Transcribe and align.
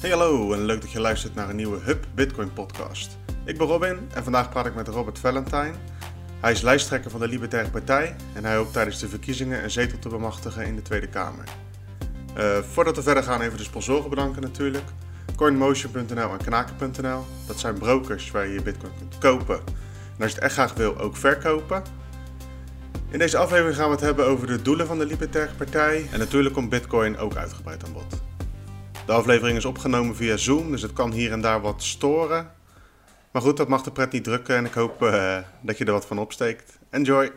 Hey 0.00 0.10
hallo 0.10 0.52
en 0.52 0.64
leuk 0.64 0.80
dat 0.80 0.90
je 0.90 1.00
luistert 1.00 1.34
naar 1.34 1.48
een 1.48 1.56
nieuwe 1.56 1.78
Hub 1.78 2.06
Bitcoin 2.14 2.52
podcast. 2.52 3.18
Ik 3.44 3.58
ben 3.58 3.66
Robin 3.66 4.08
en 4.14 4.22
vandaag 4.22 4.50
praat 4.50 4.66
ik 4.66 4.74
met 4.74 4.88
Robert 4.88 5.18
Valentine. 5.18 5.72
Hij 6.40 6.52
is 6.52 6.60
lijsttrekker 6.60 7.10
van 7.10 7.20
de 7.20 7.28
Libertaire 7.28 7.70
Partij 7.70 8.16
en 8.34 8.44
hij 8.44 8.56
hoopt 8.56 8.72
tijdens 8.72 8.98
de 8.98 9.08
verkiezingen 9.08 9.62
een 9.62 9.70
zetel 9.70 9.98
te 9.98 10.08
bemachtigen 10.08 10.66
in 10.66 10.74
de 10.76 10.82
Tweede 10.82 11.08
Kamer. 11.08 11.44
Uh, 12.36 12.58
voordat 12.58 12.96
we 12.96 13.02
verder 13.02 13.22
gaan 13.22 13.40
even 13.40 13.56
de 13.56 13.64
sponsoren 13.64 14.10
bedanken 14.10 14.42
natuurlijk. 14.42 14.84
Coinmotion.nl 15.36 16.30
en 16.32 16.38
Knaken.nl. 16.44 17.24
Dat 17.46 17.58
zijn 17.58 17.78
brokers 17.78 18.30
waar 18.30 18.46
je 18.46 18.52
je 18.52 18.62
bitcoin 18.62 18.92
kunt 18.98 19.18
kopen. 19.18 19.56
En 20.16 20.22
als 20.22 20.28
je 20.30 20.34
het 20.34 20.44
echt 20.44 20.52
graag 20.52 20.74
wil, 20.74 20.98
ook 20.98 21.16
verkopen. 21.16 21.82
In 23.10 23.18
deze 23.18 23.38
aflevering 23.38 23.76
gaan 23.76 23.88
we 23.88 23.94
het 23.94 24.04
hebben 24.04 24.26
over 24.26 24.46
de 24.46 24.62
doelen 24.62 24.86
van 24.86 24.98
de 24.98 25.06
Libertaire 25.06 25.54
Partij. 25.54 26.08
En 26.12 26.18
natuurlijk 26.18 26.54
komt 26.54 26.68
bitcoin 26.68 27.18
ook 27.18 27.36
uitgebreid 27.36 27.84
aan 27.84 27.92
bod. 27.92 28.27
De 29.08 29.14
aflevering 29.14 29.56
is 29.56 29.64
opgenomen 29.64 30.16
via 30.16 30.36
Zoom, 30.36 30.70
dus 30.70 30.82
het 30.82 30.92
kan 30.92 31.12
hier 31.12 31.32
en 31.32 31.40
daar 31.40 31.60
wat 31.60 31.82
storen. 31.82 32.52
Maar 33.32 33.42
goed, 33.42 33.56
dat 33.56 33.68
mag 33.68 33.82
de 33.82 33.92
pret 33.92 34.12
niet 34.12 34.24
drukken 34.24 34.56
en 34.56 34.64
ik 34.64 34.72
hoop 34.72 35.02
uh, 35.02 35.42
dat 35.60 35.78
je 35.78 35.84
er 35.84 35.92
wat 35.92 36.06
van 36.06 36.18
opsteekt. 36.18 36.78
Enjoy! 36.90 37.32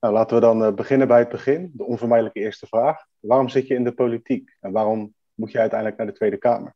Nou, 0.00 0.14
laten 0.14 0.36
we 0.36 0.42
dan 0.42 0.62
uh, 0.62 0.74
beginnen 0.74 1.08
bij 1.08 1.18
het 1.18 1.28
begin. 1.28 1.70
De 1.74 1.84
onvermijdelijke 1.84 2.40
eerste 2.40 2.66
vraag. 2.66 3.06
Waarom 3.20 3.48
zit 3.48 3.66
je 3.66 3.74
in 3.74 3.84
de 3.84 3.92
politiek 3.92 4.56
en 4.60 4.72
waarom 4.72 5.14
moet 5.34 5.52
je 5.52 5.58
uiteindelijk 5.58 5.98
naar 5.98 6.06
de 6.06 6.12
Tweede 6.12 6.38
Kamer? 6.38 6.74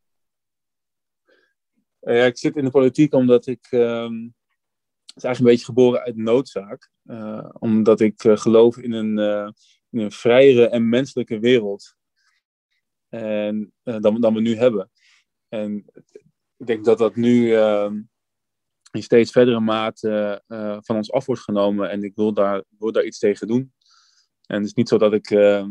Uh, 2.01 2.17
ja, 2.17 2.25
ik 2.25 2.39
zit 2.39 2.57
in 2.57 2.65
de 2.65 2.71
politiek 2.71 3.15
omdat 3.15 3.47
ik. 3.47 3.67
Uh, 3.71 4.03
het 5.05 5.17
is 5.17 5.25
eigenlijk 5.25 5.39
een 5.39 5.45
beetje 5.45 5.65
geboren 5.65 6.01
uit 6.01 6.17
noodzaak. 6.17 6.91
omdat 7.59 8.01
ik 8.01 8.15
geloof 8.17 8.77
in 8.79 8.93
een, 8.93 9.19
in 9.91 10.01
een 10.01 10.13
vrijere 10.13 10.69
en 10.69 10.89
menselijke 10.89 11.39
wereld. 11.39 11.99
En, 13.11 13.73
dan, 13.83 14.21
dan 14.21 14.35
we 14.35 14.41
nu 14.41 14.57
hebben. 14.57 14.91
En 15.49 15.85
ik 16.57 16.67
denk 16.67 16.85
dat 16.85 16.99
dat 16.99 17.17
nu 17.17 17.55
ehm, 17.55 18.01
in 18.91 19.03
steeds 19.03 19.31
verdere 19.31 19.61
mate 19.61 20.43
uh, 20.49 20.79
van 20.81 20.97
ons 20.97 21.13
af 21.13 21.27
wordt 21.27 21.43
genomen. 21.43 21.91
En 21.91 22.03
ik 22.03 22.15
wil 22.15 22.33
daar, 22.33 22.65
wil 22.79 22.93
daar 22.93 23.05
iets 23.05 23.19
tegen 23.19 23.47
doen. 23.47 23.73
En 24.47 24.57
het 24.57 24.67
is 24.67 24.75
niet 24.75 24.89
zo 24.89 24.99
dat 24.99 25.13
ik 25.13 25.31
uh, 25.31 25.67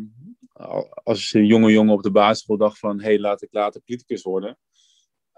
als 1.03 1.29
jonge 1.29 1.71
jongen 1.71 1.93
op 1.93 2.03
de 2.03 2.11
basisschool 2.11 2.57
dacht 2.57 2.79
van... 2.79 2.99
hé, 2.99 3.05
hey, 3.05 3.19
laat 3.19 3.41
ik 3.41 3.53
later 3.53 3.81
politicus 3.81 4.21
worden. 4.21 4.57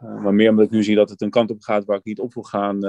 Uh, 0.03 0.23
maar 0.23 0.33
meer 0.33 0.49
omdat 0.49 0.65
ik 0.65 0.71
nu 0.71 0.83
zie 0.83 0.95
dat 0.95 1.09
het 1.09 1.21
een 1.21 1.29
kant 1.29 1.51
op 1.51 1.61
gaat 1.61 1.85
waar 1.85 1.97
ik 1.97 2.03
niet 2.03 2.19
op 2.19 2.33
wil 2.33 2.43
gaan... 2.43 2.79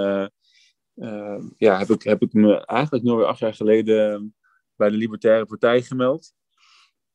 ja, 1.56 1.78
heb 1.78 1.88
ik, 1.88 2.02
heb 2.02 2.22
ik 2.22 2.32
me 2.32 2.66
eigenlijk 2.66 3.04
nu 3.04 3.10
alweer 3.10 3.26
acht 3.26 3.38
jaar 3.38 3.54
geleden 3.54 4.34
bij 4.76 4.90
de 4.90 4.96
Libertaire 4.96 5.46
Partij 5.46 5.82
gemeld. 5.82 6.32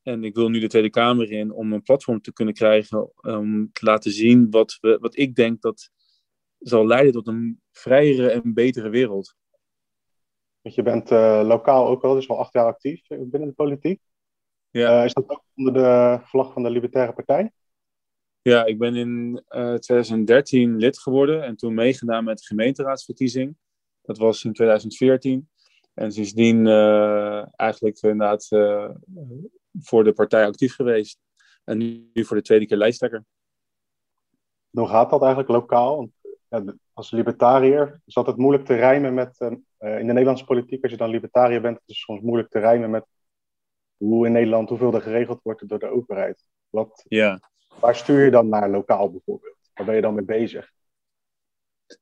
En 0.07 0.23
ik 0.23 0.35
wil 0.35 0.49
nu 0.49 0.59
de 0.59 0.67
Tweede 0.67 0.89
Kamer 0.89 1.31
in 1.31 1.51
om 1.51 1.73
een 1.73 1.81
platform 1.81 2.21
te 2.21 2.33
kunnen 2.33 2.53
krijgen 2.53 3.11
om 3.15 3.71
te 3.71 3.85
laten 3.85 4.11
zien 4.11 4.49
wat, 4.49 4.77
we, 4.81 4.97
wat 5.01 5.17
ik 5.17 5.35
denk 5.35 5.61
dat 5.61 5.89
zal 6.59 6.87
leiden 6.87 7.11
tot 7.11 7.27
een 7.27 7.61
vrijere 7.71 8.29
en 8.29 8.53
betere 8.53 8.89
wereld. 8.89 9.35
je 10.61 10.83
bent 10.83 11.11
uh, 11.11 11.41
lokaal 11.45 11.87
ook 11.87 12.03
al, 12.03 12.13
dus 12.13 12.29
al 12.29 12.39
acht 12.39 12.53
jaar 12.53 12.65
actief 12.65 13.07
binnen 13.07 13.47
de 13.47 13.53
politiek. 13.55 14.01
Ja. 14.69 14.99
Uh, 14.99 15.05
is 15.05 15.13
dat 15.13 15.29
ook 15.29 15.43
onder 15.55 15.73
de 15.73 16.19
vlag 16.23 16.53
van 16.53 16.63
de 16.63 16.69
Libertaire 16.69 17.13
Partij? 17.13 17.51
Ja, 18.41 18.65
ik 18.65 18.77
ben 18.77 18.95
in 18.95 19.43
uh, 19.49 19.73
eh, 19.73 19.79
2013 19.79 20.77
lid 20.77 20.99
geworden 20.99 21.43
en 21.43 21.55
toen 21.55 21.73
meegedaan 21.73 22.23
met 22.23 22.37
de 22.37 22.45
gemeenteraadsverkiezing. 22.45 23.55
Dat 24.01 24.17
was 24.17 24.43
in 24.43 24.53
2014. 24.53 25.49
En 25.93 26.11
sindsdien 26.11 26.67
eigenlijk 27.55 28.01
inderdaad 28.01 28.49
voor 29.81 30.03
de 30.03 30.13
partij 30.13 30.45
actief 30.45 30.75
geweest. 30.75 31.19
En 31.63 31.77
nu 31.77 32.25
voor 32.25 32.35
de 32.35 32.43
tweede 32.43 32.65
keer 32.65 32.77
lijsttrekker. 32.77 33.23
Hoe 34.69 34.87
gaat 34.87 35.09
dat 35.09 35.21
eigenlijk 35.21 35.51
lokaal? 35.51 36.09
Als 36.93 37.11
libertariër 37.11 38.01
is 38.05 38.17
altijd 38.17 38.37
moeilijk 38.37 38.65
te 38.65 38.75
rijmen 38.75 39.13
met. 39.13 39.39
Uh, 39.39 39.99
in 39.99 40.07
de 40.07 40.13
Nederlandse 40.13 40.45
politiek, 40.45 40.81
als 40.81 40.91
je 40.91 40.97
dan 40.97 41.09
libertariër 41.09 41.61
bent, 41.61 41.77
is 41.77 41.83
het 41.85 41.95
soms 41.95 42.21
moeilijk 42.21 42.49
te 42.49 42.59
rijmen 42.59 42.89
met 42.89 43.05
hoe 43.97 44.25
in 44.25 44.31
Nederland, 44.31 44.69
hoeveel 44.69 44.93
er 44.93 45.01
geregeld 45.01 45.39
wordt 45.43 45.69
door 45.69 45.79
de 45.79 45.89
overheid. 45.89 46.47
Wat, 46.69 47.05
ja. 47.07 47.39
Waar 47.79 47.95
stuur 47.95 48.25
je 48.25 48.31
dan 48.31 48.49
naar 48.49 48.69
lokaal 48.69 49.11
bijvoorbeeld? 49.11 49.57
Waar 49.73 49.85
ben 49.85 49.95
je 49.95 50.01
dan 50.01 50.13
mee 50.13 50.25
bezig? 50.25 50.71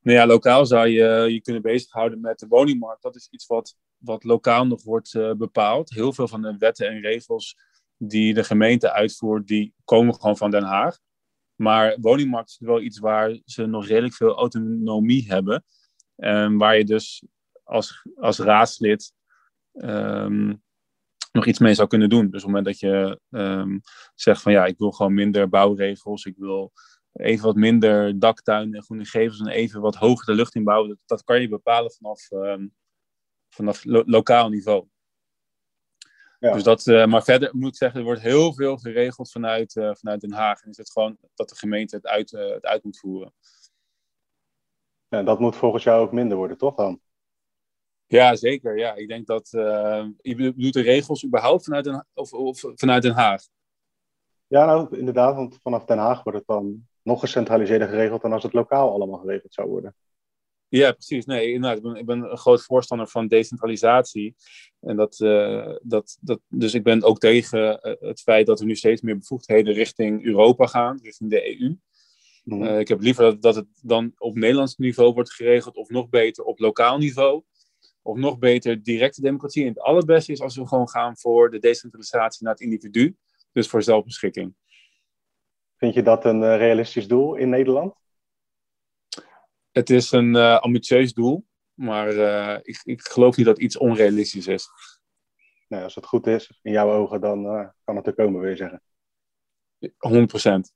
Nou 0.02 0.18
ja, 0.18 0.25
lokaal 0.25 0.66
zou 0.66 0.88
je 0.88 1.34
je 1.34 1.41
kunnen 1.41 1.62
bezighouden 1.62 2.22
met 2.22 2.40
de 2.40 2.47
woningmarkt. 2.47 3.02
Dat 3.02 3.16
is 3.16 3.28
iets 3.31 3.46
wat, 3.46 3.75
wat 3.97 4.23
lokaal 4.23 4.67
nog 4.67 4.83
wordt 4.83 5.13
uh, 5.13 5.31
bepaald. 5.31 5.89
Heel 5.89 6.13
veel 6.13 6.28
van 6.28 6.41
de 6.41 6.57
wetten 6.57 6.88
en 6.88 7.00
regels 7.00 7.56
die 7.97 8.33
de 8.33 8.44
gemeente 8.44 8.91
uitvoert, 8.91 9.47
die 9.47 9.73
komen 9.83 10.16
gewoon 10.16 10.38
van 10.38 10.51
Den 10.51 10.63
Haag. 10.63 11.00
Maar 11.56 11.97
woningmarkt 12.01 12.50
is 12.50 12.59
wel 12.59 12.81
iets 12.81 13.00
waar 13.00 13.39
ze 13.45 13.66
nog 13.66 13.88
redelijk 13.88 14.13
veel 14.13 14.35
autonomie 14.35 15.25
hebben. 15.28 15.63
En 16.16 16.57
waar 16.57 16.78
je 16.78 16.85
dus 16.85 17.23
als, 17.63 18.05
als 18.16 18.39
raadslid 18.39 19.13
um, 19.73 20.63
nog 21.31 21.45
iets 21.45 21.59
mee 21.59 21.73
zou 21.73 21.88
kunnen 21.88 22.09
doen. 22.09 22.29
Dus 22.29 22.29
op 22.29 22.34
het 22.34 22.45
moment 22.45 22.66
dat 22.66 22.79
je 22.79 23.19
um, 23.29 23.81
zegt 24.16 24.41
van 24.41 24.51
ja, 24.51 24.66
ik 24.66 24.78
wil 24.78 24.91
gewoon 24.91 25.13
minder 25.13 25.50
bouwregels, 25.50 26.25
ik 26.25 26.38
wil 26.38 26.72
even 27.13 27.45
wat 27.45 27.55
minder 27.55 28.19
daktuin 28.19 28.73
en 28.73 28.84
groene 28.84 29.05
gevels 29.05 29.39
en 29.39 29.47
even 29.47 29.81
wat 29.81 29.95
hoger 29.95 30.25
de 30.25 30.34
lucht 30.34 30.55
inbouwen. 30.55 30.89
Dat, 30.89 30.97
dat 31.05 31.23
kan 31.23 31.41
je 31.41 31.50
bepalen 31.50 31.91
vanaf, 31.91 32.28
vanaf 33.55 33.83
lo 33.83 34.03
lokaal 34.05 34.49
niveau. 34.49 34.88
Ja. 36.39 36.53
Dus 36.53 36.63
dat, 36.63 36.85
uh, 36.85 37.05
maar 37.05 37.23
verder 37.23 37.49
moet 37.55 37.69
ik 37.69 37.75
zeggen, 37.75 37.99
er 37.99 38.05
wordt 38.05 38.21
heel 38.21 38.53
veel 38.53 38.77
geregeld 38.77 39.31
vanuit, 39.31 39.75
uh, 39.75 39.95
vanuit 39.95 40.21
Den 40.21 40.33
Haag. 40.33 40.61
En 40.61 40.69
is 40.69 40.77
het 40.77 40.91
gewoon 40.91 41.17
dat 41.35 41.49
de 41.49 41.55
gemeente 41.55 41.95
het 41.95 42.07
uit, 42.07 42.31
uh, 42.31 42.49
het 42.49 42.66
uit 42.66 42.83
moet 42.83 42.99
voeren. 42.99 43.33
Ja, 45.07 45.23
dat 45.23 45.39
moet 45.39 45.55
volgens 45.55 45.83
jou 45.83 46.01
ook 46.01 46.11
minder 46.11 46.38
worden, 46.38 46.57
toch 46.57 46.75
dan? 46.75 46.99
Ja, 48.05 48.35
zeker. 48.35 48.77
Ja, 48.77 48.93
ik 48.93 49.07
denk 49.07 49.27
dat. 49.27 49.49
je 50.22 50.35
bedoelt 50.35 50.73
de 50.73 50.81
regels 50.81 51.25
überhaupt 51.25 51.63
vanuit 51.63 51.83
Den, 51.83 52.07
of, 52.13 52.33
of 52.33 52.63
vanuit 52.75 53.01
Den 53.01 53.13
Haag? 53.13 53.41
Ja, 54.47 54.66
nou 54.66 54.97
inderdaad, 54.97 55.35
want 55.35 55.59
vanaf 55.61 55.85
Den 55.85 55.97
Haag 55.97 56.23
wordt 56.23 56.37
het 56.37 56.47
dan 56.47 56.87
nog 57.01 57.19
gecentraliseerder 57.19 57.87
geregeld 57.87 58.22
dan 58.22 58.33
als 58.33 58.43
het 58.43 58.53
lokaal 58.53 58.91
allemaal 58.91 59.19
geregeld 59.19 59.53
zou 59.53 59.69
worden. 59.69 59.95
Ja, 60.70 60.92
precies. 60.92 61.26
Nee, 61.26 61.52
inderdaad, 61.52 61.78
ik, 61.78 61.84
ben, 61.84 61.96
ik 61.96 62.06
ben 62.06 62.31
een 62.31 62.38
groot 62.38 62.64
voorstander 62.64 63.08
van 63.08 63.28
decentralisatie. 63.28 64.36
En 64.80 64.96
dat, 64.96 65.20
uh, 65.20 65.76
dat, 65.81 66.18
dat, 66.22 66.40
dus 66.48 66.74
ik 66.74 66.84
ben 66.84 67.03
ook 67.03 67.20
tegen 67.20 67.80
uh, 67.84 67.94
het 68.00 68.22
feit 68.22 68.46
dat 68.46 68.59
er 68.59 68.66
nu 68.66 68.76
steeds 68.76 69.02
meer 69.02 69.18
bevoegdheden 69.18 69.74
richting 69.74 70.26
Europa 70.26 70.66
gaan, 70.66 71.00
richting 71.03 71.30
de 71.30 71.59
EU. 71.59 71.78
Mm. 72.44 72.64
Uh, 72.64 72.80
ik 72.80 72.88
heb 72.88 73.02
liever 73.02 73.24
dat, 73.24 73.42
dat 73.42 73.56
het 73.56 73.68
dan 73.81 74.14
op 74.18 74.36
Nederlands 74.36 74.76
niveau 74.76 75.14
wordt 75.14 75.34
geregeld, 75.34 75.76
of 75.76 75.90
nog 75.90 76.09
beter 76.09 76.44
op 76.44 76.59
lokaal 76.59 76.97
niveau. 76.97 77.44
Of 78.02 78.18
nog 78.18 78.38
beter 78.38 78.84
directe 78.84 79.22
democratie. 79.22 79.62
En 79.62 79.70
het 79.70 79.80
allerbeste 79.80 80.32
is 80.32 80.42
als 80.42 80.56
we 80.56 80.68
gewoon 80.68 80.90
gaan 80.90 81.18
voor 81.18 81.52
de 81.52 81.59
decentralisatie 81.59 82.44
naar 82.44 82.53
het 82.53 82.62
individu. 82.62 83.16
Dus 83.52 83.68
voor 83.68 83.84
zelfbeschikking. 83.84 84.56
Vind 85.78 85.94
je 85.94 86.02
dat 86.02 86.26
een 86.26 86.58
realistisch 86.58 87.08
doel 87.08 87.36
in 87.36 87.50
Nederland? 87.50 88.04
Het 89.75 89.90
is 89.90 90.12
een 90.12 90.36
uh, 90.36 90.59
ambitieus 90.59 91.13
doel, 91.13 91.46
maar 91.74 92.13
uh, 92.13 92.58
ik, 92.62 92.81
ik 92.84 93.02
geloof 93.02 93.38
niet 93.38 93.46
dat 93.46 93.59
iets 93.59 93.78
onrealistisch 93.78 94.47
is. 94.47 94.68
Nee, 95.68 95.84
als 95.84 95.96
het 95.96 96.06
goed 96.06 96.28
is, 96.28 96.59
in 96.62 96.72
jouw 96.72 96.91
ogen, 96.91 97.22
dan 97.22 97.46
uh, 97.46 97.68
kan 97.84 97.96
het 97.96 98.08
er 98.08 98.14
komen, 98.14 98.41
wil 98.41 98.50
je 98.50 98.56
zeggen. 98.56 98.81
100 99.97 100.28
procent. 100.28 100.74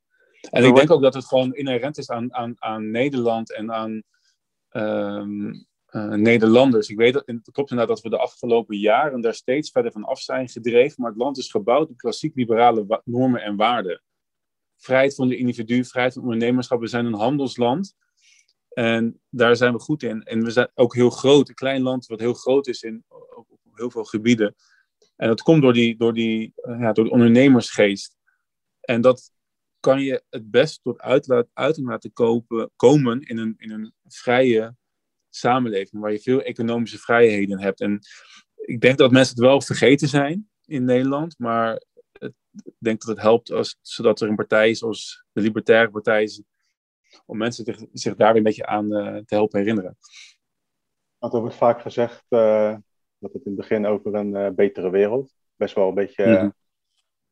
En 0.52 0.64
ik 0.64 0.76
denk 0.76 0.92
ook 0.92 1.02
dat 1.02 1.14
het 1.14 1.26
gewoon 1.26 1.54
inherent 1.54 1.98
is 1.98 2.09
aan, 2.09 2.34
aan, 2.34 2.56
aan 2.58 2.92
Nederland 2.92 3.54
en 3.54 3.72
aan 3.72 4.04
um, 4.72 5.66
Nederlanders. 6.22 6.90
Ik 6.90 6.98
weet 6.98 7.14
dat, 7.14 7.24
het 7.26 7.52
klopt 7.52 7.72
inderdaad 7.72 7.96
dat 7.96 8.04
we 8.04 8.18
de 8.18 8.24
afgelopen 8.24 8.78
jaren 8.78 9.22
daar 9.22 9.34
steeds 9.34 9.72
verder 9.72 9.92
van 9.92 10.04
af 10.04 10.20
zijn 10.20 10.50
gedreven, 10.50 11.02
maar 11.02 11.12
het 11.12 11.20
land 11.20 11.38
is 11.38 11.52
gebouwd 11.52 11.90
op 11.90 11.98
klassiek 11.98 12.36
liberale 12.36 13.02
normen 13.04 13.42
en 13.42 13.56
waarden. 13.56 14.02
Vrijheid 14.78 15.16
van 15.16 15.28
de 15.28 15.38
individu, 15.38 15.85
vrijheid 15.85 16.14
van 16.14 16.23
ondernemerschap. 16.23 16.79
We 16.79 16.88
zijn 16.88 17.06
een 17.06 17.14
handelsland. 17.14 17.96
En 18.79 19.22
daar 19.29 19.55
zijn 19.55 19.73
we 19.73 19.79
goed 19.79 20.03
in. 20.03 20.23
En 20.23 20.43
we 20.43 20.52
zijn 20.52 20.72
ook 20.73 20.96
heel 20.96 21.09
groot, 21.09 21.49
een 21.49 21.55
klein 21.55 21.81
land 21.81 22.05
wat 22.05 22.20
heel 22.20 22.34
groot 22.34 22.67
is 22.67 22.81
in, 22.81 23.03
op, 23.08 23.47
heel 23.73 23.91
veel 23.91 24.03
gebieden. 24.03 24.55
En 25.16 25.28
dat 25.28 25.41
komt 25.41 25.61
door 25.61 25.73
die, 25.73 25.97
door 25.97 26.14
die 26.14 26.53
uh, 26.55 26.79
ja, 26.79 26.91
door 26.91 27.05
de 27.05 27.11
ondernemersgeest. 27.11 28.17
En 28.79 29.02
dat 29.02 29.31
kan 29.79 30.02
je 30.02 30.23
het 30.29 30.52
best 30.52 30.79
tot 30.84 30.99
uitlaat, 30.99 31.47
uiting 31.53 31.87
laten 31.87 32.14
kopen, 32.14 32.72
komen 32.76 33.22
in 33.22 33.37
een, 33.37 33.53
in 33.58 33.72
een 33.72 33.93
vrije 34.08 34.76
samenleving, 35.29 36.02
waar 36.02 36.11
je 36.11 36.20
veel 36.20 36.41
economische 36.41 36.97
vrijheden 36.97 37.61
hebt. 37.61 37.82
En 37.82 37.99
ik 38.55 38.82
denk 38.82 38.97
dat 38.97 39.11
mensen 39.11 39.35
het 39.35 39.46
wel 39.46 39.61
vergeten 39.61 40.08
zijn 40.08 40.49
in 40.66 40.84
Nederland, 40.84 41.35
maar 41.37 41.84
ik 42.52 42.75
denk 42.79 43.02
dat 43.02 43.09
het 43.09 43.25
helpt 43.25 43.52
als, 43.52 43.78
zodat 43.82 44.22
er 44.22 44.29
een 44.29 44.35
partij 44.35 44.73
zoals 44.73 45.25
de 45.32 45.41
Libertaire 45.41 45.91
Partij 45.91 46.28
om 47.26 47.38
mensen 47.38 47.66
zich, 47.66 47.85
zich 47.94 48.16
daar 48.16 48.28
weer 48.28 48.38
een 48.38 48.44
beetje 48.44 48.66
aan 48.66 48.94
uh, 48.94 49.16
te 49.16 49.35
helpen 49.35 49.59
herinneren. 49.59 49.97
Want 51.17 51.34
er 51.34 51.40
wordt 51.40 51.56
vaak 51.56 51.82
gezegd 51.82 52.26
uh, 52.29 52.76
dat 53.17 53.34
het 53.34 53.46
in 53.46 53.52
het 53.52 53.56
begin 53.56 53.85
over 53.85 54.16
een 54.16 54.35
uh, 54.35 54.50
betere 54.50 54.90
wereld, 54.90 55.34
best 55.56 55.76
wel 55.76 55.88
een 55.88 55.94
beetje, 55.94 56.26
mm 56.26 56.35
-hmm. 56.35 56.53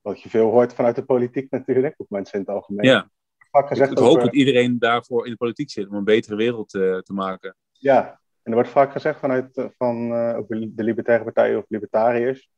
wat 0.02 0.22
je 0.22 0.30
veel 0.30 0.50
hoort 0.50 0.74
vanuit 0.74 0.96
de 0.96 1.06
politiek 1.06 1.52
natuurlijk, 1.52 1.94
of 1.98 2.10
mensen 2.10 2.34
in 2.34 2.40
het 2.40 2.50
algemeen. 2.50 2.86
Ja. 2.86 3.10
Vaak 3.52 3.68
gezegd 3.68 3.92
ik, 3.92 3.98
hoop 3.98 4.20
dat 4.20 4.36
iedereen 4.36 4.80
daarvoor 4.80 5.26
in 5.26 5.32
de 5.32 5.38
politiek 5.38 5.70
zit 5.70 5.88
om 5.88 5.96
een 5.96 6.04
betere 6.04 6.36
wereld 6.36 6.70
te 6.70 7.14
maken. 7.14 7.56
Ja, 7.72 8.08
en 8.44 8.52
er 8.52 8.54
wordt 8.54 8.70
vaak 8.70 8.92
gezegd 8.92 9.20
vanuit 9.20 9.70
van, 9.78 10.10
de 10.50 10.84
Libertaire 10.84 11.24
Partij 11.24 11.56
of 11.56 11.66
Libertariërs, 11.68 12.50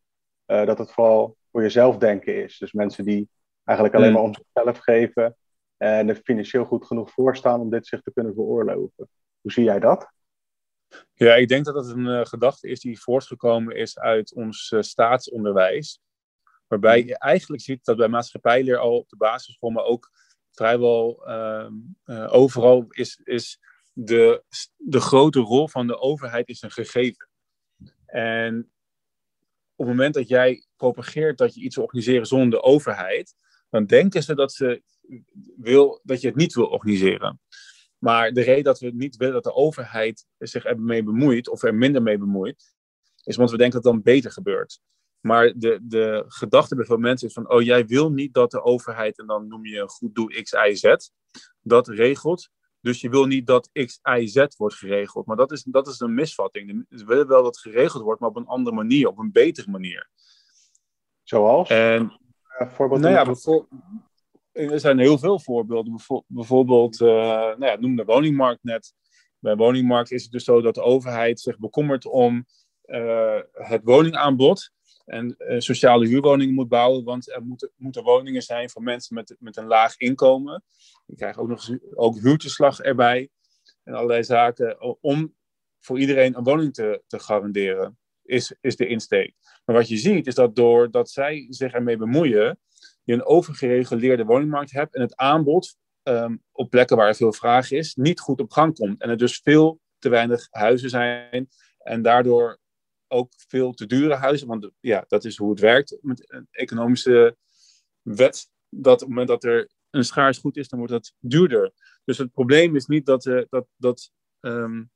dat 0.45 0.77
het 0.77 0.92
vooral 0.92 1.38
voor 1.51 1.62
jezelf 1.62 1.98
denken 1.98 2.44
is. 2.44 2.57
Dus 2.57 2.71
mensen 2.71 3.06
die 3.06 3.30
eigenlijk 3.63 3.98
alleen 3.98 4.13
maar 4.13 4.21
om 4.21 4.33
zichzelf 4.33 4.77
geven 4.77 5.38
en 5.80 6.10
er 6.10 6.16
financieel 6.24 6.66
goed 6.66 6.86
genoeg 6.86 7.12
voor 7.12 7.36
staan 7.36 7.60
om 7.60 7.70
dit 7.70 7.88
zich 7.88 8.02
te 8.02 8.12
kunnen 8.14 8.34
veroorloven. 8.34 9.10
Hoe 9.42 9.52
zie 9.52 9.64
jij 9.64 9.80
dat? 9.80 10.12
Ja, 11.14 11.36
ik 11.36 11.48
denk 11.48 11.66
dat 11.66 11.74
dat 11.74 11.90
een 11.90 12.06
uh, 12.06 12.26
gedachte 12.26 12.68
is 12.68 12.80
die 12.80 13.02
voortgekomen 13.02 13.76
is 13.76 14.00
uit 14.00 14.34
ons 14.34 14.72
uh, 14.72 14.81
staatsonderwijs. 14.81 16.02
Waarbij 16.68 17.06
je 17.06 17.18
eigenlijk 17.18 17.62
ziet 17.62 17.86
dat 17.86 17.98
bij 17.98 18.08
maatschappijleer 18.08 18.78
al 18.78 18.98
op 18.98 19.10
de 19.10 19.16
basisschool, 19.16 19.70
maar 19.70 19.84
ook 19.84 20.10
vrijwel 20.52 21.30
uh, 21.30 21.70
overal 22.34 22.86
is, 22.90 23.22
is 23.24 23.60
de, 23.94 24.44
de 24.76 25.00
grote 25.00 25.40
rol 25.40 25.68
van 25.68 25.88
de 25.88 26.00
overheid 26.00 26.48
is 26.48 26.62
een 26.62 26.72
gegeven. 26.72 27.30
En 28.06 28.72
op 29.76 29.86
het 29.86 29.96
moment 29.96 30.14
dat 30.14 30.28
jij 30.28 30.66
propageert 30.76 31.38
dat 31.38 31.54
je 31.54 31.62
iets 31.62 31.76
wil 31.76 31.84
organiseren 31.84 32.26
zonder 32.26 32.50
de 32.50 32.62
overheid, 32.62 33.36
dan 33.70 33.86
denken 33.86 34.24
ze 34.24 34.36
dat, 34.36 34.54
ze 34.54 34.84
wil, 35.57 36.00
dat 36.03 36.21
je 36.21 36.27
het 36.27 36.35
niet 36.35 36.53
wil 36.53 36.65
organiseren. 36.65 37.39
Maar 37.97 38.31
de 38.31 38.41
reden 38.41 38.63
dat 38.63 38.79
we 38.79 38.91
niet 38.94 39.15
willen 39.15 39.33
dat 39.33 39.44
de 39.44 39.53
overheid 39.53 40.25
zich 40.38 40.65
ermee 40.65 41.03
bemoeit, 41.03 41.50
of 41.50 41.63
er 41.63 41.75
minder 41.75 42.01
mee 42.01 42.17
bemoeit, 42.17 42.75
is 43.23 43.35
omdat 43.35 43.51
we 43.51 43.57
denken 43.57 43.81
dat 43.81 43.94
het 43.94 43.94
dan 43.94 44.13
beter 44.13 44.31
gebeurt. 44.31 44.79
Maar 45.19 45.53
de, 45.57 45.79
de 45.81 46.23
gedachte 46.27 46.75
bij 46.75 46.85
veel 46.85 46.97
mensen 46.97 47.27
is 47.27 47.33
van, 47.33 47.50
oh 47.50 47.61
jij 47.61 47.85
wil 47.85 48.11
niet 48.11 48.33
dat 48.33 48.51
de 48.51 48.63
overheid, 48.63 49.19
en 49.19 49.27
dan 49.27 49.47
noem 49.47 49.65
je 49.65 49.79
een 49.79 49.89
goed 49.89 50.15
doel 50.15 50.27
X, 50.27 50.51
Y, 50.51 50.73
Z, 50.73 50.95
dat 51.61 51.88
regelt. 51.88 52.50
Dus 52.81 53.01
je 53.01 53.09
wil 53.09 53.25
niet 53.25 53.47
dat 53.47 53.69
X, 53.71 54.00
Y, 54.19 54.27
Z 54.27 54.45
wordt 54.57 54.75
geregeld. 54.75 55.25
Maar 55.25 55.35
dat 55.35 55.51
is, 55.51 55.63
dat 55.63 55.88
is 55.88 56.00
een 56.00 56.13
misvatting. 56.13 56.85
We 56.89 57.06
willen 57.06 57.27
wel 57.27 57.44
dat 57.44 57.56
het 57.56 57.73
geregeld 57.73 58.03
wordt, 58.03 58.19
maar 58.19 58.29
op 58.29 58.35
een 58.35 58.45
andere 58.45 58.75
manier, 58.75 59.07
op 59.07 59.17
een 59.17 59.31
betere 59.31 59.71
manier. 59.71 60.09
Zoals? 61.23 61.69
En, 61.69 62.19
voorbeeld 62.67 63.01
nou 63.01 63.13
ja, 63.13 63.25
er 64.51 64.80
zijn 64.80 65.00
heel 65.00 65.18
veel 65.18 65.40
voorbeelden. 65.40 66.00
Bijvoorbeeld, 66.28 67.00
uh, 67.00 67.07
nou 67.07 67.66
ja, 67.66 67.75
noem 67.80 67.96
de 67.96 68.06
woningmarkt 68.06 68.63
net. 68.63 68.94
Bij 69.40 69.56
woningmarkt 69.56 70.12
is 70.12 70.24
het 70.24 70.31
dus 70.31 70.44
zo 70.44 70.62
dat 70.62 70.75
de 70.75 70.81
overheid 70.81 71.40
zich 71.40 71.57
bekommert 71.57 72.06
om 72.06 72.46
uh, 72.86 73.40
het 73.51 73.81
woningaanbod 73.84 74.72
en 75.06 75.36
uh, 75.38 75.60
sociale 75.60 76.07
huurwoningen 76.07 76.54
moet 76.54 76.68
bouwen, 76.68 77.04
want 77.04 77.31
er 77.31 77.46
moeten, 77.46 77.72
moeten 77.75 78.04
woningen 78.04 78.42
zijn 78.42 78.69
voor 78.69 78.84
mensen 78.84 79.16
met, 79.16 79.36
met 79.40 79.57
een 79.57 79.68
laag 79.68 79.98
inkomen. 79.98 80.63
Je 81.06 81.16
krijgt 81.16 81.38
ook 81.38 81.48
nog 81.48 81.69
ook 81.94 82.19
huurtoeslag 82.19 82.80
erbij 82.80 83.30
en 83.84 83.94
allerlei 83.94 84.24
zaken 84.24 84.98
om 85.02 85.36
voor 85.80 86.00
iedereen 86.00 86.38
een 86.38 86.44
woning 86.44 86.74
te, 86.74 87.04
te 87.07 87.19
garanderen, 87.19 87.98
is, 88.24 88.56
is 88.62 88.75
de 88.75 88.88
insteek. 88.88 89.34
Maar 89.66 89.75
wat 89.75 89.88
je 89.88 89.98
ziet 89.98 90.28
is 90.28 90.36
dat 90.36 90.56
doordat 90.56 91.10
zij 91.10 91.45
zich 91.50 91.72
ermee 91.72 91.98
bemoeien, 91.98 92.60
je 93.09 93.15
een 93.15 93.25
overgereguleerde 93.25 94.25
woningmarkt 94.25 94.71
hebt 94.71 94.95
en 94.95 95.01
het 95.01 95.15
aanbod 95.15 95.77
ehm, 96.03 96.38
op 96.51 96.69
plekken 96.69 96.97
waar 96.97 97.07
er 97.07 97.15
veel 97.15 97.33
vraag 97.33 97.71
is, 97.71 97.95
niet 97.95 98.19
goed 98.19 98.39
op 98.39 98.51
gang 98.51 98.75
komt. 98.75 99.01
En 99.01 99.09
er 99.09 99.17
dus 99.17 99.39
veel 99.44 99.79
te 100.00 100.09
weinig 100.09 100.47
huizen 100.50 100.89
zijn 100.89 101.50
en 101.77 102.01
daardoor 102.01 102.57
ook 103.07 103.31
veel 103.47 103.73
te 103.73 103.85
dure 103.85 104.15
huizen. 104.15 104.47
Want 104.47 104.69
ja, 104.79 105.06
dat 105.07 105.25
is 105.25 105.38
hoe 105.38 105.50
het 105.50 105.59
werkt 105.59 105.97
met 106.01 106.31
een 106.31 106.47
economische 106.51 107.38
wet. 108.01 108.50
Dat 108.69 108.94
op 108.94 109.00
het 109.00 109.09
moment 109.09 109.27
dat 109.27 109.44
er 109.44 109.69
een 109.89 110.06
schaars 110.06 110.38
goed 110.38 110.57
is, 110.57 110.67
dan 110.67 110.79
wordt 110.79 110.94
dat 110.94 111.13
duurder. 111.19 111.71
Dus 112.03 112.17
het 112.17 112.31
probleem 112.31 112.75
is 112.75 112.85
niet 112.85 113.06
dat, 113.06 113.25
uh, 113.25 113.44
dat, 113.50 113.67
dat 113.75 114.11
um, 114.39 114.91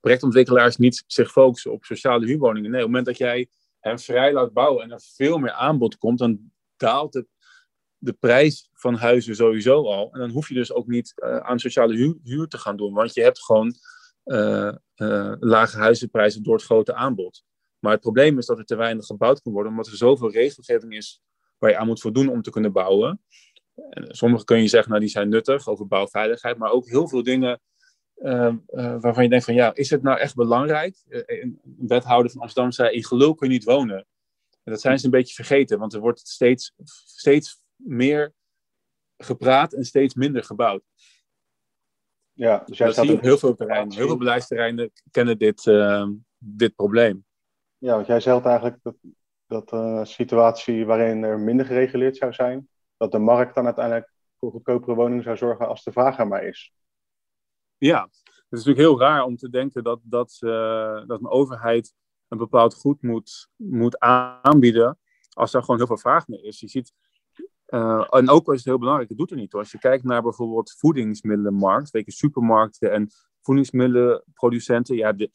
projectontwikkelaars 0.00 0.76
niet 0.76 1.04
zich 1.06 1.30
focussen 1.30 1.72
op 1.72 1.84
sociale 1.84 2.26
huurwoningen. 2.26 2.70
Nee, 2.70 2.84
op 2.84 2.86
het 2.86 2.96
moment 2.96 3.06
dat 3.06 3.28
jij 3.28 3.48
hen 3.78 3.98
vrij 3.98 4.32
laat 4.32 4.52
bouwen 4.52 4.84
en 4.84 4.90
er 4.90 5.02
veel 5.14 5.38
meer 5.38 5.52
aanbod 5.52 5.96
komt, 5.96 6.18
dan 6.18 6.50
daalt 6.80 7.24
de 7.96 8.12
prijs 8.12 8.68
van 8.72 8.94
huizen 8.94 9.36
sowieso 9.36 9.84
al. 9.84 10.12
En 10.12 10.20
dan 10.20 10.30
hoef 10.30 10.48
je 10.48 10.54
dus 10.54 10.72
ook 10.72 10.86
niet 10.86 11.12
uh, 11.16 11.36
aan 11.36 11.58
sociale 11.58 12.18
huur, 12.22 12.48
te 12.48 12.58
gaan 12.58 12.76
doen, 12.76 12.94
want 12.94 13.14
je 13.14 13.22
hebt 13.22 13.44
gewoon 13.44 13.74
uh, 14.24 14.72
uh, 14.96 15.32
lage 15.38 15.78
huizenprijzen 15.78 16.42
door 16.42 16.54
het 16.54 16.64
grote 16.64 16.94
aanbod. 16.94 17.44
Maar 17.78 17.92
het 17.92 18.00
probleem 18.00 18.38
is 18.38 18.46
dat 18.46 18.58
er 18.58 18.64
te 18.64 18.76
weinig 18.76 19.06
gebouwd 19.06 19.42
kan 19.42 19.52
worden, 19.52 19.72
omdat 19.72 19.86
er 19.86 19.96
zoveel 19.96 20.30
regelgeving 20.30 20.92
is 20.96 21.22
waar 21.58 21.70
je 21.70 21.76
aan 21.76 21.86
moet 21.86 22.00
voldoen 22.00 22.28
om 22.28 22.42
te 22.42 22.50
kunnen 22.50 22.72
bouwen. 22.72 23.22
En 23.90 24.14
sommige 24.14 24.44
kun 24.44 24.62
je 24.62 24.68
zeggen, 24.68 24.88
nou 24.90 25.00
die 25.02 25.10
zijn 25.10 25.28
nuttig 25.28 25.68
over 25.68 25.86
bouwveiligheid, 25.86 26.58
maar 26.58 26.70
ook 26.70 26.88
heel 26.88 27.08
veel 27.08 27.22
dingen 27.22 27.60
uh, 28.16 28.54
waarvan 29.00 29.22
je 29.22 29.28
denkt 29.28 29.44
van 29.44 29.54
ja, 29.54 29.74
is 29.74 29.90
het 29.90 30.02
nou 30.02 30.18
echt 30.18 30.34
belangrijk? 30.34 30.96
Een 31.08 31.60
wethouder 31.86 32.30
van 32.30 32.40
Amsterdam 32.40 32.72
zei, 32.72 32.90
in 32.90 33.04
gelul 33.04 33.34
kun 33.34 33.48
je 33.48 33.52
niet 33.52 33.64
wonen. 33.64 34.06
En 34.70 34.76
dat 34.76 34.84
zijn 34.84 34.98
ze 34.98 35.04
een 35.04 35.10
beetje 35.10 35.34
vergeten, 35.34 35.78
want 35.78 35.94
er 35.94 36.00
wordt 36.00 36.28
steeds, 36.28 36.72
steeds 37.04 37.62
meer 37.76 38.32
gepraat 39.16 39.72
en 39.72 39.84
steeds 39.84 40.14
minder 40.14 40.44
gebouwd. 40.44 40.82
Ja, 42.32 42.62
dus 42.64 42.78
jij 42.78 42.86
dat 42.86 42.96
zie 42.96 43.06
je 43.06 43.12
op 43.12 43.20
heel 43.20 43.38
veel 43.38 43.54
terreinen. 43.54 43.96
Heel 43.96 44.06
veel 44.06 44.16
beleidsterreinen 44.16 44.92
kennen 45.10 45.38
dit, 45.38 45.66
ehm, 45.66 46.12
dit 46.38 46.74
probleem. 46.74 47.24
Ja, 47.78 47.94
want 47.94 48.06
jij 48.06 48.20
zegt 48.20 48.44
eigenlijk 48.44 48.78
dat, 48.82 48.96
dat 49.46 49.72
een 49.72 50.06
situatie 50.06 50.86
waarin 50.86 51.22
er 51.22 51.38
minder 51.38 51.66
gereguleerd 51.66 52.16
zou 52.16 52.32
zijn, 52.32 52.68
dat 52.96 53.12
de 53.12 53.18
markt 53.18 53.54
dan 53.54 53.64
uiteindelijk 53.64 54.12
voor 54.38 54.50
goedkopere 54.50 54.94
woningen 54.94 55.24
zou 55.24 55.36
zorgen 55.36 55.68
als 55.68 55.84
de 55.84 55.92
vraag 55.92 56.18
er 56.18 56.28
maar 56.28 56.44
is. 56.44 56.72
Ja, 57.76 58.02
het 58.02 58.58
is 58.58 58.64
natuurlijk 58.64 58.78
heel 58.78 59.00
raar 59.00 59.24
om 59.24 59.36
te 59.36 59.50
denken 59.50 59.84
dat, 59.84 60.00
dat, 60.02 60.38
uh, 60.40 61.06
dat 61.06 61.20
een 61.20 61.30
overheid 61.30 61.94
een 62.30 62.38
bepaald 62.38 62.74
goed 62.74 63.02
moet, 63.02 63.48
moet 63.56 63.98
aanbieden 63.98 64.98
als 65.32 65.54
er 65.54 65.60
gewoon 65.60 65.76
heel 65.76 65.86
veel 65.86 65.98
vraag 65.98 66.28
naar 66.28 66.40
is. 66.40 66.60
Je 66.60 66.68
ziet, 66.68 66.92
uh, 67.66 68.06
en 68.10 68.28
ook 68.28 68.48
is 68.48 68.56
het 68.56 68.64
heel 68.64 68.78
belangrijk, 68.78 69.08
het 69.08 69.18
doet 69.18 69.30
er 69.30 69.36
niet. 69.36 69.54
Als 69.54 69.70
je 69.70 69.78
kijkt 69.78 70.04
naar 70.04 70.22
bijvoorbeeld 70.22 70.74
voedingsmiddelenmarkt, 70.78 71.90
weet 71.90 72.04
je, 72.04 72.12
supermarkten 72.12 72.92
en 72.92 73.10
voedingsmiddelenproducenten, 73.40 74.96
ja, 74.96 75.12
de, 75.12 75.30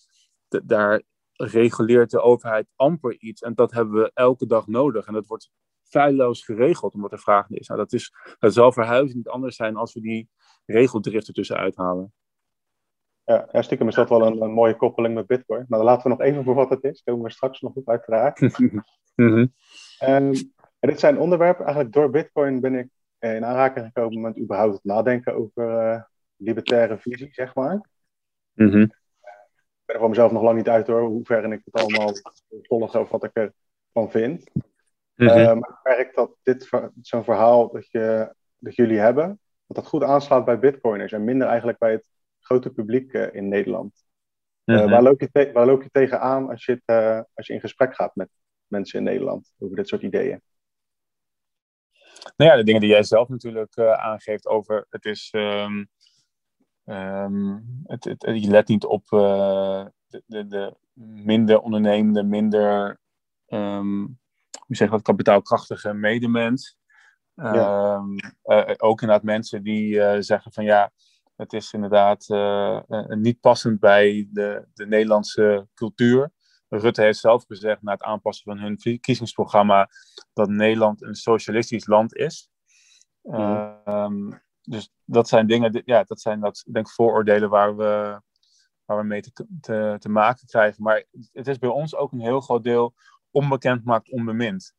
daar 0.64 1.02
reguleert 1.34 2.12
de 2.12 2.22
overheid 2.22 2.68
amper 2.76 3.20
iets. 3.20 3.42
En 3.42 3.54
dat 3.54 3.72
hebben 3.72 4.02
we 4.02 4.12
elke 4.14 4.46
dag 4.46 4.68
nodig. 4.68 5.06
En 5.06 5.14
dat 5.14 5.28
wordt 5.28 5.50
feilloos 5.84 6.44
geregeld 6.44 6.94
omdat 6.94 7.12
er 7.12 7.20
vraag 7.20 7.50
naar 7.50 7.60
is. 7.60 7.68
Nou, 7.68 7.80
dat, 7.80 7.94
is 7.94 8.14
dat 8.40 8.54
zal 8.54 8.72
verhuizen 8.72 9.18
niet 9.18 9.28
anders 9.28 9.56
zijn 9.56 9.76
als 9.76 9.94
we 9.94 10.02
die 10.02 10.30
regeldrift 10.66 11.28
ertussen 11.28 11.58
uithalen. 11.58 12.14
Ja, 13.26 13.48
ja, 13.52 13.62
stiekem 13.62 13.88
is 13.88 13.96
dat 13.96 14.10
wel 14.10 14.26
een, 14.26 14.42
een, 14.42 14.52
mooie 14.52 14.76
koppeling 14.76 15.14
met 15.14 15.28
Bitcoin. 15.28 15.66
Maar 15.68 15.84
laten 15.84 16.04
we 16.04 16.10
nog 16.10 16.22
even 16.22 16.44
voor 16.44 16.56
wat 16.56 16.70
het 16.70 16.84
is. 16.84 17.02
Komen 17.04 17.24
we 17.24 17.32
straks 17.32 17.62
nog 17.62 17.74
op, 17.74 17.90
uiteraard. 17.90 18.40
mm 19.16 19.54
en 19.98 20.34
dit 20.80 21.00
zijn 21.00 21.20
onderwerpen. 21.20 21.66
Eigenlijk 21.66 21.94
door 21.94 22.10
Bitcoin 22.10 22.60
ben 22.60 22.76
ik 22.76 22.88
in 23.20 23.46
aanraking 23.46 23.86
gekomen 23.86 24.22
met 24.22 24.40
überhaupt 24.40 24.74
het 24.74 24.84
nadenken 24.84 25.36
over 25.36 25.70
uh, 25.70 26.02
libertaire 26.36 26.98
visie, 26.98 27.30
zeg 27.32 27.56
maar. 27.56 27.90
Mm 28.54 28.82
Ik 28.82 29.86
ben 29.86 29.96
er 29.96 30.00
voor 30.00 30.10
mezelf 30.10 30.32
nog 30.32 30.42
lang 30.42 30.58
niet 30.58 30.70
uit 30.70 30.88
hoor, 30.88 31.02
hoe 31.02 31.26
ver 31.26 31.52
ik 31.52 31.62
het 31.66 31.82
allemaal 31.82 32.12
volg 32.62 32.96
of 32.96 33.10
wat 33.10 33.24
ik 33.24 33.32
ervan 33.34 34.12
vind. 34.12 34.44
Mhm. 35.16 35.38
Uh, 35.38 35.46
maar 35.46 35.70
ik 35.70 35.80
merk 35.84 36.16
dat 36.16 36.36
dit 36.44 36.70
zo'n 37.02 37.24
verhaal 37.24 37.72
dat, 37.72 37.92
je, 37.92 38.34
dat 38.58 38.76
jullie 38.76 39.00
hebben, 39.00 39.40
dat 39.68 39.76
dat 39.76 39.88
goed 39.88 40.04
aanslaat 40.04 40.46
bij 40.46 40.60
Bitcoiners 40.60 41.12
en 41.12 41.24
minder 41.24 41.48
eigenlijk 41.48 41.78
bij 41.78 41.92
het 41.92 42.10
grote 42.46 42.70
publiek 42.70 43.14
uh, 43.14 43.34
in 43.34 43.48
Nederland. 43.48 44.04
Uh, 44.66 44.80
Mhm. 44.82 44.90
waar, 44.90 45.02
loop 45.04 45.20
je 45.20 45.30
te- 45.32 45.52
waar 45.54 45.66
loop 45.66 45.84
je 45.84 45.90
tegenaan 45.92 46.50
als 46.50 46.66
je, 46.66 46.72
het, 46.72 46.82
eh, 46.86 47.22
als 47.34 47.48
je 47.48 47.54
in 47.54 47.60
gesprek 47.60 47.96
gaat 47.96 48.16
met 48.16 48.30
mensen 48.68 49.00
in 49.00 49.06
Nederland 49.06 49.54
over 49.60 49.76
dit 49.76 49.88
soort 49.88 50.02
ideeën? 50.02 50.42
Nou 52.38 52.52
ja, 52.52 52.56
de 52.56 52.64
dingen 52.64 52.82
die 52.82 52.90
jij 52.90 53.04
zelf 53.04 53.30
natuurlijk 53.30 53.76
eh, 53.76 53.92
aangeeft 53.92 54.48
over 54.48 54.86
het 54.90 55.06
is. 55.06 55.30
ehm, 55.32 55.86
ehm, 56.86 57.60
het, 57.84 58.04
het, 58.04 58.22
je 58.24 58.50
let 58.50 58.68
niet 58.68 58.86
op 58.86 59.12
eh, 59.12 59.86
de, 60.08 60.24
de, 60.26 60.48
de 60.48 60.76
minder 61.24 61.60
ondernemende, 61.60 62.24
minder. 62.24 63.00
ehm, 63.46 63.98
hoe 64.66 64.76
zeg 64.76 64.90
dat, 64.90 65.02
kapitaalkrachtige 65.02 65.94
medemens. 65.94 66.78
Ja. 67.34 67.96
Eh, 68.42 68.74
ook 68.78 69.02
inderdaad 69.02 69.26
mensen 69.26 69.64
die 69.64 70.02
eh, 70.02 70.22
zeggen 70.22 70.52
van 70.52 70.64
ja, 70.64 70.92
het 71.36 71.54
is 71.54 71.74
inderdaad 71.74 72.30
eh, 72.30 72.90
eh, 72.90 73.08
niet 73.08 73.40
passend 73.40 73.80
bij 73.80 74.28
de, 74.32 74.68
de 74.74 74.88
Nederlandse 74.88 75.68
cultuur. 75.74 76.32
Rutte 76.70 77.02
heeft 77.02 77.20
zelf 77.20 77.46
gezegd 77.46 77.82
na 77.82 77.92
het 77.92 78.04
aanpassen 78.04 78.52
van 78.52 78.64
hun 78.64 78.80
verkiezingsprogramma 78.80 79.90
dat 80.34 80.50
Nederland 80.50 81.02
een 81.04 81.16
socialistisch 81.16 81.86
land 81.86 82.16
is. 82.16 82.50
Mhm. 83.22 83.72
Ehm, 83.86 84.32
dus 84.62 84.92
dat 85.04 85.28
zijn 85.28 85.48
dingen, 85.48 85.82
ja, 85.86 86.04
dat 86.04 86.22
zijn 86.22 86.40
dat, 86.40 86.64
denk 86.72 86.88
ik, 86.88 86.94
vooroordelen 86.94 87.50
waar 87.50 87.76
we, 87.76 88.22
waar 88.86 88.98
we 88.98 89.04
mee 89.04 89.22
te, 89.22 89.48
te, 89.62 89.96
te 90.00 90.10
maken 90.10 90.48
krijgen. 90.48 90.84
Maar 90.84 91.06
het 91.32 91.48
is 91.48 91.58
bij 91.58 91.70
ons 91.70 91.96
ook 91.96 92.12
een 92.12 92.22
heel 92.22 92.42
groot 92.42 92.64
deel 92.64 92.94
onbekend 93.32 93.84
maakt 93.84 94.12
onbemind. 94.12 94.76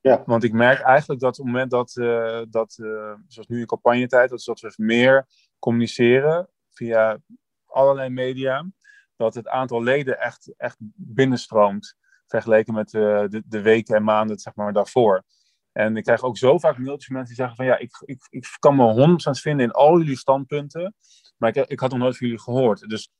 Ja. 0.00 0.22
Want 0.26 0.44
ik 0.44 0.52
merk 0.52 0.80
eigenlijk 0.80 1.20
dat 1.20 1.38
op 1.38 1.44
het 1.44 1.52
moment 1.52 1.70
dat, 1.70 1.96
uh, 1.96 2.42
dat 2.50 2.76
uh, 2.80 3.14
zoals 3.26 3.48
nu 3.48 3.60
in 3.60 3.66
campagnetijd, 3.66 4.30
dat, 4.30 4.44
dat 4.44 4.60
we 4.60 4.72
meer 4.76 5.26
communiceren 5.62 6.48
via 6.70 7.18
allerlei 7.66 8.08
media, 8.08 8.66
dat 9.16 9.34
het 9.34 9.48
aantal 9.48 9.82
leden 9.82 10.20
echt, 10.20 10.54
echt 10.56 10.76
binnenstroomt 10.94 11.96
vergeleken 12.26 12.74
met 12.74 12.92
uh, 12.92 13.02
de, 13.28 13.42
de 13.46 13.60
weken 13.60 13.96
en 13.96 14.04
maanden 14.04 14.38
zeg 14.38 14.54
maar, 14.54 14.72
daarvoor. 14.72 15.22
En 15.72 15.96
ik 15.96 16.04
krijg 16.04 16.22
ook 16.22 16.36
zo 16.36 16.58
vaak 16.58 16.78
mailtjes 16.78 17.06
van 17.06 17.16
mensen 17.16 17.34
die 17.34 17.44
zeggen 17.44 17.56
van 17.56 17.66
ja, 17.66 17.78
ik, 17.78 18.02
ik, 18.04 18.26
ik 18.30 18.56
kan 18.58 18.76
me 18.76 19.16
100% 19.36 19.40
vinden 19.40 19.66
in 19.66 19.72
al 19.72 19.98
jullie 19.98 20.16
standpunten, 20.16 20.94
maar 21.36 21.56
ik, 21.56 21.66
ik 21.66 21.80
had 21.80 21.90
nog 21.90 21.98
nooit 21.98 22.16
van 22.16 22.26
jullie 22.26 22.42
gehoord. 22.42 22.88
Dus 22.88 23.10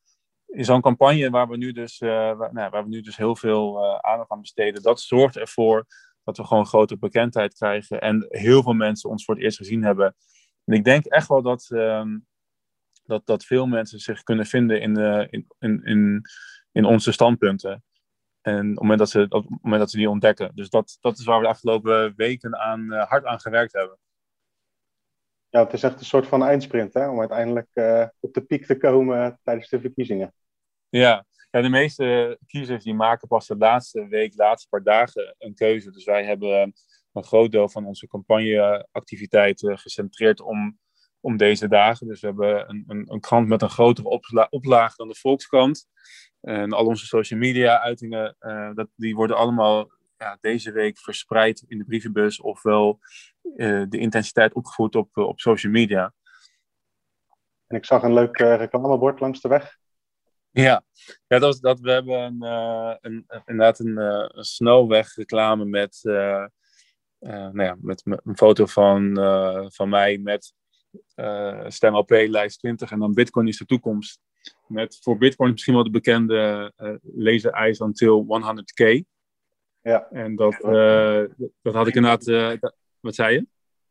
in 0.46 0.64
zo'n 0.64 0.80
campagne 0.80 1.30
waar 1.30 1.48
we 1.48 1.56
nu 1.56 1.72
dus, 1.72 2.00
uh, 2.00 2.10
waar, 2.10 2.52
nou, 2.52 2.70
waar, 2.70 2.82
we 2.82 2.88
nu 2.88 3.00
dus 3.00 3.16
heel 3.16 3.36
veel 3.36 3.84
uh, 3.84 3.98
aandacht 3.98 4.30
aan 4.30 4.40
besteden, 4.40 4.82
dat 4.82 5.00
zorgt 5.00 5.36
ervoor 5.36 5.86
dat 6.24 6.36
we 6.36 6.44
gewoon 6.44 6.66
grote 6.66 6.98
bekendheid 6.98 7.54
krijgen 7.54 8.00
en 8.00 8.26
heel 8.28 8.62
veel 8.62 8.72
mensen 8.72 9.10
ons 9.10 9.24
voor 9.24 9.34
het 9.34 9.44
eerst 9.44 9.56
gezien 9.56 9.82
hebben. 9.82 10.16
En 10.64 10.74
ik 10.74 10.84
denk 10.84 11.04
echt 11.04 11.28
wel 11.28 11.42
dat, 11.42 11.68
uh, 11.70 12.04
dat, 13.04 13.26
dat 13.26 13.44
veel 13.44 13.66
mensen 13.66 13.98
zich 13.98 14.22
kunnen 14.22 14.46
vinden 14.46 14.80
in, 14.80 14.98
uh, 14.98 15.26
in, 15.30 15.46
in, 15.58 15.82
in, 15.84 16.22
in, 16.72 16.84
onze 16.84 17.12
standpunten. 17.12 17.84
En 18.40 18.60
op 18.60 18.68
het 18.68 18.80
moment 18.80 18.98
dat 18.98 19.10
ze, 19.10 19.26
op 19.28 19.42
het 19.42 19.62
moment 19.62 19.80
dat 19.80 19.90
ze 19.90 19.96
die 19.96 20.10
ontdekken. 20.10 20.50
Dus 20.54 20.68
dat, 20.68 20.96
dat 21.00 21.18
is 21.18 21.24
waar 21.24 21.38
we 21.38 21.44
de 21.44 21.50
afgelopen 21.50 22.12
weken 22.16 22.58
aan, 22.58 22.92
uh, 22.92 23.06
hard 23.08 23.24
aan 23.24 23.40
gewerkt 23.40 23.72
hebben. 23.72 23.98
Ja, 25.48 25.64
het 25.64 25.72
is 25.72 25.82
echt 25.82 26.00
een 26.00 26.06
soort 26.06 26.26
van 26.26 26.42
eindsprint 26.42 26.94
hè? 26.94 27.08
om 27.08 27.18
uiteindelijk 27.18 27.68
uh, 27.72 28.06
op 28.20 28.34
de 28.34 28.40
piek 28.40 28.66
te 28.66 28.76
komen 28.76 29.38
tijdens 29.42 29.68
de 29.68 29.80
verkiezingen. 29.80 30.34
Ja, 30.88 31.26
ja, 31.50 31.60
de 31.60 31.68
meeste 31.68 32.38
kiezers 32.46 32.84
die 32.84 32.94
maken 32.94 33.28
pas 33.28 33.46
de 33.46 33.56
laatste 33.56 34.06
week, 34.08 34.32
laatste 34.36 34.68
paar 34.68 34.82
dagen 34.82 35.34
een 35.38 35.54
keuze. 35.54 35.90
Dus 35.90 36.04
wij 36.04 36.24
hebben 36.24 36.72
een 37.12 37.24
groot 37.24 37.50
deel 37.50 37.68
van 37.68 37.86
onze 37.86 38.06
campagneactiviteiten 38.06 39.78
gecentreerd 39.78 40.40
om, 40.40 40.78
om 41.22 41.36
deze 41.36 41.68
dagen. 41.68 42.06
Dus 42.06 42.20
we 42.20 42.26
hebben 42.26 42.68
een, 42.68 42.84
een, 42.86 43.12
een 43.12 43.20
krant 43.20 43.48
met 43.48 43.62
een 43.62 43.70
grotere 43.70 44.08
opla 44.08 44.46
oplage 44.50 44.96
dan 44.96 45.08
de 45.08 45.14
Volkskrant. 45.14 45.86
En 46.40 46.72
al 46.72 46.86
onze 46.86 47.06
social 47.06 47.40
media 47.40 47.80
uitingen, 47.80 48.36
uh, 48.40 48.70
dat, 48.74 48.88
die 48.94 49.14
worden 49.14 49.36
allemaal 49.36 49.90
ja, 50.16 50.38
deze 50.40 50.72
week 50.72 50.98
verspreid 50.98 51.64
in 51.66 51.78
de 51.78 51.84
brievenbus 51.84 52.40
ofwel 52.40 52.98
uh, 53.42 53.84
de 53.88 53.98
intensiteit 53.98 54.52
opgevoerd 54.52 54.94
op, 54.94 55.16
op 55.16 55.40
social 55.40 55.72
media. 55.72 56.14
En 57.66 57.76
ik 57.76 57.84
zag 57.84 58.02
een 58.02 58.14
leuk 58.14 58.36
reclamebord 58.36 59.20
langs 59.20 59.40
de 59.40 59.48
weg. 59.48 59.78
Ja, 60.50 60.84
ja 61.26 61.38
dat, 61.38 61.58
dat, 61.60 61.80
we 61.80 61.90
hebben 61.90 62.20
een, 62.20 62.42
een, 63.00 63.26
inderdaad 63.44 63.78
een, 63.78 63.96
een 63.96 64.44
snelwegreclame 64.44 65.64
met, 65.64 66.00
nou 66.02 67.62
ja, 67.62 67.76
met 67.80 68.02
een 68.04 68.36
foto 68.36 68.66
van, 68.66 69.14
van 69.72 69.88
mij 69.88 70.18
met 70.18 70.54
Stem 71.66 71.94
OP 71.94 72.10
lijst 72.10 72.58
20 72.58 72.90
en 72.90 72.98
dan 72.98 73.14
Bitcoin 73.14 73.48
is 73.48 73.58
de 73.58 73.66
toekomst. 73.66 74.20
Met 74.66 74.98
voor 75.02 75.18
Bitcoin 75.18 75.50
misschien 75.50 75.74
wel 75.74 75.84
de 75.84 75.90
bekende 75.90 76.72
laser 77.02 77.52
eyes 77.52 77.80
until 77.80 78.26
100k. 78.26 79.00
Ja. 79.82 80.08
En 80.10 80.36
dat, 80.36 80.58
dat 81.62 81.74
had 81.74 81.86
ik 81.86 81.94
inderdaad, 81.94 82.24
wat 83.00 83.14
zei 83.14 83.34
je? 83.34 83.40
Op 83.40 83.46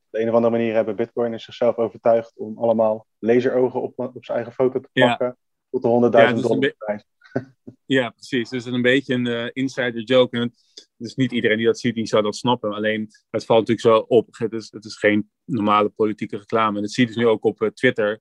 de 0.10 0.20
een 0.20 0.29
of 0.29 0.36
andere 0.36 0.53
manier 0.53 0.74
hebben 0.74 0.96
Bitcoiners 0.96 1.43
zichzelf 1.43 1.77
overtuigd 1.77 2.38
om 2.38 2.58
allemaal 2.58 3.05
laserogen 3.20 3.81
op, 3.81 4.00
op 4.00 4.25
zijn 4.25 4.38
eigen 4.38 4.55
foto 4.55 4.79
te 4.79 4.89
pakken. 4.93 5.25
Ja 5.25 5.36
tot 5.72 5.81
de 5.81 6.10
100.000 6.12 6.20
ja, 6.20 6.34
dus 6.34 6.41
dollar 6.41 6.74
prijs. 6.77 7.05
Ja, 7.86 8.10
precies. 8.10 8.50
Dus 8.50 8.66
een 8.66 8.82
beetje 8.82 9.14
een 9.14 9.28
uh, 9.28 9.50
insider 9.54 10.02
joke. 10.02 10.38
En 10.38 10.54
dus 10.98 11.16
niet 11.16 11.32
iedereen 11.32 11.58
die 11.58 11.66
dat 11.66 11.80
ziet, 11.80 11.96
die 11.96 12.06
zou 12.06 12.24
dat 12.24 12.36
snappen. 12.36 12.74
Alleen, 12.74 13.08
het 13.30 13.46
valt 13.46 13.68
natuurlijk 13.68 13.98
zo 13.98 14.16
op. 14.16 14.28
Het 14.38 14.54
is, 14.54 14.72
het 14.72 14.86
is 14.86 14.98
geen 14.98 15.32
normale 15.46 15.90
politieke 15.90 16.38
reclame. 16.38 16.76
En 16.76 16.82
dat 16.82 16.92
zie 16.92 17.04
je 17.04 17.14
dus 17.14 17.24
nu 17.24 17.28
ook 17.28 17.44
op 17.44 17.62
uh, 17.62 17.70
Twitter. 17.70 18.20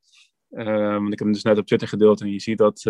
Uh, 0.51 0.65
want 0.93 1.13
ik 1.13 1.19
heb 1.19 1.19
hem 1.19 1.33
dus 1.33 1.43
net 1.43 1.59
op 1.59 1.67
Twitter 1.67 1.89
gedeeld. 1.89 2.21
En 2.21 2.33
je 2.33 2.41
ziet 2.41 2.59
dat 2.59 2.83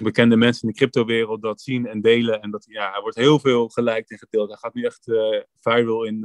bekende 0.00 0.36
mensen 0.36 0.62
in 0.62 0.68
de 0.68 0.78
cryptowereld 0.78 1.42
dat 1.42 1.60
zien 1.60 1.86
en 1.86 2.00
delen. 2.00 2.40
En 2.40 2.50
dat, 2.50 2.64
ja, 2.68 2.94
er 2.94 3.00
wordt 3.02 3.16
heel 3.16 3.40
veel 3.40 3.68
geliked 3.68 4.10
en 4.10 4.18
gedeeld. 4.18 4.48
Hij 4.48 4.58
gaat 4.58 4.74
nu 4.74 4.82
echt 4.82 5.04
viral 5.60 6.04
in, 6.04 6.24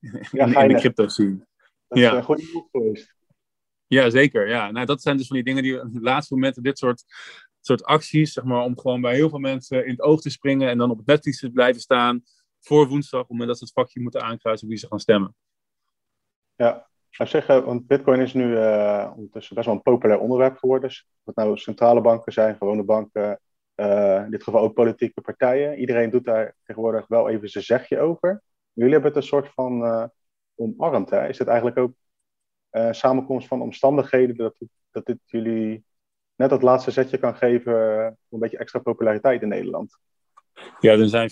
in, 0.00 0.26
ja, 0.30 0.62
in 0.62 0.68
de 0.68 0.74
crypto 0.74 1.08
scene. 1.08 1.46
Dat 1.88 1.98
is 1.98 2.04
ja. 2.04 2.16
een 2.16 2.22
goede 2.22 2.66
geweest. 2.70 3.14
Ja, 3.92 4.10
zeker. 4.10 4.48
Ja. 4.48 4.70
Nou, 4.70 4.86
dat 4.86 5.02
zijn 5.02 5.16
dus 5.16 5.26
van 5.26 5.36
die 5.36 5.44
dingen 5.44 5.62
die 5.62 5.80
op 5.80 5.92
de 5.92 6.00
laatste 6.00 6.34
momenten, 6.34 6.62
dit 6.62 6.78
soort, 6.78 7.04
soort 7.66 7.84
acties, 7.84 8.32
zeg 8.32 8.44
maar, 8.44 8.62
om 8.62 8.78
gewoon 8.78 9.00
bij 9.00 9.14
heel 9.14 9.28
veel 9.28 9.38
mensen 9.38 9.84
in 9.84 9.90
het 9.90 10.00
oog 10.00 10.20
te 10.20 10.30
springen 10.30 10.68
en 10.68 10.78
dan 10.78 10.90
op 10.90 10.96
het 10.96 11.06
netvlies 11.06 11.40
te 11.40 11.50
blijven 11.50 11.80
staan 11.80 12.22
voor 12.60 12.88
woensdag, 12.88 13.28
moment 13.28 13.48
dat 13.48 13.58
ze 13.58 13.64
het 13.64 13.72
vakje 13.72 14.00
moeten 14.00 14.22
aankruisen 14.22 14.68
wie 14.68 14.76
ze 14.76 14.86
gaan 14.86 15.00
stemmen. 15.00 15.34
Ja, 16.54 16.88
ik 17.08 17.26
zeggen, 17.26 17.64
want 17.64 17.86
Bitcoin 17.86 18.20
is 18.20 18.32
nu 18.32 18.52
uh, 18.52 19.12
ondertussen 19.16 19.54
best 19.54 19.66
wel 19.66 19.76
een 19.76 19.82
populair 19.82 20.18
onderwerp 20.18 20.56
geworden. 20.56 20.88
Dus 20.88 21.08
het 21.24 21.36
nou 21.36 21.56
centrale 21.56 22.00
banken 22.00 22.32
zijn, 22.32 22.56
gewone 22.56 22.82
banken, 22.82 23.40
uh, 23.76 24.22
in 24.24 24.30
dit 24.30 24.42
geval 24.42 24.60
ook 24.60 24.74
politieke 24.74 25.20
partijen. 25.20 25.78
Iedereen 25.78 26.10
doet 26.10 26.24
daar 26.24 26.56
tegenwoordig 26.64 27.06
wel 27.06 27.28
even 27.28 27.48
zijn 27.48 27.64
zegje 27.64 28.00
over. 28.00 28.42
Jullie 28.72 28.92
hebben 28.92 29.10
het 29.10 29.20
een 29.20 29.28
soort 29.28 29.48
van 29.48 29.82
uh, 29.82 30.04
omarmd. 30.54 31.12
Is 31.12 31.38
het 31.38 31.48
eigenlijk 31.48 31.78
ook 31.78 31.92
samenkomst 32.94 33.48
van 33.48 33.60
omstandigheden 33.60 34.36
dat, 34.36 34.54
dat 34.90 35.06
dit 35.06 35.18
jullie 35.24 35.84
net 36.36 36.50
dat 36.50 36.62
laatste 36.62 36.90
zetje 36.90 37.18
kan 37.18 37.36
geven 37.36 37.72
voor 37.72 38.16
een 38.30 38.38
beetje 38.38 38.58
extra 38.58 38.78
populariteit 38.78 39.42
in 39.42 39.48
Nederland? 39.48 39.98
Ja, 40.80 40.92
er 40.92 41.08
zijn 41.08 41.30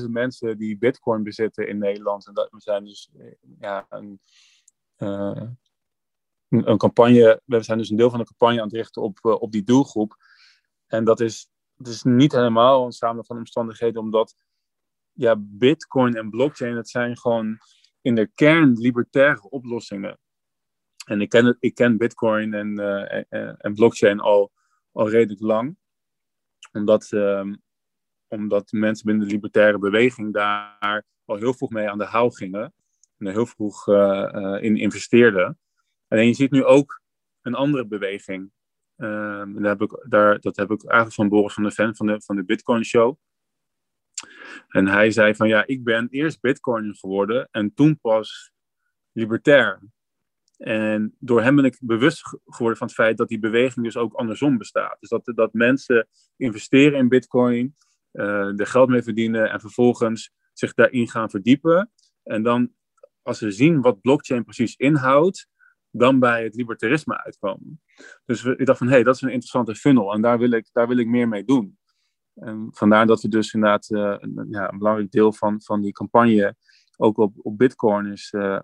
400.000 0.00 0.10
mensen 0.10 0.58
die 0.58 0.78
bitcoin 0.78 1.22
bezitten 1.22 1.68
in 1.68 1.78
Nederland. 1.78 2.26
En 2.26 2.34
dat, 2.34 2.50
we 2.50 2.60
zijn 2.60 2.84
dus 2.84 3.10
eh, 3.18 3.26
ja, 3.58 3.86
een, 3.88 4.20
uh, 4.98 5.42
een, 6.48 6.78
campagne, 6.78 7.40
we 7.44 7.62
zijn 7.62 7.78
dus 7.78 7.90
een 7.90 7.96
deel 7.96 8.10
van 8.10 8.18
de 8.18 8.24
campagne 8.24 8.60
aan 8.60 8.66
het 8.66 8.76
richten 8.76 9.02
op, 9.02 9.18
op 9.22 9.52
die 9.52 9.64
doelgroep. 9.64 10.16
En 10.86 11.04
dat 11.04 11.20
is, 11.20 11.50
dat 11.74 11.92
is 11.92 12.02
niet 12.02 12.32
helemaal 12.32 12.84
een 12.84 12.92
samen 12.92 13.24
van 13.24 13.36
omstandigheden, 13.36 14.02
omdat 14.02 14.34
ja, 15.12 15.34
bitcoin 15.38 16.14
en 16.14 16.30
blockchain, 16.30 16.74
dat 16.74 16.88
zijn 16.88 17.18
gewoon 17.18 17.58
in 18.00 18.14
de 18.14 18.30
kern 18.34 18.72
libertaire 18.72 19.50
oplossingen. 19.50 20.18
En 21.06 21.20
ik 21.20 21.28
ken, 21.28 21.56
ik 21.60 21.74
ken 21.74 21.96
Bitcoin 21.96 22.54
en, 22.54 22.80
uh, 22.80 23.64
en 23.64 23.74
blockchain 23.74 24.20
al, 24.20 24.52
al 24.92 25.10
redelijk 25.10 25.40
lang. 25.40 25.76
Omdat, 26.72 27.10
uh, 27.12 27.52
omdat 28.28 28.72
mensen 28.72 29.06
binnen 29.06 29.26
de 29.26 29.32
libertaire 29.32 29.78
beweging 29.78 30.32
daar 30.32 31.04
al 31.24 31.36
heel 31.36 31.54
vroeg 31.54 31.70
mee 31.70 31.90
aan 31.90 31.98
de 31.98 32.04
haal 32.04 32.30
gingen. 32.30 32.74
En 33.18 33.26
er 33.26 33.32
heel 33.32 33.46
vroeg 33.46 33.86
uh, 33.86 34.56
in 34.60 34.76
investeerden. 34.76 35.58
Alleen 36.08 36.26
je 36.26 36.34
ziet 36.34 36.50
nu 36.50 36.64
ook 36.64 37.00
een 37.42 37.54
andere 37.54 37.86
beweging. 37.86 38.50
Ehm, 38.96 39.64
heb 39.64 39.82
ik, 39.82 40.04
daar, 40.08 40.40
dat 40.40 40.56
heb 40.56 40.70
ik 40.70 40.84
eigenlijk 40.84 41.14
van 41.14 41.28
Boris 41.28 41.54
van 41.54 41.62
de 41.62 41.70
Ven 41.70 41.96
van 41.96 42.06
de, 42.06 42.20
van 42.20 42.36
de 42.36 42.44
Bitcoin 42.44 42.84
Show. 42.84 43.16
En 44.68 44.86
hij 44.86 45.10
zei 45.10 45.34
van 45.34 45.48
ja, 45.48 45.66
ik 45.66 45.84
ben 45.84 46.08
eerst 46.10 46.40
Bitcoin 46.40 46.94
geworden 46.94 47.48
en 47.50 47.74
toen 47.74 47.98
pas 48.00 48.52
libertair. 49.12 49.80
En 50.56 51.16
door 51.18 51.42
hem 51.42 51.56
ben 51.56 51.64
ik 51.64 51.78
bewust 51.80 52.22
geworden 52.46 52.78
van 52.78 52.86
het 52.86 52.96
feit 52.96 53.16
dat 53.16 53.28
die 53.28 53.38
beweging 53.38 53.84
dus 53.84 53.96
ook 53.96 54.14
andersom 54.14 54.58
bestaat. 54.58 54.96
Dus 55.00 55.08
dat, 55.08 55.32
dat 55.34 55.52
mensen 55.52 56.08
investeren 56.36 56.98
in 56.98 57.08
bitcoin, 57.08 57.76
uh, 58.12 58.60
er 58.60 58.66
geld 58.66 58.88
mee 58.88 59.02
verdienen 59.02 59.50
en 59.50 59.60
vervolgens 59.60 60.32
zich 60.52 60.74
daarin 60.74 61.08
gaan 61.08 61.30
verdiepen. 61.30 61.90
En 62.22 62.42
dan, 62.42 62.72
als 63.22 63.38
ze 63.38 63.50
zien 63.50 63.80
wat 63.80 64.00
blockchain 64.00 64.44
precies 64.44 64.76
inhoudt, 64.76 65.48
dan 65.90 66.18
bij 66.18 66.44
het 66.44 66.54
libertarisme 66.54 67.24
uitkomen. 67.24 67.82
Dus 68.24 68.44
ik 68.44 68.66
dacht 68.66 68.78
van, 68.78 68.86
hé, 68.86 68.92
hey, 68.92 69.02
dat 69.02 69.14
is 69.14 69.20
een 69.20 69.28
interessante 69.28 69.74
funnel 69.74 70.12
en 70.12 70.22
daar 70.22 70.38
wil 70.38 70.50
ik, 70.50 70.68
daar 70.72 70.88
wil 70.88 70.98
ik 70.98 71.06
meer 71.06 71.28
mee 71.28 71.44
doen. 71.44 71.78
En 72.34 72.68
vandaar 72.70 73.06
dat 73.06 73.22
we 73.22 73.28
dus 73.28 73.52
inderdaad 73.52 73.90
uh, 73.90 74.14
een, 74.18 74.46
ja, 74.50 74.72
een 74.72 74.78
belangrijk 74.78 75.10
deel 75.10 75.32
van, 75.32 75.62
van 75.62 75.82
die 75.82 75.92
campagne 75.92 76.56
ook 76.96 77.18
op, 77.18 77.34
op 77.36 77.58
bitcoin 77.58 78.06
is, 78.06 78.32
uh, 78.36 78.60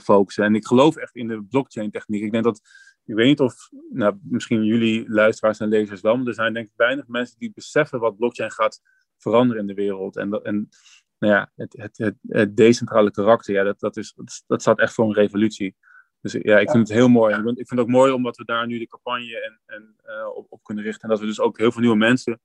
focussen. 0.00 0.44
En 0.44 0.54
ik 0.54 0.66
geloof 0.66 0.96
echt 0.96 1.14
in 1.14 1.28
de 1.28 1.42
blockchain 1.42 1.90
techniek. 1.90 2.22
Ik 2.22 2.32
denk 2.32 2.44
dat, 2.44 2.60
ik 3.04 3.14
weet 3.14 3.26
niet 3.26 3.40
of, 3.40 3.68
nou, 3.90 4.18
misschien 4.22 4.64
jullie 4.64 5.10
luisteraars 5.10 5.58
en 5.58 5.68
lezers 5.68 6.00
wel, 6.00 6.16
maar 6.16 6.26
er 6.26 6.34
zijn 6.34 6.52
denk 6.52 6.66
ik 6.66 6.72
weinig 6.76 7.06
mensen 7.06 7.38
die 7.38 7.52
beseffen 7.54 8.00
wat 8.00 8.16
blockchain 8.16 8.50
gaat 8.50 8.80
veranderen 9.18 9.62
in 9.62 9.68
de 9.68 9.74
wereld. 9.74 10.16
En, 10.16 10.42
en 10.42 10.68
nou 11.18 11.32
ja, 11.32 11.50
het, 11.54 11.72
het, 11.76 12.14
het, 12.28 12.56
decentrale 12.56 13.10
karakter, 13.10 13.54
ja, 13.54 13.62
dat, 13.62 13.80
dat, 13.80 13.96
is, 13.96 14.14
dat, 14.46 14.62
staat 14.62 14.78
echt 14.78 14.94
voor 14.94 15.04
een 15.04 15.14
revolutie. 15.14 15.76
Dus 16.20 16.32
ja, 16.32 16.58
ik 16.58 16.70
vind 16.70 16.88
het 16.88 16.96
heel 16.96 17.08
mooi. 17.08 17.34
Ik 17.34 17.42
vind 17.42 17.70
het 17.70 17.78
ook 17.78 17.88
mooi 17.88 18.12
omdat 18.12 18.36
we 18.36 18.44
daar 18.44 18.66
nu 18.66 18.78
de 18.78 18.86
campagne 18.86 19.40
en, 19.40 19.60
en, 19.66 19.96
uh, 20.06 20.36
op, 20.36 20.46
op, 20.48 20.62
kunnen 20.62 20.84
richten. 20.84 21.02
En 21.02 21.08
dat 21.08 21.20
we 21.20 21.26
dus 21.26 21.40
ook 21.40 21.58
heel 21.58 21.72
veel 21.72 21.80
nieuwe 21.80 21.96
mensen 21.96 22.40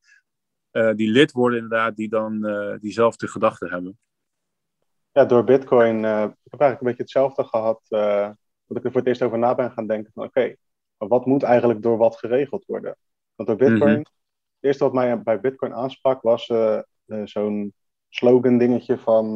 uh, 0.71 0.93
die 0.93 1.11
lid 1.11 1.31
worden 1.31 1.59
inderdaad, 1.59 1.95
die 1.95 2.09
dan 2.09 2.41
diezelfde 2.79 3.27
gedachten 3.27 3.69
hebben 3.69 3.99
ja, 5.19 5.25
door 5.25 5.43
Bitcoin, 5.43 6.03
uh, 6.03 6.21
ik 6.21 6.51
heb 6.51 6.59
eigenlijk 6.59 6.81
een 6.81 6.87
beetje 6.87 7.03
hetzelfde 7.03 7.43
gehad. 7.43 7.81
Uh, 7.89 8.29
dat 8.65 8.77
ik 8.77 8.83
er 8.83 8.91
voor 8.91 8.99
het 8.99 9.09
eerst 9.09 9.21
over 9.21 9.37
na 9.37 9.55
ben 9.55 9.71
gaan 9.71 9.87
denken 9.87 10.11
van 10.13 10.23
oké, 10.23 10.55
maar 10.97 11.07
wat 11.07 11.25
moet 11.25 11.43
eigenlijk 11.43 11.81
door 11.81 11.97
wat 11.97 12.17
geregeld 12.17 12.65
worden? 12.65 12.97
Want 13.35 13.49
door 13.49 13.57
Bitcoin, 13.57 13.89
mm 13.89 13.95
-hmm. 13.95 14.13
het 14.55 14.59
eerste 14.59 14.83
wat 14.83 14.93
mij 14.93 15.21
bij 15.21 15.39
Bitcoin 15.39 15.73
aansprak 15.73 16.21
was 16.21 16.49
uh, 16.49 16.79
zo'n 17.23 17.73
slogan 18.09 18.57
dingetje 18.57 18.97
van 18.97 19.33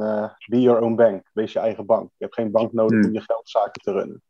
be 0.47 0.61
your 0.61 0.81
own 0.81 0.95
bank, 0.95 1.29
wees 1.33 1.53
je 1.53 1.59
eigen 1.59 1.85
bank. 1.85 2.09
Je 2.17 2.23
hebt 2.23 2.33
geen 2.33 2.51
bank 2.51 2.73
nodig 2.73 3.05
om 3.05 3.13
je 3.13 3.21
geldzaken 3.21 3.81
te 3.81 3.91
runnen. 3.91 4.21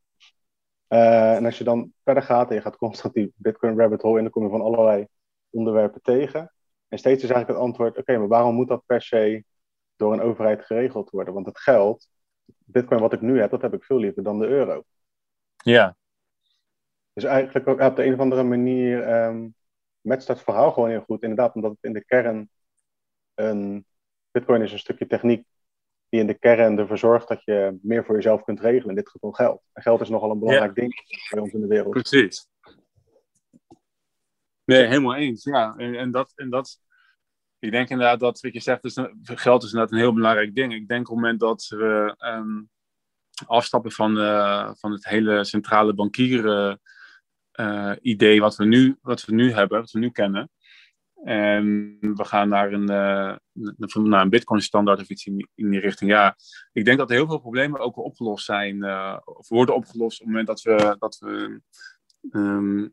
Eh, 0.88 1.36
en 1.36 1.46
als 1.46 1.58
je 1.58 1.64
dan 1.64 1.94
verder 2.04 2.24
gaat 2.24 2.50
en 2.50 2.56
je 2.56 2.62
gaat 2.62 2.78
constant 2.78 3.14
die 3.14 3.34
Bitcoin 3.36 3.80
rabbit 3.80 4.02
hole 4.02 4.18
in, 4.18 4.24
dan 4.24 4.32
kom 4.32 4.44
je 4.44 4.50
van 4.50 4.62
allerlei 4.62 5.08
onderwerpen 5.50 6.02
tegen. 6.02 6.52
En 6.88 6.98
steeds 6.98 7.24
is 7.24 7.30
eigenlijk 7.30 7.60
het 7.60 7.68
antwoord: 7.68 7.98
oké, 7.98 8.18
maar 8.18 8.28
waarom 8.28 8.56
moet 8.56 8.68
dat 8.68 8.84
per 8.86 9.02
se 9.02 9.44
door 9.96 10.14
een 10.14 10.22
overheid 10.22 10.66
geregeld 10.66 11.10
worden? 11.10 11.34
Want 11.34 11.46
het 11.46 11.60
geld, 11.60 12.10
Bitcoin 12.46 13.02
wat 13.02 13.14
ik 13.14 13.22
nu 13.22 13.40
heb, 13.40 13.50
dat 13.50 13.62
heb 13.62 13.74
ik 13.74 13.84
veel 13.84 13.98
liever 13.98 14.24
dan 14.24 14.40
de 14.40 14.48
euro. 14.48 14.84
Ja, 15.58 15.96
Dus 17.14 17.24
eigenlijk 17.24 17.68
ook 17.68 17.80
op 17.80 17.96
de 17.96 18.06
een 18.06 18.14
of 18.14 18.20
andere 18.20 18.44
manier 18.44 19.04
ehm 19.04 19.48
matcht 20.04 20.28
dat 20.28 20.44
verhaal 20.44 20.72
gewoon 20.72 20.90
heel 20.90 21.02
goed. 21.02 21.22
Inderdaad, 21.22 21.56
omdat 21.56 21.72
het 21.72 21.84
in 21.84 21.94
de 21.94 22.06
kern 22.06 22.50
een. 23.34 23.86
Bitcoin 24.32 24.62
is 24.62 24.72
een 24.72 24.80
stukje 24.80 25.08
techniek 25.08 25.46
die 26.10 26.20
in 26.20 26.28
de 26.28 26.34
kern 26.34 26.78
ervoor 26.78 26.98
zorgt 26.98 27.28
dat 27.28 27.44
je 27.44 27.80
meer 27.82 28.06
voor 28.06 28.16
jezelf 28.16 28.44
kunt 28.44 28.60
regelen. 28.60 28.90
In 28.90 28.96
dit 28.96 29.10
geval 29.10 29.32
geld. 29.32 29.62
En 29.74 29.82
geld 29.82 30.02
is 30.02 30.10
nogal 30.10 30.32
een 30.32 30.40
belangrijk 30.40 30.76
ding 30.76 30.94
bij 31.30 31.40
ons 31.40 31.54
in 31.54 31.62
de 31.62 31.68
wereld. 31.68 31.90
precies. 31.90 32.48
Nee, 34.64 34.86
helemaal 34.86 35.16
eens. 35.16 35.44
Ja, 35.44 35.76
en, 35.78 35.96
en, 35.96 36.12
dat, 36.12 36.32
en 36.36 36.50
dat. 36.50 36.80
Ik 37.64 37.72
denk 37.72 37.90
inderdaad 37.90 38.20
dat 38.20 38.42
wat 38.42 38.54
je 38.54 38.60
zegt, 38.60 38.98
een- 38.98 39.20
geld 39.24 39.64
is 39.64 39.72
inderdaad 39.72 39.94
een 39.94 40.04
heel 40.04 40.14
belangrijk 40.14 40.56
ding. 40.56 40.74
Ik 40.74 40.88
denk 40.88 41.10
op 41.10 41.16
het 41.16 41.16
moment 41.16 41.40
dat 41.40 41.66
we 41.68 42.16
ehm, 42.18 42.62
afstappen 43.46 43.92
van, 43.92 44.20
eh, 44.20 44.72
van 44.74 44.92
het 44.92 45.06
hele 45.06 45.44
centrale 45.44 45.94
bankieren 45.94 46.82
eh, 47.52 47.92
idee 48.02 48.40
wat 48.42 48.56
we, 48.56 48.66
nu, 48.66 48.98
wat 49.02 49.26
we 49.26 49.34
nu 49.34 49.52
hebben, 49.52 49.80
wat 49.80 49.92
we 49.92 50.00
nu 50.00 50.10
kennen. 50.10 50.50
En 51.24 51.98
we 52.00 52.26
gaan 52.26 52.50
naar 52.50 52.74
een, 52.74 52.90
eh, 52.90 53.36
naar 53.94 54.22
een 54.22 54.30
Bitcoin-standaard 54.30 55.02
of 55.02 55.10
iets 55.10 55.26
in, 55.26 55.50
die 55.56 55.80
richting. 55.80 56.12
Ja, 56.12 56.36
ik 56.72 56.86
denk 56.86 56.98
dat 56.98 57.10
heel 57.10 57.28
veel 57.28 57.40
problemen 57.40 57.80
ook 57.80 57.98
opgelost 57.98 58.46
zijn, 58.46 58.84
of 59.24 59.50
worden 59.50 59.76
opgelost 59.76 60.22
op 60.22 60.28
het 60.28 60.36
moment 60.36 60.48
dat 60.48 60.62
we, 60.62 60.96
dat 61.00 61.18
we 61.18 61.62
ehm, 62.32 62.88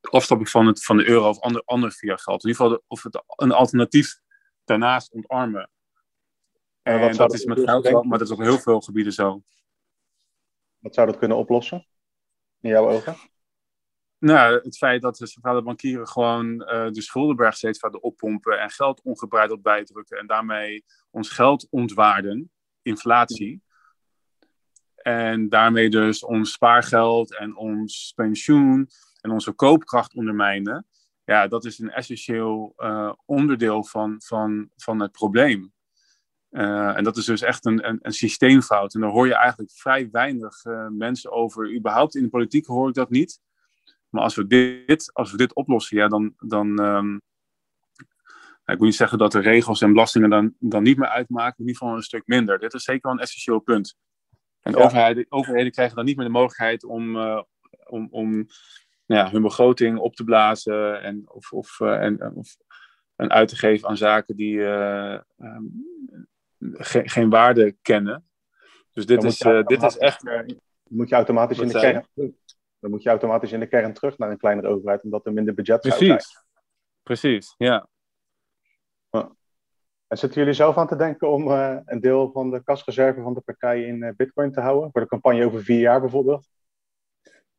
afstappen 0.00 0.46
van, 0.46 0.66
het, 0.66 0.84
van 0.84 0.96
de 0.96 1.08
euro 1.08 1.28
of 1.28 1.40
ander, 1.40 1.62
ander 1.64 1.92
via 1.92 2.16
geld. 2.16 2.44
In 2.44 2.50
ieder 2.50 2.64
geval 2.64 2.78
de- 2.78 2.84
of 2.86 3.02
het 3.02 3.22
een 3.36 3.52
alternatief 3.52 4.20
daarnaast 4.64 5.12
ontarmen. 5.12 5.70
En 6.82 7.16
dat 7.16 7.34
is 7.34 7.44
met 7.44 7.60
geld 7.60 7.82
denken? 7.82 8.08
maar 8.08 8.18
dat 8.18 8.26
is 8.26 8.32
op 8.32 8.40
heel 8.40 8.58
veel 8.58 8.80
gebieden 8.80 9.12
zo. 9.12 9.42
Wat 10.78 10.94
zou 10.94 11.06
dat 11.06 11.18
kunnen 11.18 11.36
oplossen? 11.36 11.86
In 12.60 12.70
jouw 12.70 12.88
ogen? 12.88 13.16
Nou, 14.18 14.60
het 14.62 14.76
feit 14.76 15.02
dat 15.02 15.16
de 15.16 15.26
centrale 15.26 15.62
bankieren 15.62 16.08
gewoon 16.08 16.62
eh, 16.62 16.90
de 16.90 17.02
schuldenberg 17.02 17.56
steeds 17.56 17.78
verder 17.78 18.00
oppompen 18.00 18.60
en 18.60 18.70
geld 18.70 19.02
ongebreideld 19.02 19.62
bijdrukken 19.62 20.18
en 20.18 20.26
daarmee 20.26 20.84
ons 21.10 21.30
geld 21.30 21.66
ontwaarden, 21.70 22.50
inflatie. 22.82 23.62
En 24.94 25.48
daarmee 25.48 25.90
dus 25.90 26.24
ons 26.24 26.52
spaargeld 26.52 27.36
en 27.36 27.56
ons 27.56 28.12
pensioen 28.16 28.88
en 29.20 29.30
onze 29.30 29.52
koopkracht 29.52 30.14
ondermijnen. 30.14 30.86
Ja, 31.24 31.48
dat 31.48 31.64
is 31.64 31.78
een 31.78 31.90
essentieel 31.90 32.72
eh, 32.76 33.12
onderdeel 33.24 33.84
van, 33.84 34.22
van, 34.24 34.70
van 34.76 35.00
het 35.00 35.12
probleem. 35.12 35.72
Eh, 36.50 36.96
en 36.96 37.04
dat 37.04 37.16
is 37.16 37.24
dus 37.24 37.42
echt 37.42 37.64
een, 37.64 37.88
een, 37.88 37.98
een 38.02 38.12
systeemfout. 38.12 38.94
En 38.94 39.00
daar 39.00 39.10
hoor 39.10 39.26
je 39.26 39.34
eigenlijk 39.34 39.70
vrij 39.72 40.08
weinig 40.10 40.64
eh, 40.64 40.86
mensen 40.88 41.32
over. 41.32 41.74
Überhaupt 41.74 42.14
in 42.14 42.22
de 42.22 42.28
politiek 42.28 42.66
hoor 42.66 42.88
ik 42.88 42.94
dat 42.94 43.10
niet. 43.10 43.40
Maar 44.08 44.22
als 44.22 44.34
we 44.34 44.46
dit, 44.46 45.10
als 45.12 45.30
we 45.30 45.36
dit 45.36 45.54
oplossen, 45.54 45.96
ja, 45.96 46.08
dan. 46.08 46.34
dan 46.38 46.78
ehm, 46.78 47.14
ik 48.64 48.76
wil 48.76 48.86
niet 48.86 48.96
zeggen 48.96 49.18
dat 49.18 49.32
de 49.32 49.40
regels 49.40 49.80
en 49.80 49.92
belastingen 49.92 50.30
dan, 50.30 50.54
dan 50.58 50.82
niet 50.82 50.98
meer 50.98 51.08
uitmaken, 51.08 51.58
in 51.58 51.66
ieder 51.66 51.76
geval 51.76 51.96
een 51.96 52.02
stuk 52.02 52.26
minder. 52.26 52.58
Dit 52.58 52.74
is 52.74 52.84
zeker 52.84 53.02
wel 53.02 53.12
een 53.12 53.18
essentieel 53.18 53.58
punt. 53.58 53.96
En 54.60 54.72
Ja. 54.72 54.78
overheden, 54.78 55.26
overheden 55.28 55.72
krijgen 55.72 55.96
dan 55.96 56.04
niet 56.04 56.16
meer 56.16 56.26
de 56.26 56.32
mogelijkheid 56.32 56.84
om, 56.84 57.16
om, 57.84 58.08
om 58.10 58.46
nou 59.10 59.24
ja, 59.24 59.30
hun 59.30 59.42
begroting 59.42 59.98
op 59.98 60.14
te 60.14 60.24
blazen 60.24 61.02
en, 61.02 61.22
of, 61.26 61.52
of, 61.52 61.80
eh, 61.80 62.02
en, 62.02 62.34
of, 62.34 62.56
en 63.16 63.30
uit 63.30 63.48
te 63.48 63.56
geven 63.56 63.88
aan 63.88 63.96
zaken 63.96 64.36
die 64.36 64.64
eh, 64.64 65.12
ehm, 65.38 65.64
ge- 66.58 67.08
geen 67.08 67.30
waarde 67.30 67.76
kennen. 67.82 68.28
Dus 68.92 69.06
dit, 69.06 69.24
is, 69.24 69.40
eh, 69.40 69.62
dit 69.64 69.82
is 69.82 69.98
echt. 69.98 70.24
Dan 70.24 70.56
moet 70.84 71.08
je 71.08 71.14
automatisch 71.14 71.58
in 71.58 71.68
de 71.68 71.72
kern. 71.80 72.06
Dan 72.78 72.90
moet 72.90 73.02
je 73.02 73.08
automatisch 73.08 73.52
in 73.52 73.60
de 73.60 73.66
kern 73.66 73.92
terug 73.92 74.18
naar 74.18 74.30
een 74.30 74.38
kleinere 74.38 74.68
overheid, 74.68 75.02
omdat 75.02 75.26
er 75.26 75.32
minder 75.32 75.54
budget 75.54 75.82
zijn. 75.82 75.96
Precies. 75.98 76.44
Precies, 77.02 77.54
ja. 77.58 77.88
En 80.06 80.18
zitten 80.18 80.38
jullie 80.40 80.54
zelf 80.54 80.76
aan 80.76 80.86
te 80.86 80.96
denken 80.96 81.28
om 81.30 81.50
eh, 81.50 81.76
een 81.84 82.00
deel 82.00 82.30
van 82.32 82.50
de 82.50 82.62
kasreserve 82.62 83.20
van 83.22 83.34
de 83.34 83.40
partij 83.40 83.84
in 83.84 84.02
eh, 84.02 84.14
Bitcoin 84.16 84.52
te 84.52 84.60
houden? 84.60 84.90
Voor 84.92 85.00
de 85.00 85.06
campagne 85.06 85.44
over 85.44 85.62
vier 85.62 85.80
jaar 85.80 86.00
bijvoorbeeld? 86.00 86.48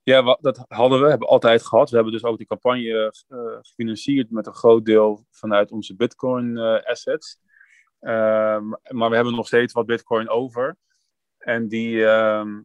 Ja, 0.04 0.38
dat 0.42 0.66
hadden 0.68 1.00
we, 1.02 1.10
hebben 1.10 1.28
we 1.28 1.34
altijd 1.34 1.66
gehad. 1.66 1.90
We 1.90 1.96
hebben 1.96 2.14
dus 2.14 2.24
ook 2.24 2.38
die 2.38 2.48
campagne 2.48 3.14
eh, 3.28 3.58
gefinancierd 3.62 4.32
met 4.32 4.48
een 4.48 4.54
groot 4.54 4.86
deel 4.86 5.26
vanuit 5.30 5.72
onze 5.72 5.96
Bitcoin 5.96 6.58
eh, 6.58 6.84
assets. 6.84 7.40
Ehm, 8.00 8.68
maar 8.70 9.10
we 9.10 9.16
hebben 9.16 9.36
nog 9.36 9.48
steeds 9.48 9.74
wat 9.74 9.86
Bitcoin 9.86 10.30
over. 10.30 10.78
En 11.38 11.68
die, 11.68 12.06
ehm, 12.06 12.62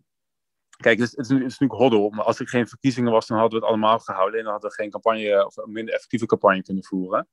kijk, 0.77 0.99
het 0.99 1.09
is, 1.09 1.17
het 1.17 1.21
is, 1.27 1.29
nu- 1.29 1.43
het 1.43 1.53
is 1.53 1.59
natuurlijk 1.59 1.81
hoddel. 1.81 2.11
Maar 2.11 2.25
als 2.25 2.41
er 2.41 2.49
geen 2.49 2.69
verkiezingen 2.69 3.13
was, 3.13 3.27
dan 3.27 3.39
hadden 3.39 3.59
we 3.59 3.65
het 3.65 3.75
allemaal 3.75 3.99
gehouden. 3.99 4.39
En 4.39 4.45
dan 4.45 4.53
hadden 4.53 4.71
we 4.71 4.77
geen 4.77 4.91
campagne, 4.91 5.47
of 5.47 5.57
een 5.57 5.73
minder 5.73 5.95
effectieve 5.95 6.27
campagne 6.27 6.63
kunnen 6.63 6.85
voeren. 6.85 7.29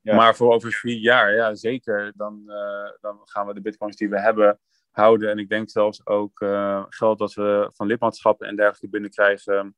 Ja. 0.00 0.14
Maar 0.14 0.36
voor 0.36 0.52
over 0.54 0.72
vier 0.72 0.98
jaar, 0.98 1.34
ja 1.34 1.54
zeker, 1.54 2.12
dan, 2.16 2.42
eh, 2.46 2.90
dan 3.00 3.20
gaan 3.24 3.46
we 3.46 3.54
de 3.54 3.60
bitcoins 3.60 3.96
die 3.96 4.08
we 4.08 4.20
hebben 4.20 4.60
houden. 4.90 5.30
En 5.30 5.38
ik 5.38 5.48
denk 5.48 5.70
zelfs 5.70 6.06
ook 6.06 6.40
eh, 6.40 6.84
geld 6.88 7.18
dat 7.18 7.34
we 7.34 7.70
van 7.72 7.86
lidmaatschappen 7.86 8.46
en 8.46 8.56
dergelijke 8.56 8.88
binnenkrijgen, 8.88 9.76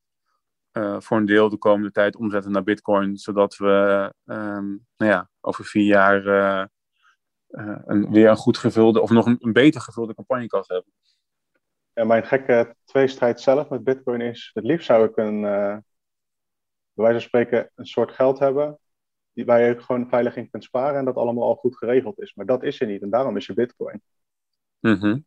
eh, 0.71 1.01
voor 1.01 1.17
een 1.17 1.27
deel 1.27 1.49
de 1.49 1.59
komende 1.59 1.91
tijd 1.91 2.17
omzetten 2.17 2.53
naar 2.53 2.63
bitcoin. 2.63 3.17
Zodat 3.17 3.57
we 3.57 4.13
ehm, 4.25 4.69
nou 4.97 5.11
ja, 5.11 5.29
over 5.41 5.65
vier 5.65 5.85
jaar 5.85 6.27
eh, 6.27 6.67
een, 7.85 8.11
weer 8.11 8.29
een 8.29 8.37
goed 8.37 8.59
gevulde, 8.59 9.01
of 9.01 9.11
nog 9.11 9.27
een, 9.27 9.53
beter 9.53 9.81
gevulde 9.81 10.15
campagnekas 10.15 10.69
hebben. 10.69 10.93
En 11.93 12.07
mijn 12.07 12.25
gekke 12.25 12.77
tweestrijd 12.85 13.41
zelf 13.41 13.69
met 13.69 13.85
Bitcoin 13.85 14.21
is: 14.21 14.51
het 14.55 14.65
liefst 14.65 14.87
zou 14.87 15.09
ik 15.09 15.17
een, 15.17 15.41
bij 15.41 17.05
wijze 17.05 17.13
van 17.13 17.29
spreken, 17.29 17.71
een 17.75 17.87
soort 17.87 18.13
geld 18.13 18.39
hebben. 18.39 18.79
Waar 19.33 19.61
je 19.61 19.81
gewoon 19.81 20.09
veilig 20.09 20.37
in 20.37 20.51
kunt 20.51 20.65
sparen 20.65 20.99
en 20.99 21.05
dat 21.05 21.17
allemaal 21.17 21.45
al 21.45 21.55
goed 21.55 21.77
geregeld 21.77 22.21
is. 22.21 22.35
Maar 22.35 22.47
dat 22.47 22.63
is 22.63 22.81
er 22.81 22.87
niet 22.87 23.03
en 23.03 23.11
daarom 23.11 23.37
is 23.37 23.49
er 23.49 23.55
Bitcoin. 23.55 24.03
Mhm. 24.81 25.19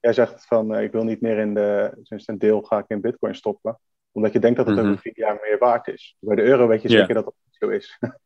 Jij 0.00 0.12
zegt 0.12 0.46
van: 0.46 0.74
eh, 0.74 0.82
ik 0.82 0.92
wil 0.92 1.04
niet 1.04 1.20
meer 1.20 1.38
in 1.38 1.54
de. 1.54 1.98
Sinds 2.02 2.28
een 2.28 2.38
deel 2.38 2.62
ga 2.62 2.78
ik 2.78 2.84
in 2.88 3.00
Bitcoin 3.00 3.34
stoppen. 3.34 3.78
Omdat 4.12 4.32
je 4.32 4.38
denkt 4.38 4.56
dat 4.56 4.66
het 4.66 4.76
Mhm. 4.76 4.86
over 4.86 4.98
vier 5.00 5.18
jaar 5.18 5.38
meer 5.42 5.58
waard 5.58 5.86
is. 5.88 6.16
Bij 6.18 6.36
de 6.36 6.42
euro 6.42 6.66
weet 6.66 6.82
je 6.82 6.88
zeker 6.88 7.14
dat 7.14 7.24
dat 7.24 7.34
niet 7.44 7.56
zo 7.58 7.68
is. 7.68 7.98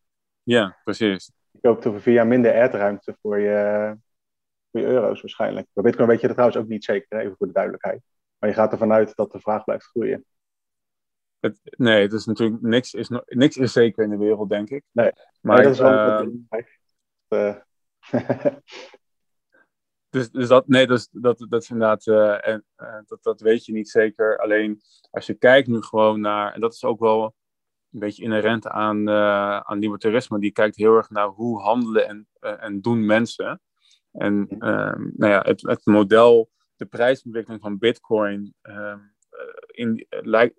Ja, 0.43 0.77
precies. 0.85 1.33
Je 1.51 1.59
koopt 1.61 1.87
over 1.87 2.01
vier 2.01 2.15
jaar 2.15 2.27
minder 2.27 2.63
ad-ruimte 2.63 3.17
voor 3.23 3.39
je, 3.39 3.95
voor 4.71 4.81
je 4.81 4.87
euro's 4.87 5.21
waarschijnlijk. 5.21 5.67
Bij 5.73 5.83
Bitcoin 5.85 6.09
weet 6.09 6.21
je 6.21 6.27
dat 6.27 6.37
trouwens 6.37 6.63
ook 6.63 6.69
niet 6.69 6.85
zeker, 6.85 7.19
even 7.19 7.35
voor 7.37 7.47
de 7.47 7.53
duidelijkheid. 7.53 8.03
Maar 8.39 8.49
je 8.49 8.55
gaat 8.57 8.73
ervan 8.73 8.93
uit 8.93 9.15
dat 9.17 9.33
de 9.33 9.41
vraag 9.41 9.65
blijft 9.65 9.85
groeien. 9.85 10.25
Het, 11.41 11.61
nee, 11.77 12.03
het 12.03 12.13
is 12.13 12.25
natuurlijk 12.25 12.63
niks 12.63 12.95
is, 12.95 13.11
niks 13.25 13.57
is 13.57 13.73
zeker 13.73 14.05
in 14.05 14.11
de 14.11 14.17
wereld, 14.17 14.49
denk 14.49 14.71
ik. 14.71 14.83
Nee. 14.93 15.13
maar 15.41 15.63
dat 15.63 15.73
is 15.73 15.79
wel. 15.79 16.29
Eh, 17.29 17.57
Dus, 20.15 20.31
dus 20.31 20.49
dat, 20.49 20.69
nee, 20.69 20.87
dus, 20.87 21.09
dat, 21.11 21.47
dat 21.49 21.63
is 21.63 21.71
inderdaad, 21.71 22.07
eh, 22.07 22.49
en, 22.49 22.65
eh, 22.77 22.99
dat, 23.07 23.23
dat 23.23 23.41
weet 23.41 23.65
je 23.65 23.73
niet 23.73 23.89
zeker. 23.89 24.39
Alleen 24.39 24.81
als 25.11 25.27
je 25.27 25.35
kijkt 25.35 25.69
nu 25.69 25.83
gewoon 25.83 26.21
naar, 26.21 26.53
en 26.53 26.61
dat 26.61 26.73
is 26.73 26.85
ook 26.85 27.01
wel 27.01 27.35
een 27.91 27.99
beetje 27.99 28.23
inherent 28.23 28.67
aan, 28.67 29.09
eh 29.09 29.59
aan 29.59 29.79
libertarisme, 29.79 30.41
die 30.41 30.53
kijkt 30.53 30.77
heel 30.77 30.97
erg 30.97 31.11
naar 31.11 31.27
hoe 31.27 31.61
handelen 31.61 32.09
en, 32.09 32.29
en 32.41 32.81
doen 32.81 33.07
mensen. 33.07 33.61
En 34.13 34.47
ehm, 34.49 35.11
nou 35.17 35.33
ja, 35.33 35.41
het, 35.41 35.63
het 35.63 35.87
model, 35.87 36.51
de 36.77 36.87
prijsontwikkeling 36.87 37.63
van 37.63 37.79
Bitcoin, 37.79 38.55
ehm, 38.63 38.99
eh, 39.29 39.41
in, 39.67 40.07
lijkt, 40.09 40.55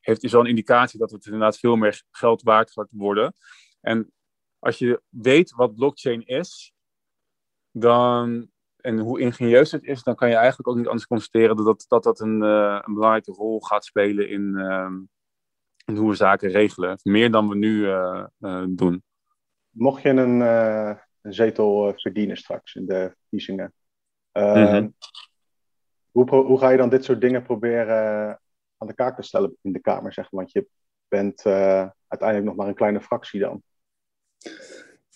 heeft 0.00 0.24
is 0.24 0.32
wel 0.32 0.40
een 0.40 0.46
indicatie 0.46 0.98
dat 0.98 1.10
het 1.10 1.24
inderdaad 1.24 1.58
veel 1.58 1.76
meer 1.76 2.02
geld 2.10 2.42
waard 2.42 2.72
gaat 2.72 2.90
worden. 2.90 3.34
En 3.80 4.12
als 4.58 4.78
je 4.78 5.02
weet 5.08 5.50
wat 5.50 5.74
blockchain 5.74 6.26
is, 6.26 6.72
dan, 7.70 8.51
en 8.82 8.98
hoe 8.98 9.20
ingenieus 9.20 9.72
het 9.72 9.84
is, 9.84 10.02
dan 10.02 10.14
kan 10.14 10.28
je 10.28 10.34
eigenlijk 10.34 10.68
ook 10.68 10.76
niet 10.76 10.86
anders 10.86 11.06
constateren 11.06 11.56
dat 11.56 11.66
dat, 11.66 11.84
dat, 11.88 12.02
dat 12.02 12.20
een, 12.20 12.42
eh, 12.42 12.82
een 12.86 12.94
belangrijke 12.94 13.32
rol 13.32 13.60
gaat 13.60 13.84
spelen 13.84 14.28
in, 14.28 14.56
ehm, 14.56 14.94
in 15.84 15.96
hoe 15.96 16.08
we 16.08 16.14
zaken 16.16 16.50
regelen. 16.50 16.98
Meer 17.02 17.30
dan 17.30 17.48
we 17.48 17.56
nu 17.56 17.88
eh, 17.88 18.24
eh, 18.40 18.64
doen. 18.68 19.02
mocht 19.70 20.02
je 20.02 20.08
een, 20.08 20.40
een 21.20 21.34
zetel 21.34 21.92
verdienen 21.96 22.36
straks 22.36 22.74
in 22.74 22.86
de 22.86 23.14
verkiezingen, 23.20 23.72
eh, 24.32 24.54
Mhm. 24.54 24.88
hoe, 26.10 26.34
hoe 26.34 26.58
ga 26.58 26.70
je 26.70 26.76
dan 26.76 26.88
dit 26.88 27.04
soort 27.04 27.20
dingen 27.20 27.42
proberen 27.42 28.40
aan 28.76 28.86
de 28.86 28.94
kaak 28.94 29.16
te 29.16 29.22
stellen 29.22 29.56
in 29.62 29.72
de 29.72 29.80
Kamer? 29.80 30.12
Zeg? 30.12 30.32
maar? 30.32 30.40
Want 30.40 30.52
je 30.52 30.66
bent 31.08 31.46
uiteindelijk 32.06 32.44
nog 32.44 32.56
maar 32.56 32.68
een 32.68 32.74
kleine 32.74 33.00
fractie 33.00 33.40
dan. 33.40 33.62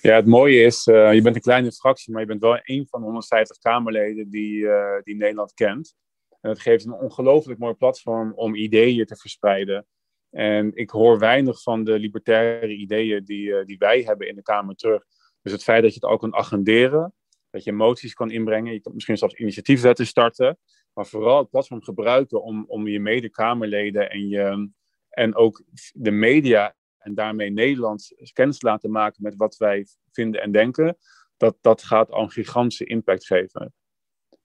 Ja, 0.00 0.14
het 0.14 0.26
mooie 0.26 0.62
is, 0.62 0.86
uh, 0.86 1.14
je 1.14 1.22
bent 1.22 1.36
een 1.36 1.42
kleine 1.42 1.72
fractie, 1.72 2.12
maar 2.12 2.20
je 2.20 2.26
bent 2.26 2.40
wel 2.40 2.58
een 2.62 2.86
van 2.88 3.00
de 3.00 3.06
150 3.06 3.58
Kamerleden 3.58 4.30
die, 4.30 4.56
uh, 4.56 5.02
die 5.02 5.16
Nederland 5.16 5.54
kent. 5.54 5.94
En 6.40 6.50
dat 6.50 6.60
geeft 6.60 6.84
een 6.84 6.92
ongelooflijk 6.92 7.58
mooi 7.58 7.74
platform 7.74 8.32
om 8.34 8.54
ideeën 8.54 9.06
te 9.06 9.16
verspreiden. 9.16 9.86
En 10.30 10.74
ik 10.74 10.90
hoor 10.90 11.18
weinig 11.18 11.62
van 11.62 11.84
de 11.84 11.98
libertaire 11.98 12.74
ideeën 12.74 13.24
die, 13.24 13.48
uh, 13.48 13.64
die 13.64 13.78
wij 13.78 14.02
hebben 14.02 14.28
in 14.28 14.34
de 14.34 14.42
Kamer 14.42 14.74
terug. 14.74 15.04
Dus 15.42 15.52
het 15.52 15.62
feit 15.62 15.82
dat 15.82 15.94
je 15.94 16.00
het 16.00 16.10
ook 16.10 16.20
kan 16.20 16.34
agenderen, 16.34 17.14
dat 17.50 17.64
je 17.64 17.72
moties 17.72 18.14
kan 18.14 18.30
inbrengen, 18.30 18.72
je 18.72 18.80
kan 18.80 18.94
misschien 18.94 19.16
zelfs 19.16 19.34
initiatiefwetten 19.34 20.06
starten, 20.06 20.58
maar 20.92 21.06
vooral 21.06 21.38
het 21.38 21.50
platform 21.50 21.82
gebruiken 21.82 22.42
om, 22.42 22.64
om 22.68 22.86
je 22.86 23.00
mede-Kamerleden 23.00 24.10
en, 24.10 24.28
je, 24.28 24.70
en 25.08 25.34
ook 25.34 25.62
de 25.92 26.10
media 26.10 26.74
en 27.06 27.14
daarmee 27.14 27.50
Nederland 27.50 28.30
kennis 28.32 28.62
laten 28.62 28.90
maken 28.90 29.22
met 29.22 29.36
wat 29.36 29.56
wij 29.56 29.86
vinden 30.12 30.42
en 30.42 30.52
denken, 30.52 30.96
dat, 31.36 31.56
dat 31.60 31.82
gaat 31.82 32.10
al 32.10 32.22
een 32.22 32.30
gigantische 32.30 32.84
impact 32.84 33.26
geven. 33.26 33.74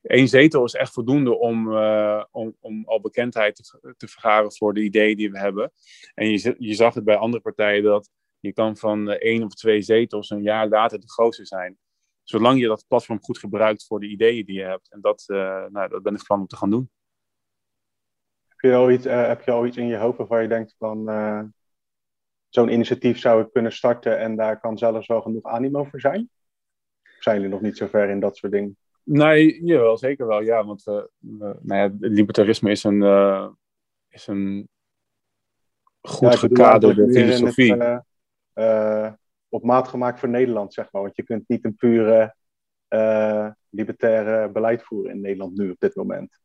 Eén 0.01 0.27
zetel 0.27 0.63
is 0.63 0.73
echt 0.73 0.93
voldoende 0.93 1.37
om, 1.37 1.71
uh, 1.71 2.23
om, 2.31 2.55
om 2.59 2.85
al 2.85 3.01
bekendheid 3.01 3.55
te, 3.97 4.07
vergaren 4.07 4.53
voor 4.53 4.73
de 4.73 4.81
ideeën 4.81 5.17
die 5.17 5.31
we 5.31 5.39
hebben. 5.39 5.71
En 6.13 6.29
je, 6.29 6.55
je 6.57 6.73
zag 6.73 6.93
het 6.93 7.03
bij 7.03 7.15
andere 7.15 7.41
partijen 7.41 7.83
dat 7.83 8.09
je 8.39 8.53
kan 8.53 8.77
van 8.77 9.09
één 9.09 9.43
of 9.43 9.53
twee 9.53 9.81
zetels 9.81 10.29
een 10.29 10.41
jaar 10.41 10.67
later 10.67 10.99
de 10.99 11.11
grootste 11.11 11.45
zijn. 11.45 11.77
Zolang 12.23 12.59
je 12.59 12.67
dat 12.67 12.85
platform 12.87 13.21
goed 13.21 13.37
gebruikt 13.37 13.85
voor 13.85 13.99
de 13.99 14.07
ideeën 14.07 14.45
die 14.45 14.55
je 14.55 14.63
hebt. 14.63 14.91
En 14.91 15.01
dat, 15.01 15.23
uh, 15.27 15.65
nou, 15.67 15.89
dat 15.89 16.03
ben 16.03 16.13
ik 16.13 16.23
plan 16.23 16.39
om 16.39 16.47
te 16.47 16.57
gaan 16.57 16.69
doen. 16.69 16.89
Heb 18.47 18.71
je 18.71 18.73
al 18.73 18.91
iets, 18.91 19.05
heb 19.05 19.41
je 19.41 19.51
al 19.51 19.65
iets 19.65 19.77
in 19.77 19.87
je 19.87 19.97
hoofd 19.97 20.17
waarvan 20.17 20.41
je 20.41 20.47
denkt 20.47 20.75
van 20.77 21.09
zo'n 22.51 22.71
initiatief 22.71 23.19
zou 23.19 23.41
ik 23.41 23.51
kunnen 23.51 23.71
starten 23.71 24.19
en 24.19 24.35
daar 24.35 24.59
kan 24.59 24.77
zelfs 24.77 25.07
wel 25.07 25.21
genoeg 25.21 25.43
animo 25.43 25.83
voor 25.83 25.99
zijn? 25.99 26.29
Of 27.03 27.23
zijn 27.23 27.35
jullie 27.35 27.51
nog 27.51 27.61
niet 27.61 27.77
zo 27.77 27.87
ver 27.87 28.09
in 28.09 28.19
dat 28.19 28.37
soort 28.37 28.51
dingen? 28.51 28.77
Nee, 29.03 29.63
jawel, 29.63 29.97
zeker 29.97 30.27
wel. 30.27 30.41
Ja, 30.41 30.65
want 30.65 30.87
uh, 30.87 31.03
nou 31.59 31.59
ja, 31.65 31.91
libertarisme 31.99 32.71
is 32.71 32.83
een, 32.83 33.01
uh, 33.01 33.47
is 34.09 34.27
een 34.27 34.69
goed 36.01 36.31
ja, 36.31 36.37
gekaderde 36.37 37.11
filosofie. 37.11 37.73
Het, 37.73 38.03
uh, 38.53 39.11
op 39.49 39.63
maat 39.63 39.87
gemaakt 39.87 40.19
voor 40.19 40.29
Nederland, 40.29 40.73
zeg 40.73 40.91
maar. 40.91 41.01
Want 41.01 41.15
je 41.15 41.23
kunt 41.23 41.47
niet 41.47 41.65
een 41.65 41.75
pure 41.75 42.35
libertaire 43.69 44.49
beleid 44.49 44.83
voeren 44.83 45.11
in 45.11 45.21
Nederland 45.21 45.57
nu 45.57 45.71
op 45.71 45.79
dit 45.79 45.95
moment. 45.95 46.39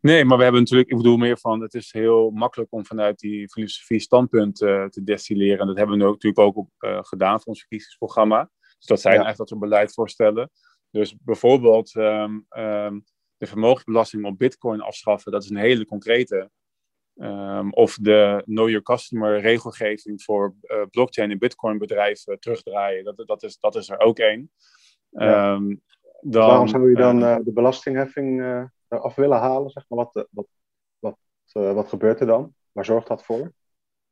Nee, 0.00 0.24
maar 0.24 0.36
we 0.36 0.42
hebben 0.42 0.60
natuurlijk, 0.60 0.90
ik 0.90 0.96
bedoel 0.96 1.16
meer 1.16 1.38
van, 1.38 1.60
het 1.60 1.74
is 1.74 1.92
heel 1.92 2.30
makkelijk 2.30 2.72
om 2.72 2.86
vanuit 2.86 3.18
die 3.18 3.48
filosofie 3.48 4.00
standpunt 4.00 4.60
uh, 4.60 4.84
te 4.84 5.02
destilleren. 5.02 5.58
En 5.58 5.66
dat 5.66 5.76
hebben 5.76 5.98
we 5.98 6.04
natuurlijk 6.04 6.38
ook 6.38 6.56
op, 6.56 6.68
uh, 6.78 6.98
gedaan 7.02 7.38
voor 7.38 7.46
ons 7.46 7.58
verkiezingsprogramma. 7.58 8.50
Dus 8.60 8.86
dat 8.86 9.00
zijn 9.00 9.14
ja. 9.14 9.20
eigenlijk 9.22 9.50
dat 9.50 9.60
we 9.60 9.66
beleid 9.66 9.92
voorstellen. 9.92 10.50
Dus 10.90 11.16
bijvoorbeeld 11.16 11.94
um, 11.94 12.46
um, 12.48 13.04
de 13.36 13.46
vermogensbelasting 13.46 14.24
op 14.24 14.38
bitcoin 14.38 14.80
afschaffen, 14.80 15.32
dat 15.32 15.42
is 15.42 15.50
een 15.50 15.56
hele 15.56 15.86
concrete. 15.86 16.50
Um, 17.14 17.72
of 17.72 17.94
de 18.00 18.42
Know 18.44 18.68
Your 18.68 18.82
Customer 18.82 19.40
regelgeving 19.40 20.22
voor 20.22 20.54
uh, 20.62 20.82
blockchain 20.90 21.30
en 21.30 21.38
bitcoin 21.38 21.78
bedrijven 21.78 22.40
terugdraaien, 22.40 23.04
dat, 23.04 23.22
dat, 23.26 23.42
is, 23.42 23.58
dat 23.58 23.74
is 23.74 23.88
er 23.88 23.98
ook 23.98 24.18
één. 24.18 24.50
Ja. 25.10 25.58
dan, 26.20 26.46
Waarom 26.46 26.68
zou 26.68 26.88
je 26.88 26.96
dan 26.96 27.18
de 27.20 27.52
belastingheffing 27.52 28.42
af 28.88 29.14
willen 29.14 29.38
halen? 29.38 29.70
Zeg 29.70 29.84
maar. 29.88 29.98
wat, 29.98 30.26
wat, 30.30 30.46
wat, 30.98 31.18
uh, 31.52 31.72
wat 31.72 31.88
gebeurt 31.88 32.20
er 32.20 32.26
dan? 32.26 32.54
Waar 32.72 32.84
zorgt 32.84 33.08
dat 33.08 33.24
voor? 33.24 33.52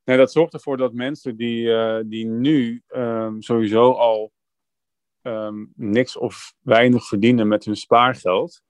Nee, 0.05 0.17
dat 0.17 0.33
zorgt 0.33 0.53
ervoor 0.53 0.77
dat 0.77 0.93
mensen 0.93 1.37
die, 1.37 1.71
die 2.07 2.27
nu 2.27 2.83
um, 2.89 3.43
sowieso 3.43 3.93
al 3.93 4.33
um, 5.23 5.73
niks 5.75 6.17
of 6.17 6.55
weinig 6.61 7.07
verdienen 7.07 7.49
met 7.49 7.65
hun 7.65 7.77
spaargeld. 7.77 8.63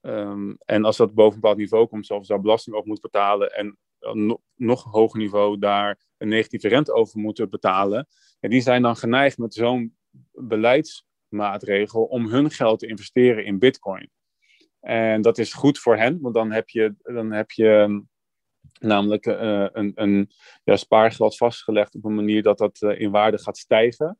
Um, 0.00 0.56
en 0.64 0.84
als 0.84 0.96
dat 0.96 1.14
boven 1.14 1.34
een 1.34 1.40
bepaald 1.40 1.58
niveau 1.58 1.86
komt, 1.86 2.06
zelfs 2.06 2.28
daar 2.28 2.40
belasting 2.40 2.76
over 2.76 2.88
moet 2.88 3.00
betalen 3.00 3.54
en 3.54 3.78
no 3.98 4.40
nog 4.54 4.84
hoger 4.84 5.18
niveau 5.18 5.58
daar 5.58 5.98
een 6.16 6.28
negatieve 6.28 6.68
rente 6.68 6.92
over 6.92 7.20
moeten 7.20 7.50
betalen. 7.50 8.08
En 8.40 8.50
die 8.50 8.60
zijn 8.60 8.82
dan 8.82 8.96
geneigd 8.96 9.38
met 9.38 9.54
zo'n 9.54 9.96
beleidsmaatregel 10.32 12.04
om 12.04 12.26
hun 12.26 12.50
geld 12.50 12.78
te 12.78 12.86
investeren 12.86 13.44
in 13.44 13.58
bitcoin. 13.58 14.10
En 14.82 15.22
dat 15.22 15.38
is 15.38 15.52
goed 15.52 15.78
voor 15.78 15.96
hen, 15.96 16.20
want 16.20 16.34
dan 16.34 16.52
heb 16.52 16.68
je, 16.68 16.94
dan 17.02 17.32
heb 17.32 17.50
je 17.50 17.68
ehm, 17.68 18.00
namelijk 18.80 19.26
uh, 19.26 19.66
een, 19.72 19.92
een 19.94 20.30
ja, 20.64 20.76
spaargeld 20.76 21.36
vastgelegd 21.36 21.94
op 21.94 22.04
een 22.04 22.14
manier 22.14 22.42
dat 22.42 22.58
dat 22.58 22.80
uh, 22.80 23.00
in 23.00 23.10
waarde 23.10 23.38
gaat 23.38 23.58
stijgen. 23.58 24.18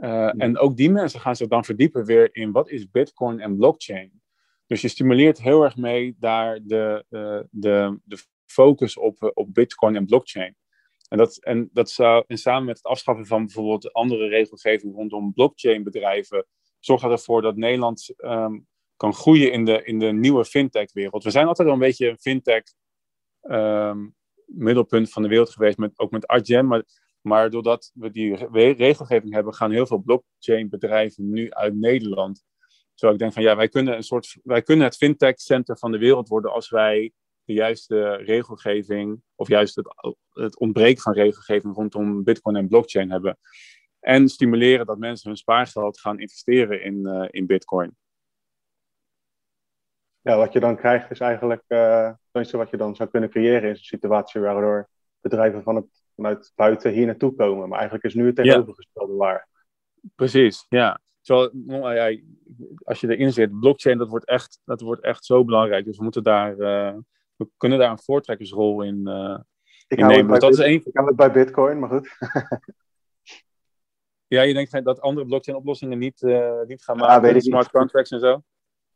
Uh, 0.00 0.32
en 0.36 0.58
ook 0.58 0.76
die 0.76 0.90
mensen 0.90 1.20
gaan 1.20 1.36
zich 1.36 1.48
dan 1.48 1.64
verdiepen 1.64 2.04
weer 2.04 2.34
in 2.34 2.52
wat 2.52 2.70
is 2.70 2.90
Bitcoin 2.90 3.40
en 3.40 3.56
blockchain. 3.56 4.22
Dus 4.66 4.80
je 4.80 4.88
stimuleert 4.88 5.42
heel 5.42 5.62
erg 5.62 5.76
mee 5.76 6.16
daar 6.18 6.60
de, 6.62 7.04
de, 7.50 8.00
de 8.04 8.18
focus 8.46 8.96
op, 8.96 9.30
op 9.34 9.54
Bitcoin 9.54 9.96
en 9.96 10.06
blockchain. 10.06 10.56
En, 11.08 11.18
dat, 11.18 11.36
en, 11.36 11.70
dat 11.72 11.90
zou, 11.90 12.24
en 12.26 12.38
samen 12.38 12.64
met 12.64 12.76
het 12.76 12.86
afschaffen 12.86 13.26
van 13.26 13.44
bijvoorbeeld 13.44 13.92
andere 13.92 14.28
regelgeving 14.28 14.94
rondom 14.94 15.32
blockchain 15.32 15.82
bedrijven, 15.82 16.46
zorgt 16.80 17.04
ervoor 17.04 17.42
dat 17.42 17.56
Nederland 17.56 18.14
um, 18.16 18.66
kan 18.96 19.14
groeien 19.14 19.52
in 19.52 19.64
de, 19.64 19.84
in 19.84 19.98
de 19.98 20.12
nieuwe 20.12 20.44
fintech-wereld. 20.44 21.24
We 21.24 21.30
zijn 21.30 21.46
altijd 21.46 21.68
al 21.68 21.74
een 21.74 21.80
beetje 21.80 22.08
een 22.08 22.18
fintech-middelpunt 22.18 25.06
ehm, 25.06 25.12
van 25.12 25.22
de 25.22 25.28
wereld 25.28 25.50
geweest, 25.50 25.78
met, 25.78 25.98
ook 25.98 26.10
met 26.10 26.26
Adyen. 26.26 26.66
Maar, 26.66 26.84
maar 27.20 27.50
doordat 27.50 27.90
we 27.94 28.10
die 28.10 28.34
regelgeving 28.72 29.32
hebben, 29.32 29.54
gaan 29.54 29.70
heel 29.70 29.86
veel 29.86 29.98
blockchain-bedrijven 29.98 31.30
nu 31.30 31.52
uit 31.52 31.74
Nederland. 31.74 32.44
Zo 32.94 33.10
ik 33.10 33.18
denk 33.18 33.32
van 33.32 33.42
ja, 33.42 33.56
wij 33.56 33.68
kunnen, 33.68 33.96
een 33.96 34.02
soort, 34.02 34.38
wij 34.42 34.62
kunnen 34.62 34.86
het 34.86 34.96
fintech-center 34.96 35.78
van 35.78 35.92
de 35.92 35.98
wereld 35.98 36.28
worden 36.28 36.52
als 36.52 36.70
wij 36.70 37.12
de 37.44 37.52
juiste 37.52 38.14
regelgeving, 38.14 39.22
of 39.34 39.48
juist 39.48 39.76
het, 39.76 39.88
het 40.30 40.58
ontbreken 40.58 41.02
van 41.02 41.12
regelgeving 41.12 41.74
rondom 41.74 42.24
Bitcoin 42.24 42.56
en 42.56 42.68
blockchain 42.68 43.10
hebben. 43.10 43.38
En 44.00 44.28
stimuleren 44.28 44.86
dat 44.86 44.98
mensen 44.98 45.28
hun 45.28 45.38
spaargeld 45.38 46.00
gaan 46.00 46.20
investeren 46.20 46.82
in, 46.82 47.06
uh, 47.06 47.28
in 47.30 47.46
Bitcoin 47.46 47.96
ja, 50.26 50.36
wat 50.36 50.52
je 50.52 50.60
dan 50.60 50.76
krijgt 50.76 51.10
is 51.10 51.20
eigenlijk, 51.20 51.62
uh, 51.68 52.10
wat 52.32 52.70
je 52.70 52.76
dan 52.76 52.96
zou 52.96 53.08
kunnen 53.08 53.30
creëren, 53.30 53.70
is 53.70 53.78
een 53.78 53.84
situatie 53.84 54.40
waardoor 54.40 54.88
bedrijven 55.20 55.62
van 55.62 55.76
het, 55.76 55.86
vanuit 56.14 56.52
buiten 56.54 56.92
hier 56.92 57.06
naartoe 57.06 57.34
komen. 57.34 57.68
Maar 57.68 57.78
eigenlijk 57.78 58.04
is 58.04 58.14
nu 58.14 58.26
het 58.26 58.36
tegenovergestelde 58.36 59.12
ja. 59.12 59.18
waar. 59.18 59.48
Precies, 60.14 60.66
ja. 60.68 61.00
Zo, 61.20 61.50
ja. 61.66 62.18
Als 62.84 63.00
je 63.00 63.16
erin 63.16 63.32
zit, 63.32 63.60
blockchain, 63.60 63.98
dat 63.98 64.08
wordt 64.08 64.26
echt, 64.26 64.60
dat 64.64 64.80
wordt 64.80 65.02
echt 65.02 65.24
zo 65.24 65.44
belangrijk. 65.44 65.84
Dus 65.84 65.96
we 65.96 66.02
moeten 66.02 66.22
daar, 66.22 66.50
uh, 66.50 66.96
we 67.36 67.48
kunnen 67.56 67.78
daar 67.78 67.90
een 67.90 68.02
voortrekkersrol 68.02 68.82
in, 68.82 69.00
uh, 69.04 69.38
ik 69.88 69.98
in 69.98 70.06
nemen. 70.06 70.30
Dus 70.30 70.38
dat 70.38 70.52
is 70.52 70.58
één... 70.58 70.80
Ik 70.84 70.92
kan 70.92 71.06
het 71.06 71.16
bij 71.16 71.32
Bitcoin, 71.32 71.78
maar 71.78 71.88
goed. 71.88 72.08
ja, 74.26 74.42
je 74.42 74.54
denkt 74.54 74.84
dat 74.84 75.00
andere 75.00 75.26
blockchain-oplossingen 75.26 75.98
niet, 75.98 76.22
niet 76.66 76.84
gaan 76.84 76.96
maken, 76.96 77.34
ja, 77.34 77.40
smart 77.40 77.70
contracts 77.70 78.10
en 78.10 78.20
zo? 78.20 78.42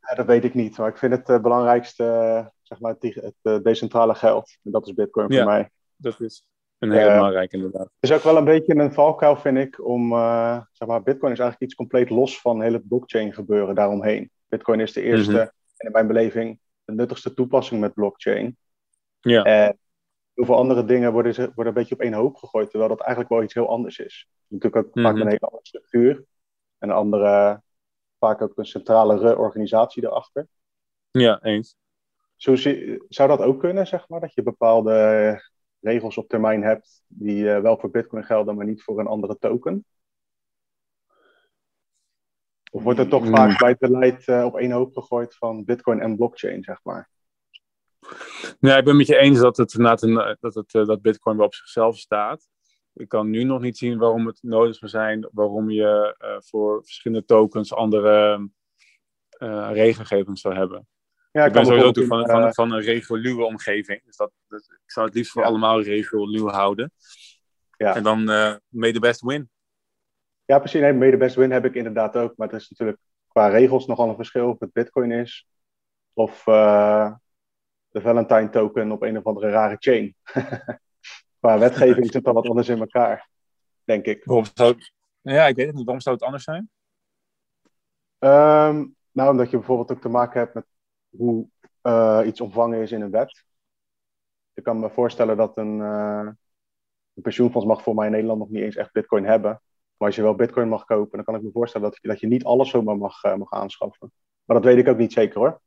Ja, 0.01 0.15
dat 0.15 0.27
weet 0.27 0.45
ik 0.45 0.55
niet, 0.55 0.79
maar 0.79 0.89
ik 0.89 0.97
vind 0.97 1.13
het 1.13 1.29
uh, 1.29 1.41
belangrijkste, 1.41 2.05
uh, 2.05 2.47
zeg 2.63 2.81
maar, 2.81 2.95
het, 2.99 3.15
het 3.15 3.35
uh, 3.43 3.59
decentrale 3.63 4.15
geld. 4.15 4.57
En 4.63 4.71
dat 4.71 4.87
is 4.87 4.95
Bitcoin 4.95 5.35
voor 5.35 5.45
mij. 5.45 5.71
Dat 5.97 6.21
is 6.21 6.47
een 6.79 6.93
hele 6.93 7.15
belangrijke 7.15 7.57
inderdaad. 7.57 7.91
Het 8.01 8.11
is 8.11 8.13
ook 8.13 8.23
wel 8.23 8.37
een 8.37 8.45
beetje 8.45 8.75
een 8.75 8.93
valkuil, 8.93 9.37
vind 9.37 9.59
ik, 9.59 9.87
om, 9.87 10.11
zeg 10.73 10.89
maar, 10.89 11.03
Bitcoin 11.03 11.33
is 11.33 11.39
eigenlijk 11.39 11.61
iets 11.61 11.75
compleet 11.75 12.11
los 12.11 12.41
van 12.41 12.63
hele 12.63 12.81
blockchain 12.81 13.33
gebeuren 13.33 13.75
daaromheen. 13.75 14.31
Bitcoin 14.49 14.81
is 14.81 14.93
de 14.93 15.03
eerste, 15.03 15.31
mm 15.31 15.37
-hmm. 15.37 15.51
en 15.77 15.87
in 15.87 15.93
mijn 15.93 16.07
beleving, 16.07 16.59
de 16.85 16.93
nuttigste 16.93 17.35
toepassing 17.35 17.81
met 17.81 17.95
blockchain. 17.95 18.57
Ja. 19.21 19.43
En 19.43 19.79
heel 20.35 20.45
veel 20.45 20.57
andere 20.57 20.85
dingen 20.85 21.13
worden, 21.13 21.35
worden 21.35 21.67
een 21.67 21.73
beetje 21.73 21.95
op 21.95 22.01
één 22.01 22.13
hoop 22.13 22.37
gegooid, 22.37 22.71
terwijl 22.71 22.91
dat 22.91 23.01
eigenlijk 23.01 23.31
wel 23.31 23.43
iets 23.43 23.55
heel 23.55 23.69
anders 23.69 23.99
is. 23.99 24.29
Natuurlijk 24.47 24.87
ook 24.87 24.95
mm 24.95 25.03
-hmm. 25.03 25.13
vaak 25.13 25.21
een 25.21 25.29
hele 25.29 25.47
andere 25.47 25.67
structuur. 25.67 26.25
En 26.79 26.89
een 26.89 26.95
andere 26.95 27.63
vaak 28.21 28.43
ook 28.43 28.59
een 28.59 28.67
centrale 28.67 29.37
organisatie 29.37 30.05
erachter. 30.05 30.47
Ja, 31.11 31.43
eens. 31.43 31.77
Zo, 32.37 32.55
zou 33.09 33.29
dat 33.29 33.41
ook 33.41 33.61
kunnen, 33.61 33.87
zeg 33.87 34.09
maar? 34.09 34.21
Dat 34.21 34.35
je 34.35 34.43
bepaalde 34.43 35.43
regels 35.81 36.17
op 36.17 36.29
termijn 36.29 36.63
hebt 36.63 37.03
die 37.07 37.45
uh, 37.45 37.61
wel 37.61 37.79
voor 37.79 37.91
Bitcoin 37.91 38.25
gelden, 38.25 38.57
maar 38.57 38.67
niet 38.67 38.83
voor 38.83 38.99
een 39.01 39.07
andere 39.07 39.39
token? 39.39 39.85
Of 42.71 42.83
wordt 42.83 42.99
er 42.99 43.09
toch 43.09 43.25
mm. 43.25 43.37
vaak 43.37 43.59
bij 43.59 43.69
het 43.69 43.79
beleid 43.79 44.27
uh, 44.27 44.45
op 44.45 44.57
één 44.57 44.71
hoop 44.71 44.93
gegooid 44.93 45.37
van 45.37 45.65
Bitcoin 45.65 46.01
en 46.01 46.17
blockchain, 46.17 46.63
zeg 46.63 46.81
maar? 46.83 47.09
Nee, 48.61 48.77
ik 48.77 48.85
ben 48.85 48.97
met 48.97 49.07
je 49.07 49.17
eens 49.17 49.39
dat, 49.39 49.57
het, 49.57 49.73
dat, 50.41 50.55
het, 50.55 50.75
uh, 50.75 50.87
dat 50.87 51.03
Bitcoin 51.03 51.37
wel 51.37 51.47
op 51.47 51.55
zichzelf 51.55 51.99
staat 51.99 52.49
ik 53.01 53.09
kan 53.09 53.31
nu 53.31 53.45
nog 53.45 53.61
niet 53.61 53.79
zien 53.79 53.99
waarom 53.99 54.27
het 54.27 54.39
nodig 54.43 54.77
zou 54.77 54.91
zijn, 54.91 55.29
waarom 55.33 55.71
je 55.71 56.17
uh, 56.19 56.37
voor 56.39 56.85
verschillende 56.85 57.25
tokens 57.25 57.75
andere 57.75 58.49
uh, 59.39 59.71
regelgeving 59.73 60.39
zou 60.39 60.55
hebben. 60.55 60.87
Ja, 61.33 61.45
ik 61.45 61.53
ben 61.53 61.67
sowieso 61.67 61.91
toe 61.91 62.07
van, 62.07 62.27
van, 62.27 62.55
van, 62.55 62.73
een 62.73 62.81
reguliere 62.81 63.45
omgeving. 63.45 64.05
Dus 64.05 64.17
dat, 64.17 64.33
ik 64.49 64.91
zou 64.91 65.07
het 65.07 65.15
liefst 65.15 65.33
voor 65.33 65.43
ja. 65.43 65.49
allemaal 65.49 65.83
regulier 65.83 66.51
houden. 66.51 66.93
Ja. 67.77 67.95
En 67.97 68.03
dan 68.03 68.31
uh, 68.31 68.55
the 68.93 69.01
best 69.01 69.21
win. 69.21 69.51
Ja, 70.45 70.59
precies. 70.59 70.81
Nee, 70.81 70.93
mede 70.93 71.17
best 71.17 71.37
win 71.37 71.51
heb 71.51 71.65
ik 71.65 71.75
inderdaad 71.75 72.17
ook. 72.17 72.37
Maar 72.37 72.49
het 72.49 72.61
is 72.61 72.69
natuurlijk 72.69 72.99
qua 73.29 73.49
regels 73.49 73.87
nogal 73.87 74.09
een 74.09 74.17
verschil 74.17 74.49
of 74.49 74.61
het 74.61 74.73
Bitcoin 74.73 75.11
is. 75.11 75.49
Of 76.13 76.47
uh, 76.47 77.13
de 77.89 78.01
Valentine 78.01 78.51
token 78.51 78.93
op 78.93 79.03
een 79.03 79.19
of 79.19 79.25
andere 79.25 79.51
rare 79.51 79.77
chain. 79.79 80.15
qua 81.41 81.59
wetgeving 81.59 82.13
zit 82.13 82.25
dan 82.25 82.35
wat 82.35 82.49
anders 82.49 82.69
in 82.69 82.79
elkaar, 82.79 83.29
denk 83.85 84.05
ik. 84.05 84.25
Waarom 84.25 84.47
zou 84.55 84.73
het... 84.73 84.93
Ja, 85.21 85.47
ik 85.47 85.57
weet 85.57 85.67
het 85.67 85.75
niet. 85.75 85.85
Waarom 85.85 86.03
zou 86.03 86.15
het 86.15 86.25
anders 86.25 86.45
zijn? 86.45 86.71
Um, 88.19 88.97
nou, 89.13 89.31
omdat 89.31 89.51
je 89.51 89.57
bijvoorbeeld 89.57 89.93
ook 89.93 90.01
te 90.01 90.09
maken 90.09 90.41
hebt 90.41 90.55
met 90.55 90.67
hoe 91.09 91.49
uh, 91.83 92.21
iets 92.27 92.41
ontvangen 92.41 92.81
is 92.81 92.93
in 92.93 93.01
een 93.01 93.11
wet. 93.11 93.45
Ik 94.55 94.63
kan 94.63 94.81
me 94.81 94.91
voorstellen 94.91 95.37
dat 95.37 95.57
een, 95.57 95.79
uh, 95.79 96.29
een, 97.15 97.23
pensioenfonds 97.23 97.67
mag 97.67 97.83
voor 97.83 97.95
mij 97.95 98.07
in 98.07 98.13
Nederland 98.13 98.39
nog 98.39 98.49
niet 98.49 98.63
eens 98.63 98.77
echt 98.77 98.93
bitcoin 98.93 99.25
hebben. 99.25 99.51
Maar 99.97 100.09
als 100.09 100.17
je 100.17 100.23
wel 100.23 100.35
bitcoin 100.35 100.69
mag 100.69 100.85
kopen, 100.85 101.17
dan 101.17 101.25
kan 101.25 101.35
ik 101.35 101.43
me 101.43 101.51
voorstellen 101.51 101.91
dat 101.91 101.99
je, 102.03 102.09
dat 102.09 102.21
je 102.21 102.27
niet 102.27 102.45
alles 102.45 102.71
zomaar 102.71 102.97
mag, 102.97 103.25
uh, 103.25 103.35
mag 103.35 103.51
aanschaffen. 103.53 104.13
Maar 104.45 104.57
dat 104.57 104.65
weet 104.65 104.79
ik 104.79 104.89
ook 104.89 104.99
niet 104.99 105.13
zeker 105.13 105.39
hoor. 105.39 105.61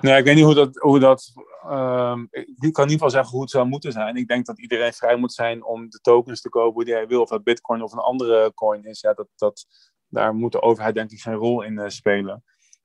Nee, 0.00 0.18
ik 0.18 0.24
weet 0.24 0.34
niet 0.34 0.44
hoe 0.44 0.54
dat. 0.54 0.76
Hoe 0.76 0.98
dat 0.98 1.32
um, 1.64 2.28
ik 2.30 2.72
kan 2.72 2.84
in 2.84 2.90
ieder 2.90 2.92
geval 2.92 3.10
zeggen 3.10 3.30
hoe 3.30 3.40
het 3.40 3.50
zou 3.50 3.66
moeten 3.66 3.92
zijn. 3.92 4.16
Ik 4.16 4.28
denk 4.28 4.46
dat 4.46 4.60
iedereen 4.60 4.92
vrij 4.92 5.16
moet 5.16 5.32
zijn 5.32 5.64
om 5.64 5.90
de 5.90 5.98
tokens 6.00 6.40
te 6.40 6.48
kopen 6.48 6.84
die 6.84 6.94
hij 6.94 7.06
wil. 7.06 7.20
Of 7.20 7.28
dat 7.28 7.44
Bitcoin 7.44 7.82
of 7.82 7.92
een 7.92 7.98
andere 7.98 8.54
coin 8.54 8.84
is. 8.84 9.00
Ja, 9.00 9.14
dat, 9.14 9.28
dat, 9.36 9.66
daar 10.08 10.34
moet 10.34 10.52
de 10.52 10.62
overheid 10.62 10.94
denk 10.94 11.10
ik 11.10 11.20
geen 11.20 11.34
rol 11.34 11.62
in 11.62 11.72
uh, 11.72 11.88
spelen. 11.88 12.44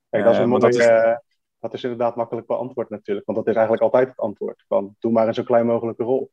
Kijk, 0.10 0.24
dat 0.24 0.34
is, 0.34 0.39
een 0.39 0.50
dat, 0.50 0.76
is... 0.76 0.88
Uh, 0.88 1.15
dat 1.60 1.74
is 1.74 1.84
inderdaad 1.84 2.15
makkelijk 2.15 2.47
beantwoord 2.47 2.89
natuurlijk. 2.89 3.26
Want 3.26 3.38
dat 3.38 3.47
is 3.47 3.54
eigenlijk 3.54 3.84
altijd 3.84 4.08
het 4.08 4.17
antwoord. 4.17 4.63
Van, 4.67 4.95
doe 5.00 5.12
maar 5.12 5.28
in 5.28 5.34
zo 5.34 5.43
klein 5.43 5.65
mogelijke 5.65 6.04
rol. 6.04 6.32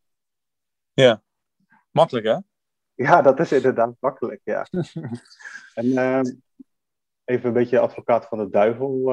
Ja, 0.93 1.23
makkelijk 1.91 2.27
hè? 2.27 2.37
Ja, 2.95 3.23
dat 3.23 3.41
is 3.41 3.53
inderdaad 3.53 3.95
makkelijk, 4.01 4.41
ja. 4.45 4.67
en 5.75 5.87
uh, 5.87 6.21
even 7.25 7.49
een 7.49 7.53
beetje 7.53 7.79
advocaat 7.79 8.27
van 8.27 8.39
de 8.39 8.49
duivel 8.49 9.13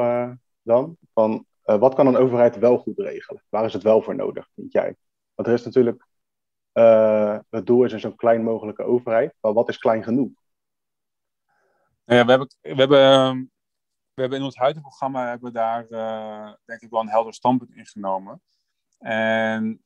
dan. 0.61 0.97
Van, 1.13 1.45
wat 1.65 1.95
kan 1.95 2.07
een 2.07 2.17
overheid 2.17 2.57
wel 2.57 2.77
goed 2.77 2.99
regelen? 2.99 3.43
Waar 3.49 3.65
is 3.65 3.73
het 3.73 3.83
wel 3.83 4.01
voor 4.01 4.15
nodig, 4.15 4.49
vind 4.55 4.71
jij? 4.71 4.95
Want 5.35 5.47
er 5.47 5.53
is 5.53 5.63
natuurlijk... 5.63 6.07
het 7.49 7.65
doel 7.65 7.83
is 7.83 7.91
een 7.91 7.99
zo 7.99 8.11
klein 8.11 8.43
mogelijke 8.43 8.83
overheid. 8.83 9.33
Maar 9.41 9.53
wat 9.53 9.69
is 9.69 9.77
klein 9.77 10.03
genoeg? 10.03 10.31
Nou 12.05 12.19
ja, 12.19 12.25
we 12.25 12.29
hebben, 12.29 12.55
we 12.61 12.75
hebben, 12.75 12.99
ehm, 12.99 13.37
we 14.13 14.21
hebben 14.21 14.39
in 14.39 14.45
ons 14.45 14.55
huidige 14.55 14.85
programma 14.85 15.27
hebben 15.27 15.53
daar 15.53 15.85
uh, 15.89 16.53
denk 16.65 16.81
ik 16.81 16.89
wel 16.89 17.01
een 17.01 17.09
helder 17.09 17.33
standpunt 17.33 17.75
ingenomen. 17.75 18.41
En 18.99 19.83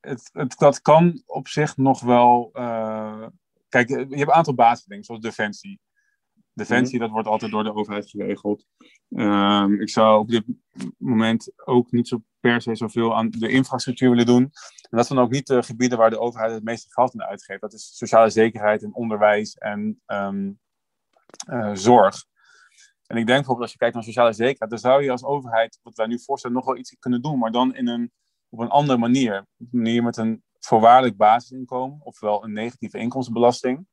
het, 0.00 0.30
het, 0.32 0.58
dat 0.58 0.80
kan 0.80 1.22
op 1.26 1.48
zich 1.48 1.76
nog 1.76 2.00
wel. 2.00 2.50
Kijk, 3.68 3.88
je 3.88 3.94
hebt 3.94 4.20
een 4.20 4.32
aantal 4.32 4.54
basisdingen, 4.54 5.04
zoals 5.04 5.20
defensie. 5.20 5.80
Defensie, 6.58 6.94
mm 6.94 7.00
dat 7.00 7.10
wordt 7.10 7.28
altijd 7.28 7.50
door 7.50 7.64
de 7.64 7.74
overheid 7.74 8.10
geregeld. 8.10 8.64
Um, 9.08 9.80
ik 9.80 9.90
zou 9.90 10.20
op 10.20 10.28
dit 10.28 10.44
moment 10.98 11.52
ook 11.64 11.90
niet 11.90 12.08
zo 12.08 12.22
per 12.40 12.62
se 12.62 12.74
zoveel 12.74 13.16
aan 13.16 13.30
de 13.30 13.48
infrastructuur 13.48 14.10
willen 14.10 14.26
doen. 14.26 14.42
En 14.90 14.96
dat 14.96 15.06
zijn 15.06 15.18
ook 15.18 15.30
niet 15.30 15.46
de 15.46 15.62
gebieden 15.62 15.98
waar 15.98 16.10
de 16.10 16.18
overheid 16.18 16.52
het 16.52 16.64
meeste 16.64 16.90
geld 16.90 17.12
aan 17.14 17.28
uitgeeft. 17.28 17.60
Dat 17.60 17.72
is 17.72 17.96
sociale 17.96 18.30
zekerheid 18.30 18.82
en 18.82 18.94
onderwijs 18.94 19.54
en 19.54 20.02
um, 20.06 20.58
uh, 21.50 21.74
zorg. 21.74 22.24
En 23.06 23.16
ik 23.16 23.26
denk 23.26 23.38
bijvoorbeeld 23.38 23.60
als 23.60 23.72
je 23.72 23.78
kijkt 23.78 23.94
naar 23.94 24.04
sociale 24.04 24.32
zekerheid, 24.32 24.70
dan 24.70 24.78
zou 24.78 25.02
je 25.02 25.10
als 25.10 25.24
overheid, 25.24 25.78
wat 25.82 25.96
wij 25.96 26.06
nu 26.06 26.20
voorstellen, 26.20 26.56
nog 26.56 26.66
wel 26.66 26.76
iets 26.76 26.96
kunnen 26.98 27.22
doen, 27.22 27.38
maar 27.38 27.52
dan 27.52 27.74
in 27.74 27.88
een, 27.88 28.12
op 28.48 28.58
een 28.58 28.68
andere 28.68 28.98
manier. 28.98 29.34
Een 29.34 29.68
manier 29.70 30.02
met 30.02 30.16
een 30.16 30.42
voorwaardelijk 30.58 31.16
basisinkomen, 31.16 32.00
ofwel 32.02 32.44
een 32.44 32.52
negatieve 32.52 32.98
inkomstenbelasting. 32.98 33.86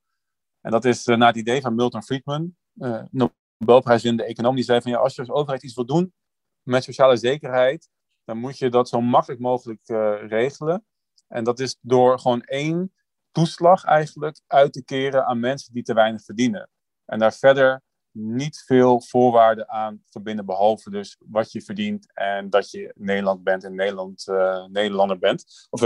En 0.66 0.72
dat 0.72 0.86
is 0.86 1.08
uh, 1.08 1.18
naar 1.18 1.28
het 1.28 1.38
idee 1.38 1.62
van 1.62 1.76
Milton 1.76 2.04
Friedman, 2.04 2.56
uh, 2.76 3.04
Nobelprijswinnende 3.12 4.32
econoom, 4.32 4.56
die 4.56 4.64
zei 4.64 4.82
van 4.82 4.92
ja, 4.92 4.98
als 4.98 5.16
je 5.16 5.22
als 5.22 5.30
overheid 5.30 5.64
iets 5.64 5.76
wil 5.76 5.86
doen 5.86 6.14
met 6.62 6.84
sociale 6.84 7.18
zekerheid, 7.18 7.90
dan 8.24 8.38
moet 8.38 8.58
je 8.58 8.70
dat 8.70 8.90
zo 8.90 9.02
makkelijk 9.02 9.42
mogelijk 9.42 9.90
uh, 9.90 10.28
regelen. 10.28 10.86
En 11.28 11.44
dat 11.44 11.60
is 11.60 11.78
door 11.82 12.20
gewoon 12.20 12.42
één 12.42 12.94
toeslag 13.32 13.84
eigenlijk 13.84 14.42
uit 14.48 14.74
te 14.74 14.84
keren 14.84 15.26
aan 15.26 15.40
mensen 15.40 15.74
die 15.74 15.84
te 15.84 15.94
weinig 15.94 16.24
verdienen. 16.24 16.70
En 17.06 17.20
daar 17.20 17.34
verder 17.34 17.82
niet 18.12 18.64
veel 18.66 19.02
voorwaarden 19.02 19.70
aan 19.70 20.04
verbinden, 20.06 20.46
behalve 20.46 20.90
dus 20.90 21.18
wat 21.20 21.52
je 21.52 21.62
verdient 21.62 22.14
en 22.14 22.50
dat 22.50 22.72
je 22.72 22.94
Nederland 22.96 23.44
bent 23.44 23.64
en 23.64 23.76
Nederland, 23.76 24.26
Nederlander 24.72 25.20
bent. 25.20 25.68
Of 25.70 25.82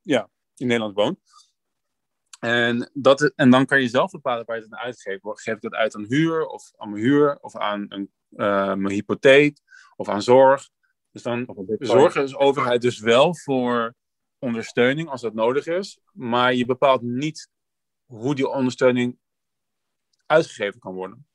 ja, 0.00 0.28
in 0.54 0.66
Nederland 0.66 0.94
woont. 0.94 1.18
En, 2.44 2.90
dat, 2.92 3.32
en 3.36 3.50
dan 3.50 3.66
kan 3.66 3.80
je 3.80 3.88
zelf 3.88 4.10
bepalen 4.10 4.44
waar 4.44 4.56
je 4.56 4.62
het 4.62 4.72
aan 4.72 4.78
uitgeeft. 4.78 5.20
Geef 5.22 5.54
ik 5.54 5.60
dat 5.60 5.72
uit 5.74 5.94
aan 5.94 6.04
huur, 6.08 6.46
of 6.46 6.72
aan 6.76 6.90
mijn 6.90 7.02
huur, 7.02 7.38
of 7.40 7.56
aan 7.56 7.86
een, 7.88 8.12
uh, 8.30 8.74
mijn 8.74 8.90
hypotheek, 8.90 9.58
of 9.96 10.08
aan 10.08 10.22
zorg. 10.22 10.68
Dus 11.10 11.22
dan 11.22 11.66
zorgen 11.78 12.26
de 12.26 12.38
overheid 12.38 12.82
dus 12.82 12.98
wel 12.98 13.36
voor 13.36 13.94
ondersteuning 14.38 15.08
als 15.08 15.20
dat 15.20 15.34
nodig 15.34 15.66
is. 15.66 15.98
Maar 16.12 16.54
je 16.54 16.66
bepaalt 16.66 17.02
niet 17.02 17.48
hoe 18.04 18.34
die 18.34 18.48
ondersteuning 18.48 19.18
uitgegeven 20.26 20.80
kan 20.80 20.94
worden. 20.94 21.26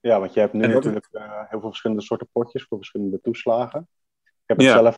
Ja, 0.00 0.20
want 0.20 0.34
je 0.34 0.40
hebt 0.40 0.52
nu 0.52 0.66
natuurlijk 0.66 1.08
uh, 1.12 1.40
heel 1.48 1.60
veel 1.60 1.68
verschillende 1.68 2.02
soorten 2.02 2.28
potjes 2.32 2.64
voor 2.64 2.78
verschillende 2.78 3.20
toeslagen. 3.20 3.88
Ik 4.22 4.30
heb 4.46 4.56
het 4.56 4.66
ja. 4.66 4.72
zelf, 4.72 4.96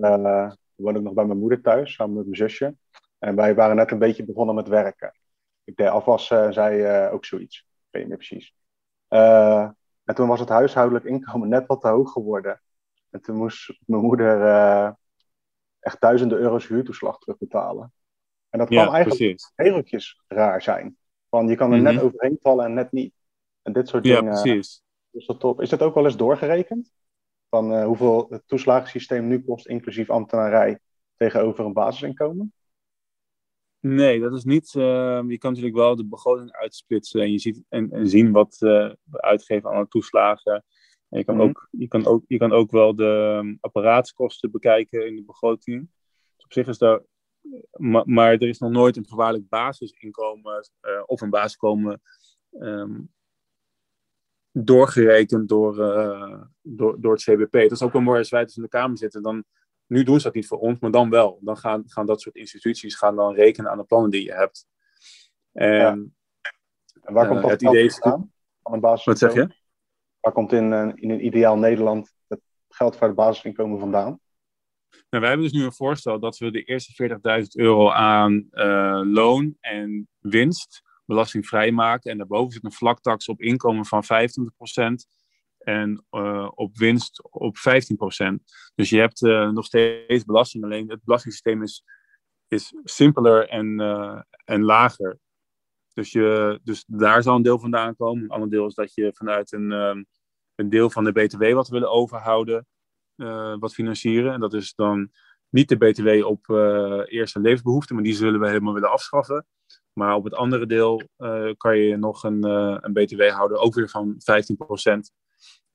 uh, 0.00 0.52
woon 0.74 0.96
ik 0.96 1.02
nog 1.02 1.14
bij 1.14 1.24
mijn 1.24 1.38
moeder 1.38 1.60
thuis, 1.60 1.92
samen 1.92 2.14
met 2.14 2.24
mijn 2.24 2.36
zusje. 2.36 2.76
En 3.20 3.34
wij 3.34 3.54
waren 3.54 3.76
net 3.76 3.90
een 3.90 3.98
beetje 3.98 4.24
begonnen 4.24 4.54
met 4.54 4.68
werken. 4.68 5.14
Ik 5.64 5.76
deed 5.76 5.88
afwassen 5.88 6.44
en 6.44 6.52
zij 6.52 7.06
uh, 7.06 7.12
ook 7.12 7.24
zoiets. 7.24 7.58
Ik 7.58 7.66
weet 7.90 8.02
niet 8.02 8.10
meer 8.10 8.26
precies. 8.26 8.54
en 10.04 10.14
toen 10.14 10.28
was 10.28 10.40
het 10.40 10.48
huishoudelijk 10.48 11.04
inkomen 11.04 11.48
net 11.48 11.66
wat 11.66 11.80
te 11.80 11.88
hoog 11.88 12.12
geworden. 12.12 12.60
En 13.10 13.20
toen 13.20 13.36
moest 13.36 13.78
mijn 13.86 14.02
moeder 14.02 14.96
echt 15.80 16.00
duizenden 16.00 16.38
euro's 16.38 16.66
huurtoeslag 16.66 17.18
terugbetalen. 17.18 17.92
En 18.48 18.58
dat 18.58 18.68
kan 18.68 18.76
ja, 18.76 18.92
eigenlijk 18.92 19.50
regeltjes 19.54 20.22
raar 20.28 20.62
zijn. 20.62 20.96
Van 21.28 21.48
je 21.48 21.56
kan 21.56 21.72
er 21.72 21.80
net 21.80 21.94
mhm. 21.94 22.04
overheen 22.04 22.38
vallen 22.42 22.64
en 22.64 22.74
net 22.74 22.92
niet. 22.92 23.14
En 23.62 23.72
dit 23.72 23.88
soort 23.88 24.02
dingen. 24.02 24.24
Ja, 24.24 24.30
precies. 24.30 24.82
Is 25.10 25.26
dat, 25.26 25.40
top. 25.40 25.60
is 25.60 25.68
dat 25.68 25.82
ook 25.82 25.94
wel 25.94 26.04
eens 26.04 26.16
doorgerekend? 26.16 26.92
Van 27.48 27.82
hoeveel 27.82 28.26
het 28.30 28.42
toeslagensysteem 28.46 29.26
nu 29.26 29.44
kost, 29.44 29.66
inclusief 29.66 30.10
ambtenarij, 30.10 30.78
tegenover 31.16 31.64
een 31.64 31.72
basisinkomen? 31.72 32.52
Nee, 33.80 34.20
dat 34.20 34.32
is 34.32 34.44
niet. 34.44 34.74
Uh, 34.74 34.82
je 35.26 35.38
kan 35.38 35.50
natuurlijk 35.50 35.76
wel 35.76 35.96
de 35.96 36.06
begroting 36.06 36.52
uitsplitsen 36.52 37.20
en, 37.20 37.32
je 37.32 37.38
ziet, 37.38 37.62
en, 37.68 37.90
en 37.90 38.08
zien 38.08 38.32
wat 38.32 38.56
uh, 38.60 38.90
we 39.04 39.22
uitgeven 39.22 39.70
aan 39.70 39.82
de 39.82 39.88
toeslagen. 39.88 40.64
En 41.08 41.18
je, 41.18 41.24
kan 41.24 41.34
mm 41.34 41.40
-hmm. 41.40 41.48
ook, 41.48 41.68
je, 41.70 41.88
kan 41.88 42.06
ook, 42.06 42.24
je 42.26 42.38
kan 42.38 42.52
ook 42.52 42.70
wel 42.70 42.94
de 42.94 43.38
um, 43.42 43.58
apparaatskosten 43.60 44.50
bekijken 44.50 45.06
in 45.06 45.16
de 45.16 45.24
begroting. 45.24 45.88
Dus 46.36 46.44
op 46.44 46.52
zich 46.52 46.66
is 46.66 46.78
daar 46.78 47.00
maar, 47.72 48.08
maar, 48.08 48.32
er 48.32 48.48
is 48.48 48.58
nog 48.58 48.70
nooit 48.70 48.96
een 48.96 49.06
voorwaardelijk 49.06 49.48
basisinkomen 49.48 50.68
uh, 50.82 51.02
of 51.06 51.20
een 51.20 51.30
basisinkomen 51.30 52.00
um, 52.50 53.10
doorgerekend 54.52 55.48
door, 55.48 55.78
uh, 55.78 56.42
door, 56.62 57.00
door 57.00 57.12
het 57.12 57.22
CBP. 57.22 57.52
Dat 57.52 57.70
is 57.70 57.82
ook 57.82 57.92
wel 57.92 58.02
mooi 58.02 58.18
als 58.18 58.30
wij 58.30 58.44
dus 58.44 58.56
in 58.56 58.62
de 58.62 58.68
Kamer 58.68 58.98
zitten. 58.98 59.22
Dan, 59.22 59.44
nu 59.90 60.02
doen 60.02 60.16
ze 60.16 60.22
dat 60.22 60.34
niet 60.34 60.46
voor 60.46 60.58
ons, 60.58 60.78
maar 60.78 60.90
dan 60.90 61.10
wel. 61.10 61.38
Dan 61.40 61.56
gaan, 61.56 61.82
gaan 61.86 62.06
dat 62.06 62.20
soort 62.20 62.36
instituties 62.36 62.94
gaan 62.94 63.16
dan 63.16 63.34
rekenen 63.34 63.70
aan 63.70 63.78
de 63.78 63.84
plannen 63.84 64.10
die 64.10 64.24
je 64.24 64.32
hebt. 64.32 64.66
En, 65.52 65.72
ja. 65.72 65.90
en 67.00 67.14
waar 67.14 67.26
komt 67.26 67.38
uh, 67.38 67.42
dat 67.42 67.50
het 67.50 67.62
idee 67.62 67.90
vandaan? 67.90 68.32
Van 68.62 68.72
een 68.72 68.80
Wat 68.80 69.18
zeg 69.18 69.34
je? 69.34 69.54
Waar 70.20 70.32
komt 70.32 70.52
in, 70.52 70.72
in 70.96 71.10
een 71.10 71.24
ideaal 71.24 71.56
Nederland 71.56 72.14
het 72.28 72.40
geld 72.68 72.96
voor 72.96 73.06
het 73.06 73.16
basisinkomen 73.16 73.78
vandaan? 73.78 74.20
Nou, 74.90 75.22
wij 75.22 75.28
hebben 75.28 75.50
dus 75.50 75.58
nu 75.58 75.64
een 75.64 75.72
voorstel 75.72 76.20
dat 76.20 76.38
we 76.38 76.50
de 76.50 76.62
eerste 76.62 77.18
40.000 77.42 77.46
euro 77.52 77.90
aan 77.90 78.48
uh, 78.50 79.00
loon 79.04 79.56
en 79.60 80.08
winst 80.18 80.82
belastingvrij 81.04 81.72
maken. 81.72 82.10
En 82.10 82.18
daarboven 82.18 82.52
zit 82.52 82.64
een 82.64 82.72
vlaktax 82.72 83.28
op 83.28 83.40
inkomen 83.40 83.84
van 83.84 84.04
25% 84.04 84.08
en 85.60 86.04
uh, 86.10 86.50
op 86.54 86.76
winst 86.76 87.22
op 87.30 87.56
15%. 87.56 87.60
Dus 88.74 88.90
je 88.90 88.98
hebt 88.98 89.22
uh, 89.22 89.50
nog 89.50 89.64
steeds 89.64 90.24
belasting, 90.24 90.64
alleen 90.64 90.90
het 90.90 91.04
belastingssysteem 91.04 91.62
is, 91.62 91.84
is 92.48 92.74
simpeler 92.84 93.48
en, 93.48 93.80
en 94.44 94.62
lager. 94.62 95.18
Dus, 95.92 96.12
je, 96.12 96.60
dus 96.62 96.84
daar 96.86 97.22
zal 97.22 97.36
een 97.36 97.42
deel 97.42 97.58
vandaan 97.58 97.96
komen. 97.96 98.24
Een 98.24 98.30
ander 98.30 98.50
deel 98.50 98.66
is 98.66 98.74
dat 98.74 98.94
je 98.94 99.12
vanuit 99.14 99.52
een, 99.52 99.70
een 100.54 100.68
deel 100.68 100.90
van 100.90 101.04
de 101.04 101.12
BTW 101.12 101.52
wat 101.52 101.68
willen 101.68 101.90
overhouden, 101.90 102.66
wat 103.58 103.74
financieren. 103.74 104.32
En 104.32 104.40
dat 104.40 104.54
is 104.54 104.74
dan 104.74 105.10
niet 105.48 105.68
de 105.68 105.76
BTW 105.76 106.26
op 106.26 106.48
eerste 107.08 107.40
levensbehoeften, 107.40 107.94
maar 107.94 108.04
die 108.04 108.14
zullen 108.14 108.40
we 108.40 108.48
helemaal 108.48 108.74
willen 108.74 108.90
afschaffen. 108.90 109.46
Maar 109.92 110.14
op 110.14 110.24
het 110.24 110.34
andere 110.34 110.66
deel 110.66 111.02
kan 111.56 111.78
je 111.78 111.96
nog 111.96 112.22
een, 112.22 112.44
een 112.84 112.92
BTW 112.92 113.28
houden, 113.28 113.58
ook 113.58 113.74
weer 113.74 113.88
van 113.88 114.14
15 114.18 114.56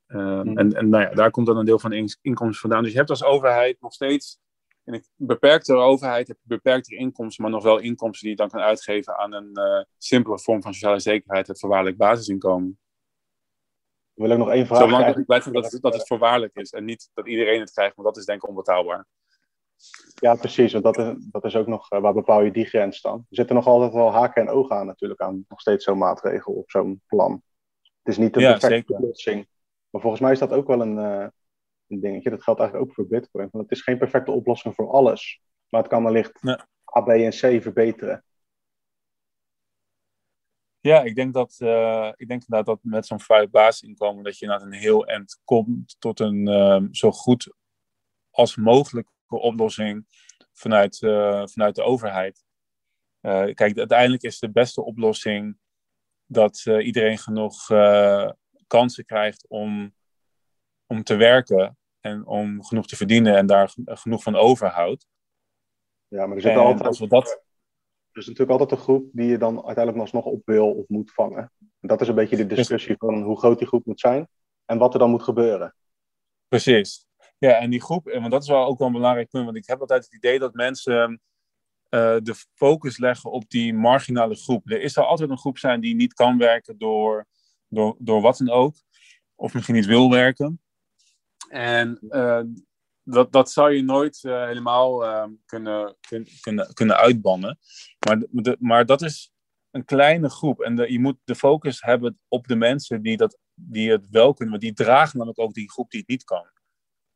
Mm. 0.08 0.58
En, 0.58 0.74
en 0.74 0.90
nou 0.90 1.04
ja, 1.04 1.10
daar 1.10 1.32
komt 1.32 1.48
dan 1.48 1.58
een 1.58 1.66
deel 1.66 1.80
van 1.80 1.90
de 1.90 2.18
inkomsten 2.22 2.62
vandaan. 2.62 2.84
Dus 2.84 2.92
je 2.92 2.98
hebt 2.98 3.10
als 3.10 3.24
overheid 3.24 3.82
nog 3.82 3.94
steeds 3.94 4.40
in 4.86 4.94
een 4.94 5.06
beperkte 5.16 5.74
overheid 5.74 6.28
heb 6.28 6.38
je 6.42 6.48
beperktere 6.48 6.96
inkomsten, 6.96 7.44
maar 7.44 7.52
nog 7.52 7.64
wel 7.64 7.80
inkomsten 7.80 8.22
die 8.22 8.30
je 8.30 8.42
dan 8.42 8.50
kan 8.50 8.62
uitgeven 8.62 9.18
aan 9.18 9.34
een 9.34 9.52
uh, 9.54 9.84
simpele 9.98 10.40
vorm 10.40 10.62
van 10.62 10.74
sociale 10.74 11.00
zekerheid, 11.00 11.48
het 11.48 11.60
voorwaardelijk 11.60 11.98
basisinkomen. 11.98 12.80
Wil 14.14 14.30
ik 14.30 14.38
nog 14.38 14.50
één 14.50 14.66
vraag 14.66 14.80
Zolang 14.80 15.06
het 15.06 15.26
blijft 15.26 15.54
dat, 15.54 15.72
het, 15.72 15.82
dat 15.82 15.94
het 15.94 16.08
voorwaardelijk 16.08 16.56
is 16.56 16.72
en 16.72 16.86
niet 16.86 17.10
dat 17.14 17.28
iedereen 17.28 17.60
het 17.60 17.72
krijgt, 17.72 17.96
want 17.96 18.08
dat 18.08 18.18
is 18.18 18.26
denk 18.26 18.44
ik 18.44 18.50
onbetaalbaar. 18.50 19.08
Ja, 20.16 20.36
precies. 20.36 20.72
Want 20.72 20.84
dat 20.84 20.98
is, 20.98 21.14
dat 21.32 21.46
is 21.46 21.56
ook 21.56 21.68
nog, 21.68 21.92
uh, 21.92 22.00
waar 22.00 22.14
bepaal 22.14 22.42
je 22.42 22.52
die 22.52 22.66
grens 22.66 23.02
dan? 23.02 23.18
Er 23.18 23.36
zitten 23.36 23.56
nog 23.56 23.68
altijd 23.68 23.94
wel 23.94 24.12
haken 24.12 24.42
en 24.42 24.50
ogen 24.50 24.76
aan 24.76 24.86
natuurlijk 24.86 25.22
aan 25.22 25.46
nog 25.48 25.60
steeds 25.60 25.84
zo'n 25.84 25.98
maatregel 25.98 26.54
of 26.54 26.64
zo'n 26.72 27.02
plan. 27.08 27.44
Het 27.82 28.14
is 28.14 28.18
niet 28.18 28.34
de 28.34 28.40
perfecte 28.40 28.94
oplossing. 28.94 29.48
Maar 29.96 30.04
volgens 30.04 30.24
mij 30.24 30.34
is 30.34 30.40
dat 30.40 30.52
ook 30.52 30.68
wel 30.68 30.82
een, 30.82 30.98
een 31.88 32.00
dingetje. 32.00 32.30
Dat 32.30 32.44
geldt 32.44 32.60
eigenlijk 32.60 32.90
ook 32.90 32.96
voor 32.96 33.08
Bitcoin. 33.08 33.48
Want 33.52 33.64
het 33.64 33.78
is 33.78 33.84
geen 33.84 33.98
perfecte 33.98 34.32
oplossing 34.32 34.76
voor 34.76 34.92
alles. 34.92 35.42
Maar 35.70 35.82
het 35.82 35.90
kan 35.90 36.04
wellicht 36.04 36.44
Nee. 36.44 36.58
A, 36.96 37.02
B 37.02 37.08
en 37.08 37.30
C 37.30 37.62
verbeteren. 37.62 38.24
Ja, 40.80 41.04
ik 41.04 41.16
denk 41.16 41.34
dat 41.34 41.56
eh, 41.60 42.12
ik 42.16 42.28
denk 42.28 42.42
inderdaad 42.42 42.66
dat 42.66 42.80
met 42.82 43.06
zo'n 43.06 43.20
vrij 43.20 43.50
basisinkomen 43.50 44.24
dat 44.24 44.38
je 44.38 44.48
naar 44.48 44.62
een 44.62 44.74
heel 44.74 45.06
eind 45.06 45.42
komt 45.44 45.96
tot 46.00 46.20
een 46.20 46.48
ehm, 46.48 46.94
zo 46.94 47.12
goed 47.12 47.54
als 48.30 48.56
mogelijke 48.56 49.12
oplossing 49.28 50.06
vanuit, 50.54 51.02
eh, 51.02 51.46
vanuit 51.46 51.76
de 51.76 51.84
overheid. 51.84 52.44
Kijk, 53.54 53.78
uiteindelijk 53.78 54.24
is 54.24 54.40
de 54.40 54.52
beste 54.52 54.84
oplossing 54.84 55.58
dat 56.26 56.66
iedereen 56.66 57.18
genoeg 57.18 57.68
kansen 58.68 59.06
krijgt 59.06 59.46
om, 59.48 59.94
om 60.86 61.04
te 61.04 61.16
werken 61.16 61.78
en 62.00 62.26
om 62.26 62.64
genoeg 62.64 62.88
te 62.88 62.96
verdienen 62.96 63.36
en 63.36 63.46
daar 63.46 63.70
gen- 63.70 63.98
genoeg 63.98 64.24
van 64.24 64.36
overhoudt. 64.36 65.08
Ja, 66.08 66.26
maar 66.26 66.36
er, 66.36 66.42
zit 66.42 66.56
altijd, 66.56 66.88
als 66.88 67.00
we 67.00 67.08
dat, 67.08 67.44
er 68.12 68.22
is 68.22 68.28
natuurlijk 68.28 68.60
altijd 68.60 68.80
een 68.80 68.86
groep 68.86 69.10
die 69.12 69.28
je 69.28 69.38
dan 69.38 69.66
uiteindelijk 69.66 69.98
alsnog 69.98 70.26
op 70.26 70.42
wil 70.46 70.72
of 70.72 70.88
moet 70.88 71.14
vangen. 71.14 71.52
En 71.60 71.88
dat 71.88 72.02
is 72.02 72.08
een 72.08 72.16
beetje 72.16 72.36
de 72.36 72.46
discussie 72.46 72.96
van 72.98 73.22
hoe 73.22 73.38
groot 73.38 73.58
die 73.58 73.68
groep 73.68 73.86
moet 73.86 74.00
zijn 74.00 74.28
en 74.66 74.78
wat 74.78 74.94
er 74.94 75.00
dan 75.00 75.10
moet 75.10 75.24
gebeuren. 75.24 75.76
Precies. 76.48 77.06
Ja, 77.38 77.52
en 77.52 77.70
die 77.70 77.82
groep, 77.82 78.08
en 78.08 78.20
want 78.20 78.32
dat 78.32 78.42
is 78.42 78.50
wel 78.50 78.66
ook 78.66 78.78
wel 78.78 78.88
een 78.88 78.94
belangrijk 78.94 79.30
punt, 79.30 79.46
want 79.46 79.58
ik 79.58 79.68
heb 79.68 79.80
altijd 79.80 80.04
het 80.04 80.14
idee 80.14 80.40
dat 80.40 80.54
mensen 80.54 81.22
eh, 81.90 82.18
de 82.24 82.36
focus 82.54 82.98
leggen 82.98 83.32
op 83.32 83.50
die 83.50 83.74
marginale 83.74 84.36
groep. 84.36 84.70
Er 84.70 84.82
is 84.82 84.94
zal 84.94 85.06
altijd 85.06 85.30
een 85.30 85.38
groep 85.38 85.58
zijn 85.58 85.82
die 85.82 85.96
niet 85.96 86.14
kan 86.14 86.38
werken 86.38 86.78
door, 86.78 87.26
door, 87.76 87.96
door 88.00 88.22
wat 88.22 88.38
dan 88.38 88.50
ook, 88.50 88.76
of 89.36 89.54
misschien 89.54 89.76
niet 89.76 89.86
wil 89.86 90.10
werken. 90.10 90.62
En 91.50 92.00
eh, 92.10 92.42
dat, 93.04 93.32
dat 93.32 93.52
zou 93.52 93.74
je 93.74 93.82
nooit 93.84 94.24
eh, 94.24 94.46
helemaal 94.46 95.06
eh, 95.06 95.28
kunnen, 95.46 95.96
kun- 96.08 96.28
kunnen, 96.42 96.74
kunnen 96.74 96.98
uitbannen. 96.98 97.60
Maar, 98.08 98.20
de- 98.20 98.28
de, 98.32 98.58
maar 98.60 98.86
dat 98.86 99.02
is 99.02 99.32
een 99.72 99.86
kleine 99.86 100.30
groep. 100.30 100.62
En 100.62 100.76
de, 100.76 100.92
je 100.92 101.00
moet 101.00 101.18
de 101.24 101.36
focus 101.36 101.82
hebben 101.82 102.20
op 102.28 102.48
de 102.48 102.56
mensen 102.56 103.02
die, 103.02 103.18
dat, 103.18 103.38
die 103.54 103.92
het 103.92 104.10
wel 104.10 104.34
kunnen. 104.34 104.50
Want 104.50 104.62
die 104.66 104.86
dragen 104.86 105.18
namelijk 105.18 105.40
ook 105.40 105.54
die 105.54 105.72
groep 105.72 105.90
die 105.92 106.00
het 106.00 106.10
niet 106.10 106.24
kan. 106.24 106.46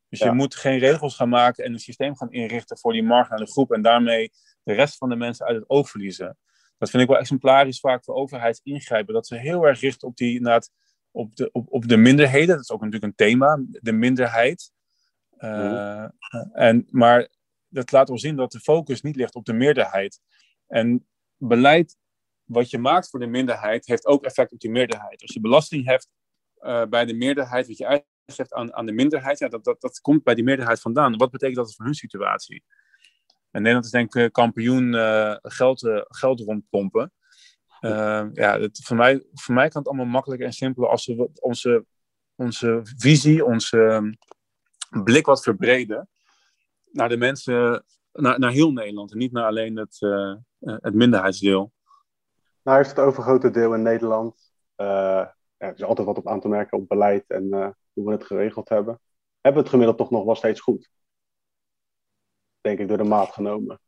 Dus 0.08 0.18
Ja. 0.18 0.26
je 0.26 0.32
moet 0.32 0.54
geen 0.54 0.78
regels 0.78 1.14
gaan 1.16 1.28
maken 1.28 1.64
en 1.64 1.72
een 1.72 1.78
systeem 1.78 2.16
gaan 2.16 2.32
inrichten 2.32 2.78
voor 2.78 2.92
die 2.92 3.02
marginale 3.02 3.46
groep. 3.46 3.72
En 3.72 3.82
daarmee 3.82 4.30
de 4.62 4.72
rest 4.72 4.96
van 4.96 5.08
de 5.08 5.16
mensen 5.16 5.46
uit 5.46 5.56
het 5.56 5.68
oog 5.70 5.90
verliezen. 5.90 6.38
Dat 6.80 6.90
vind 6.90 7.02
ik 7.02 7.08
wel 7.08 7.18
exemplarisch 7.18 7.80
vaak 7.80 8.04
voor 8.04 8.14
overheidsingrijpen. 8.14 9.14
Dat 9.14 9.26
ze 9.26 9.36
heel 9.36 9.66
erg 9.66 9.80
richten 9.80 10.08
op, 10.08 10.16
die, 10.16 10.48
op, 11.10 11.36
de, 11.36 11.52
op, 11.52 11.72
op 11.72 11.88
de 11.88 11.96
minderheden. 11.96 12.54
Dat 12.54 12.60
is 12.60 12.70
ook 12.70 12.80
natuurlijk 12.80 13.04
een 13.04 13.26
thema, 13.26 13.62
de 13.70 13.92
minderheid. 13.92 14.72
Eh, 15.36 16.04
en, 16.52 16.86
maar 16.90 17.28
dat 17.68 17.92
laat 17.92 18.08
wel 18.08 18.18
zien 18.18 18.36
dat 18.36 18.52
de 18.52 18.60
focus 18.60 19.02
niet 19.02 19.16
ligt 19.16 19.34
op 19.34 19.44
de 19.44 19.52
meerderheid. 19.52 20.20
En 20.66 21.06
beleid 21.36 21.96
wat 22.44 22.70
je 22.70 22.78
maakt 22.78 23.10
voor 23.10 23.20
de 23.20 23.26
minderheid 23.26 23.86
heeft 23.86 24.06
ook 24.06 24.24
effect 24.24 24.52
op 24.52 24.60
die 24.60 24.70
meerderheid. 24.70 25.22
Als 25.22 25.32
je 25.32 25.40
belasting 25.40 25.86
heft 25.86 26.08
eh, 26.54 26.84
bij 26.86 27.04
de 27.04 27.14
meerderheid, 27.14 27.66
wat 27.66 27.76
je 27.76 27.86
uitgeeft 27.86 28.52
aan, 28.52 28.74
aan 28.74 28.86
de 28.86 28.92
minderheid, 28.92 29.38
ja, 29.38 29.48
dat, 29.48 29.64
dat, 29.64 29.80
dat 29.80 30.00
komt 30.00 30.22
bij 30.22 30.34
die 30.34 30.44
meerderheid 30.44 30.80
vandaan. 30.80 31.16
Wat 31.16 31.30
betekent 31.30 31.56
dat 31.56 31.74
voor 31.74 31.84
hun 31.84 31.94
situatie? 31.94 32.64
En 33.50 33.62
Nederland 33.62 33.84
is 33.84 33.90
denk 33.90 34.14
ik 34.14 34.32
kampioen 34.32 34.94
eh, 34.94 35.36
geld, 35.42 35.84
eh, 35.86 36.00
geld 36.08 36.40
rondpompen. 36.40 37.12
Eh, 37.80 38.26
ja, 38.32 38.60
het, 38.60 38.80
voor, 38.84 38.96
mij, 38.96 39.26
voor 39.32 39.54
mij 39.54 39.68
kan 39.68 39.80
het 39.80 39.90
allemaal 39.90 40.06
makkelijker 40.12 40.46
en 40.46 40.52
simpeler 40.52 40.88
als 40.90 41.06
we 41.06 41.30
onze, 41.40 41.84
onze 42.34 42.80
visie, 42.82 43.44
onze 43.44 43.82
ehm, 43.82 44.12
blik 45.02 45.26
wat 45.26 45.42
verbreden 45.42 46.08
naar 46.92 47.08
de 47.08 47.16
mensen, 47.16 47.84
naar, 48.12 48.38
naar 48.38 48.50
heel 48.50 48.72
Nederland 48.72 49.12
en 49.12 49.18
niet 49.18 49.32
naar 49.32 49.44
alleen 49.44 49.76
het, 49.76 49.96
eh, 50.00 50.30
eh, 50.30 50.76
het 50.80 50.94
minderheidsdeel. 50.94 51.72
Nou 52.62 52.76
heeft 52.76 52.90
het 52.90 52.98
overgrote 52.98 53.50
deel 53.50 53.74
in 53.74 53.82
Nederland. 53.82 54.52
eh, 54.74 54.86
ja, 54.86 55.66
er 55.66 55.74
is 55.74 55.82
altijd 55.82 56.06
wat 56.06 56.18
op 56.18 56.28
aan 56.28 56.40
te 56.40 56.48
merken 56.48 56.78
op 56.78 56.88
beleid 56.88 57.24
en 57.26 57.52
eh, 57.52 57.68
hoe 57.92 58.04
we 58.06 58.12
het 58.12 58.24
geregeld 58.24 58.68
hebben. 58.68 59.00
Hebben 59.40 59.62
we 59.62 59.68
het 59.68 59.68
gemiddeld 59.68 59.98
toch 59.98 60.10
nog 60.10 60.24
wel 60.24 60.34
steeds 60.34 60.60
goed? 60.60 60.90
Denk 62.60 62.78
ik 62.78 62.88
door 62.88 62.96
de 62.96 63.04
maat 63.04 63.32
genomen. 63.32 63.80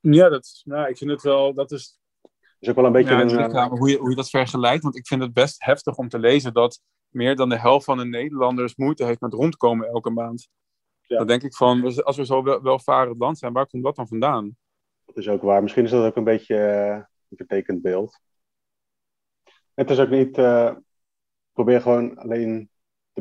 Ja, 0.00 0.28
dat, 0.28 0.62
nou, 0.64 0.88
ik 0.88 0.96
vind 0.96 1.10
het 1.10 1.22
wel, 1.22 1.54
dat 1.54 1.70
is 1.70 2.00
is 2.60 2.68
ook 2.68 2.74
wel 2.74 2.84
een 2.84 2.92
beetje 2.92 3.14
ja, 3.14 3.20
een... 3.20 3.52
eh, 3.54 3.68
hoe, 3.68 3.90
je, 3.90 3.98
hoe 3.98 4.10
je 4.10 4.16
dat 4.16 4.30
vergelijkt. 4.30 4.82
Want 4.82 4.96
ik 4.96 5.06
vind 5.06 5.22
het 5.22 5.32
best 5.32 5.64
heftig 5.64 5.96
om 5.96 6.08
te 6.08 6.18
lezen 6.18 6.52
dat 6.52 6.80
meer 7.08 7.36
dan 7.36 7.48
de 7.48 7.58
helft 7.58 7.84
van 7.84 7.98
de 7.98 8.04
Nederlanders 8.04 8.76
moeite 8.76 9.04
heeft 9.04 9.20
met 9.20 9.32
rondkomen 9.32 9.88
elke 9.88 10.10
maand. 10.10 10.48
Ja. 11.06 11.18
Dan 11.18 11.26
denk 11.26 11.42
ik 11.42 11.54
van, 11.54 12.02
als 12.04 12.16
we 12.16 12.24
zo 12.24 12.42
wel, 12.42 12.62
welvarend 12.62 13.18
land 13.18 13.38
zijn, 13.38 13.52
waar 13.52 13.66
komt 13.66 13.84
dat 13.84 13.96
dan 13.96 14.08
vandaan? 14.08 14.56
Dat 15.04 15.16
is 15.16 15.28
ook 15.28 15.42
waar. 15.42 15.62
Misschien 15.62 15.84
is 15.84 15.90
dat 15.90 16.04
ook 16.04 16.16
een 16.16 16.24
beetje 16.24 16.56
eh, 16.56 17.02
een 17.28 17.36
vertekend 17.36 17.82
beeld. 17.82 18.20
Het 19.74 19.90
is 19.90 19.98
ook 19.98 20.10
niet. 20.10 20.38
eh, 20.38 20.72
ik 20.76 21.52
probeer 21.52 21.80
gewoon 21.80 22.18
alleen 22.18 22.70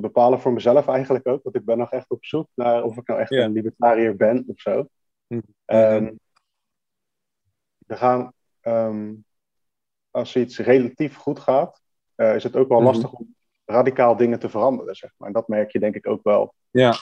te 0.01 0.07
bepalen 0.07 0.39
voor 0.39 0.53
mezelf 0.53 0.87
eigenlijk 0.87 1.27
ook. 1.27 1.43
Want 1.43 1.55
ik 1.55 1.65
ben 1.65 1.77
nog 1.77 1.91
echt 1.91 2.09
op 2.09 2.25
zoek 2.25 2.47
naar 2.55 2.83
of 2.83 2.97
ik 2.97 3.07
nou 3.07 3.19
echt 3.19 3.31
een 3.43 3.51
libertariër 3.51 4.15
ben 4.15 4.43
of 4.47 4.59
zo. 4.59 4.87
Mhm. 5.27 5.41
Ehm, 5.65 6.11
we 7.85 7.95
gaan. 7.95 8.33
ehm, 8.61 9.13
als 10.11 10.35
iets 10.35 10.57
relatief 10.59 11.15
goed 11.15 11.39
gaat, 11.39 11.81
eh, 12.15 12.35
is 12.35 12.43
het 12.43 12.55
ook 12.55 12.67
wel 12.67 12.77
Mhm. 12.77 12.87
lastig 12.87 13.11
om 13.13 13.35
radicaal 13.65 14.15
dingen 14.15 14.39
te 14.39 14.49
veranderen. 14.49 14.95
Zeg 14.95 15.11
maar. 15.17 15.27
En 15.27 15.33
dat 15.33 15.47
merk 15.47 15.71
je 15.71 15.79
denk 15.79 15.95
ik 15.95 16.07
ook 16.07 16.23
wel 16.23 16.53
Ja, 16.71 16.93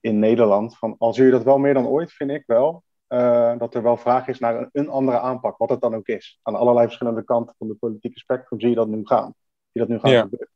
in 0.00 0.18
Nederland. 0.18 0.78
Van, 0.78 0.94
al 0.98 1.14
zie 1.14 1.24
je 1.24 1.30
dat 1.30 1.42
wel 1.44 1.58
meer 1.58 1.74
dan 1.74 1.86
ooit, 1.86 2.12
vind 2.12 2.30
ik 2.30 2.42
wel. 2.46 2.84
eh, 3.06 3.58
dat 3.58 3.74
er 3.74 3.82
wel 3.82 3.96
vraag 3.96 4.28
is 4.28 4.38
naar 4.38 4.56
een, 4.58 4.68
een 4.72 4.88
andere 4.88 5.18
aanpak, 5.18 5.56
wat 5.56 5.70
het 5.70 5.80
dan 5.80 5.94
ook 5.94 6.06
is. 6.06 6.38
Aan 6.42 6.54
allerlei 6.54 6.86
verschillende 6.86 7.24
kanten 7.24 7.54
van 7.58 7.68
de 7.68 7.74
politieke 7.74 8.18
spectrum 8.18 8.60
zie 8.60 8.68
je 8.68 8.74
dat 8.74 8.88
nu 8.88 9.06
gaan. 9.06 9.34
Zie 9.34 9.34
je 9.72 9.80
dat 9.80 9.88
nu 9.88 9.98
gaan 9.98 10.10
gebeuren. 10.20 10.48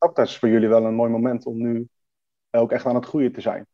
Dat 0.00 0.18
is 0.18 0.38
voor 0.38 0.48
jullie 0.48 0.68
wel 0.68 0.84
een 0.84 0.94
mooi 0.94 1.10
moment 1.10 1.46
om 1.46 1.56
nu 1.56 1.88
ook 2.50 2.72
echt 2.72 2.86
aan 2.86 2.94
het 2.94 3.06
groeien 3.06 3.32
te 3.32 3.40
zijn. 3.40 3.66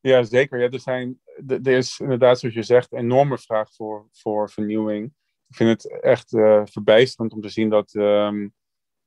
ja 0.00 0.22
zeker. 0.22 0.60
Ja, 0.60 0.68
er, 0.68 0.80
zijn, 0.80 1.20
er 1.46 1.66
is 1.66 2.00
inderdaad, 2.00 2.38
zoals 2.38 2.54
je 2.54 2.62
zegt, 2.62 2.92
enorme 2.92 3.38
vraag 3.38 3.74
voor, 3.74 4.08
voor 4.12 4.50
vernieuwing. 4.50 5.12
Ik 5.48 5.56
vind 5.56 5.82
het 5.82 6.00
echt 6.00 6.32
eh, 6.32 6.62
verbijsterend 6.64 7.32
om 7.32 7.40
te 7.40 7.48
zien 7.48 7.68
dat, 7.68 7.94
ehm, 7.94 8.48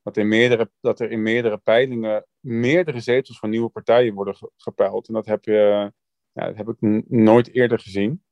dat, 0.01 0.17
in 0.17 0.27
meerdere, 0.27 0.71
dat 0.79 0.99
er 0.99 1.11
in 1.11 1.21
meerdere 1.21 1.57
peilingen 1.57 2.25
meerdere 2.39 2.99
zetels 2.99 3.39
van 3.39 3.49
nieuwe 3.49 3.69
partijen 3.69 4.13
worden 4.13 4.35
ge- 4.35 4.51
gepeild. 4.57 5.07
En 5.07 5.13
dat 5.13 5.25
heb, 5.25 5.43
je, 5.43 5.91
ja, 6.31 6.53
heb 6.53 6.67
ik 6.69 6.77
nooit 7.07 7.53
eerder 7.53 7.79
gezien. 7.79 8.23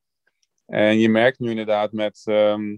En 0.66 0.98
je 0.98 1.08
merkt 1.08 1.38
nu 1.38 1.50
inderdaad 1.50 1.92
met, 1.92 2.22
ehm, 2.24 2.76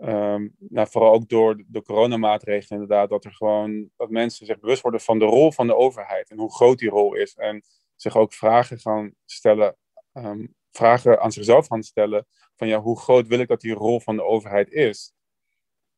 ehm, 0.00 0.48
nou, 0.58 0.88
vooral 0.88 1.12
ook 1.12 1.28
door 1.28 1.64
de 1.66 1.82
coronamaatregelen 1.82 2.80
inderdaad, 2.80 3.08
dat 3.08 3.24
er 3.24 3.32
gewoon, 3.32 3.90
dat 3.96 4.10
mensen 4.10 4.46
zich 4.46 4.60
bewust 4.60 4.82
worden 4.82 5.00
van 5.00 5.18
de 5.18 5.24
rol 5.24 5.52
van 5.52 5.66
de 5.66 5.76
overheid 5.76 6.30
en 6.30 6.38
hoe 6.38 6.54
groot 6.54 6.78
die 6.78 6.90
rol 6.90 7.14
is. 7.14 7.34
En 7.34 7.62
zich 7.96 8.16
ook 8.16 8.32
vragen 8.32 8.78
gaan 8.78 9.14
stellen, 9.24 9.76
ehm, 10.12 10.46
vragen 10.70 11.20
aan 11.20 11.32
zichzelf 11.32 11.66
gaan 11.66 11.82
stellen 11.82 12.26
van 12.56 12.68
ja, 12.68 12.80
hoe 12.80 12.98
groot 12.98 13.26
wil 13.26 13.38
ik 13.38 13.48
dat 13.48 13.60
die 13.60 13.74
rol 13.74 14.00
van 14.00 14.16
de 14.16 14.24
overheid 14.24 14.70
is? 14.70 15.12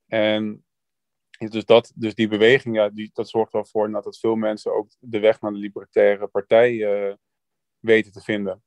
En 0.06 0.64
dus, 1.38 1.64
dat, 1.64 1.92
dus 1.94 2.14
die 2.14 2.28
beweging, 2.28 2.74
ja, 2.76 2.88
die, 2.88 3.10
dat 3.12 3.28
zorgt 3.28 3.52
wel 3.52 3.64
voor 3.64 3.90
dat 3.90 4.18
veel 4.18 4.34
mensen 4.34 4.74
ook 4.74 4.88
de 4.98 5.18
weg 5.18 5.40
naar 5.40 5.52
de 5.52 5.58
libertaire 5.58 6.26
partij 6.26 6.84
eh, 6.84 7.14
weten 7.78 8.12
te 8.12 8.20
vinden. 8.20 8.62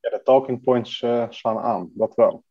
Ja, 0.00 0.10
de 0.10 0.22
talking 0.22 0.62
points 0.62 1.02
eh, 1.02 1.30
slaan 1.30 1.58
aan, 1.58 1.90
dat 1.94 2.14
wel. 2.14 2.44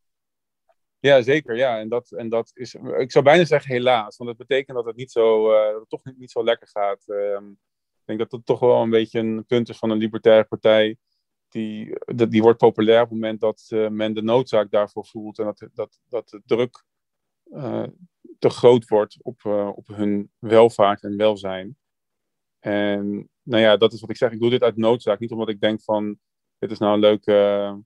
Ja, 1.02 1.22
zeker. 1.22 1.58
Ja. 1.58 1.80
En, 1.80 1.90
dat, 1.90 2.12
en 2.12 2.30
dat 2.30 2.52
is, 2.54 2.74
ik 2.98 3.12
zou 3.12 3.24
bijna 3.24 3.46
zeggen 3.46 3.72
helaas, 3.72 4.18
want 4.18 4.30
dat 4.30 4.48
betekent 4.48 4.78
dat 4.78 4.86
het, 4.86 4.96
niet 4.96 5.12
zo, 5.12 5.52
eh, 5.52 5.74
dat 5.74 5.90
toch 5.90 6.04
niet, 6.04 6.18
niet 6.18 6.32
zo 6.32 6.44
lekker 6.44 6.68
gaat. 6.68 7.08
Ehm, 7.08 7.50
ik 7.50 8.06
denk 8.06 8.20
dat 8.20 8.32
het 8.32 8.46
toch 8.46 8.60
wel 8.60 8.82
een 8.82 8.90
beetje 8.90 9.20
een 9.20 9.46
punt 9.46 9.70
is 9.70 9.78
van 9.78 9.90
een 9.90 9.98
libertaire 9.98 10.44
partij. 10.44 10.98
Die, 11.50 11.98
dat, 12.06 12.32
die 12.32 12.42
wordt 12.42 12.58
populair 12.58 13.02
op 13.02 13.10
het 13.10 13.20
moment 13.20 13.42
dat 13.42 13.66
eh, 13.68 13.88
men 13.88 14.14
de 14.14 14.22
noodzaak 14.22 14.72
daarvoor 14.72 15.06
voelt 15.06 15.40
en 15.40 15.46
dat, 15.46 15.70
dat, 15.74 16.00
dat 16.08 16.30
de 16.30 16.42
druk 16.46 16.84
eh, 17.44 17.88
te 18.40 18.50
groot 18.50 18.88
wordt 18.88 19.18
op, 19.22 19.46
op 19.76 19.88
hun 19.88 20.32
welvaart 20.40 21.04
en 21.04 21.18
welzijn. 21.18 21.78
En 22.60 23.30
nou 23.44 23.62
ja, 23.62 23.78
dat 23.78 23.94
is 23.94 24.02
wat 24.02 24.10
ik 24.10 24.18
zeg. 24.18 24.32
Ik 24.32 24.40
doe 24.40 24.50
dit 24.50 24.62
uit 24.62 24.78
noodzaak. 24.78 25.20
Niet 25.20 25.32
omdat 25.32 25.50
ik 25.50 25.60
denk 25.60 25.82
van 25.82 26.20
dit 26.58 26.72
is 26.72 26.78
nou 26.78 26.94
een 26.94 27.00
leuke, 27.00 27.84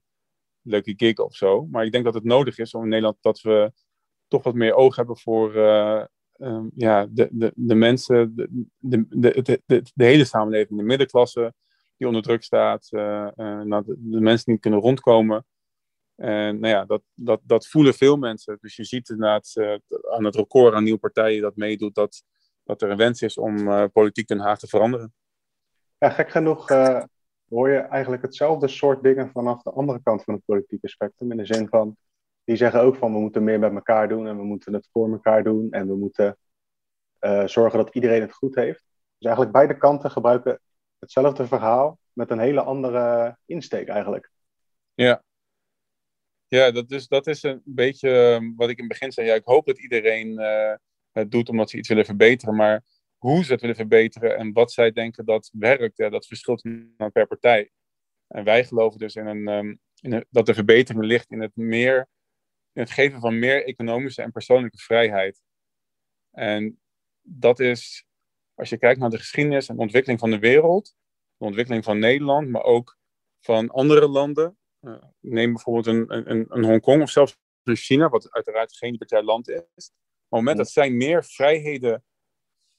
leuke 0.65 0.93
gig 0.97 1.17
of 1.17 1.35
zo. 1.35 1.65
Maar 1.65 1.85
ik 1.85 1.91
denk 1.91 2.03
dat 2.03 2.13
het 2.13 2.23
nodig 2.23 2.57
is 2.57 2.73
om 2.73 2.83
in 2.83 2.89
Nederland 2.89 3.17
dat 3.21 3.41
we 3.41 3.71
toch 4.27 4.43
wat 4.43 4.53
meer 4.53 4.73
oog 4.73 4.95
hebben 4.95 5.17
voor 5.17 5.55
um, 6.37 6.71
ja, 6.75 7.07
de, 7.09 7.29
de, 7.31 7.51
de 7.55 7.75
mensen, 7.75 8.35
de, 8.35 9.05
de, 9.09 9.59
de, 9.65 9.81
de, 9.93 10.05
hele 10.05 10.25
samenleving, 10.25 10.79
de 10.79 10.85
middenklasse 10.85 11.53
die 11.97 12.07
onder 12.07 12.21
druk 12.21 12.43
staat, 12.43 12.87
uh, 12.91 13.27
de, 13.35 13.95
mensen 13.97 14.45
die 14.45 14.53
niet 14.53 14.61
kunnen 14.61 14.79
rondkomen. 14.79 15.45
En 16.15 16.59
nou 16.59 16.73
ja, 16.73 16.85
dat, 16.85 17.01
dat, 17.13 17.41
dat 17.43 17.67
voelen 17.67 17.93
veel 17.93 18.17
mensen. 18.17 18.57
Dus 18.61 18.75
je 18.75 18.83
ziet 18.83 19.09
inderdaad 19.09 19.53
aan 20.11 20.23
het 20.23 20.35
record 20.35 20.73
aan 20.73 20.83
nieuwe 20.83 20.99
partijen 20.99 21.41
dat 21.41 21.55
meedoet, 21.55 21.95
dat, 21.95 22.23
dat 22.63 22.81
er 22.81 22.89
een 22.89 22.97
wens 22.97 23.21
is 23.21 23.37
om 23.37 23.89
politiek 23.91 24.27
Den 24.27 24.39
Haag 24.39 24.59
te 24.59 24.67
veranderen. 24.67 25.13
Ja, 25.97 26.09
gek 26.09 26.29
genoeg 26.29 26.67
hoor 27.49 27.69
je 27.69 27.77
eigenlijk 27.77 28.21
hetzelfde 28.21 28.67
soort 28.67 29.03
dingen 29.03 29.31
vanaf 29.31 29.61
de 29.61 29.71
andere 29.71 30.01
kant 30.03 30.23
van 30.23 30.33
het 30.33 30.45
politieke 30.45 30.87
spectrum. 30.87 31.31
In 31.31 31.37
de 31.37 31.45
zin 31.45 31.67
van, 31.67 31.97
die 32.43 32.55
zeggen 32.55 32.81
ook 32.81 32.95
van 32.95 33.13
we 33.13 33.19
moeten 33.19 33.43
meer 33.43 33.59
met 33.59 33.73
elkaar 33.73 34.07
doen 34.07 34.27
en 34.27 34.37
we 34.37 34.43
moeten 34.43 34.73
het 34.73 34.89
voor 34.91 35.11
elkaar 35.11 35.43
doen 35.43 35.71
en 35.71 35.87
we 35.87 35.95
moeten 35.95 36.37
uh, 37.21 37.47
zorgen 37.47 37.79
dat 37.79 37.95
iedereen 37.95 38.21
het 38.21 38.33
goed 38.33 38.55
heeft. 38.55 38.83
Dus 39.17 39.27
eigenlijk 39.27 39.51
beide 39.51 39.77
kanten 39.77 40.11
gebruiken 40.11 40.59
hetzelfde 40.99 41.47
verhaal 41.47 41.99
met 42.13 42.31
een 42.31 42.39
hele 42.39 42.61
andere 42.61 43.37
insteek 43.45 43.87
eigenlijk. 43.87 44.31
Ja, 44.93 45.23
ja 46.47 46.71
dat, 46.71 46.91
is, 46.91 47.07
dat 47.07 47.27
is 47.27 47.43
een 47.43 47.61
beetje 47.65 48.09
ehm, 48.09 48.55
wat 48.55 48.69
ik 48.69 48.77
in 48.77 48.83
het 48.83 48.93
begin 48.93 49.11
zei. 49.11 49.27
Ja, 49.27 49.33
ik 49.33 49.45
hoop 49.45 49.65
dat 49.65 49.79
iedereen 49.79 50.39
uh, 50.39 50.73
het 51.11 51.31
doet 51.31 51.49
omdat 51.49 51.69
ze 51.69 51.77
iets 51.77 51.87
willen 51.87 52.05
verbeteren, 52.05 52.55
maar 52.55 52.83
hoe 53.25 53.43
ze 53.43 53.51
het 53.51 53.61
willen 53.61 53.75
verbeteren 53.75 54.37
en 54.37 54.53
wat 54.53 54.71
zij 54.71 54.91
denken 54.91 55.25
dat 55.25 55.49
werkt, 55.53 55.97
ja, 55.97 56.09
dat 56.09 56.27
verschilt 56.27 56.61
per 57.11 57.27
partij. 57.27 57.71
En 58.27 58.43
wij 58.43 58.65
geloven 58.65 58.99
dus 58.99 59.15
in 59.15 59.25
een, 59.25 59.47
um, 59.47 59.79
in 60.01 60.13
een, 60.13 60.25
dat 60.29 60.45
de 60.45 60.53
verbetering 60.53 61.05
ligt 61.05 61.31
in 61.31 61.41
het 61.41 61.55
meer 61.55 62.09
in 62.73 62.81
het 62.81 62.91
geven 62.91 63.19
van 63.19 63.39
meer 63.39 63.65
economische 63.65 64.21
en 64.21 64.31
persoonlijke 64.31 64.77
vrijheid. 64.77 65.41
En 66.31 66.81
dat 67.21 67.59
is, 67.59 68.05
als 68.53 68.69
je 68.69 68.77
kijkt 68.77 68.99
naar 68.99 69.09
de 69.09 69.17
geschiedenis 69.17 69.69
en 69.69 69.77
ontwikkeling 69.77 70.19
van 70.19 70.31
de 70.31 70.39
wereld, 70.39 70.95
de 71.37 71.45
ontwikkeling 71.45 71.83
van 71.83 71.99
Nederland, 71.99 72.49
maar 72.49 72.63
ook 72.63 72.97
van 73.39 73.69
andere 73.69 74.07
landen. 74.07 74.57
Uh, 74.81 75.03
neem 75.19 75.53
bijvoorbeeld 75.53 75.85
een, 75.85 76.31
een, 76.31 76.45
een 76.49 76.63
Hongkong 76.63 77.01
of 77.01 77.09
zelfs 77.09 77.37
een 77.63 77.75
China, 77.75 78.09
wat 78.09 78.31
uiteraard 78.31 78.77
geen 78.77 78.91
libertair 78.91 79.23
land 79.23 79.49
is. 79.49 79.63
Op 79.65 79.73
het 79.75 80.29
moment 80.29 80.57
dat 80.57 80.69
zij 80.69 80.89
meer 80.89 81.23
vrijheden 81.23 82.03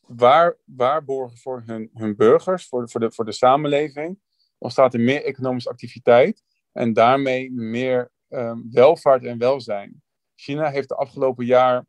waar, 0.06 0.56
waarborgen 0.64 1.38
voor 1.38 1.62
hun, 1.66 1.90
hun 1.94 2.16
burgers, 2.16 2.68
voor 2.68 2.90
voor, 2.90 3.00
de, 3.00 3.12
voor 3.12 3.24
de 3.24 3.32
samenleving, 3.32 4.18
ontstaat 4.58 4.94
er 4.94 5.00
meer 5.00 5.24
economische 5.24 5.70
activiteit 5.70 6.42
en 6.72 6.92
daarmee 6.92 7.52
meer 7.52 8.10
um, 8.28 8.68
welvaart 8.70 9.24
en 9.24 9.38
welzijn. 9.38 10.02
China 10.34 10.70
heeft 10.70 10.88
de 10.88 10.94
afgelopen 10.94 11.44
jaar 11.44 11.86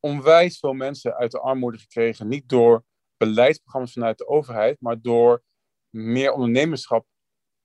onwijs 0.00 0.58
veel 0.58 0.72
mensen 0.72 1.14
uit 1.14 1.30
de 1.30 1.40
armoede 1.40 1.78
gekregen. 1.78 2.28
Niet 2.28 2.48
door 2.48 2.84
beleidsprogramma's 3.16 3.92
vanuit 3.92 4.18
de 4.18 4.26
overheid, 4.26 4.80
maar 4.80 5.00
door 5.00 5.42
meer 5.90 6.32
ondernemerschap 6.32 7.06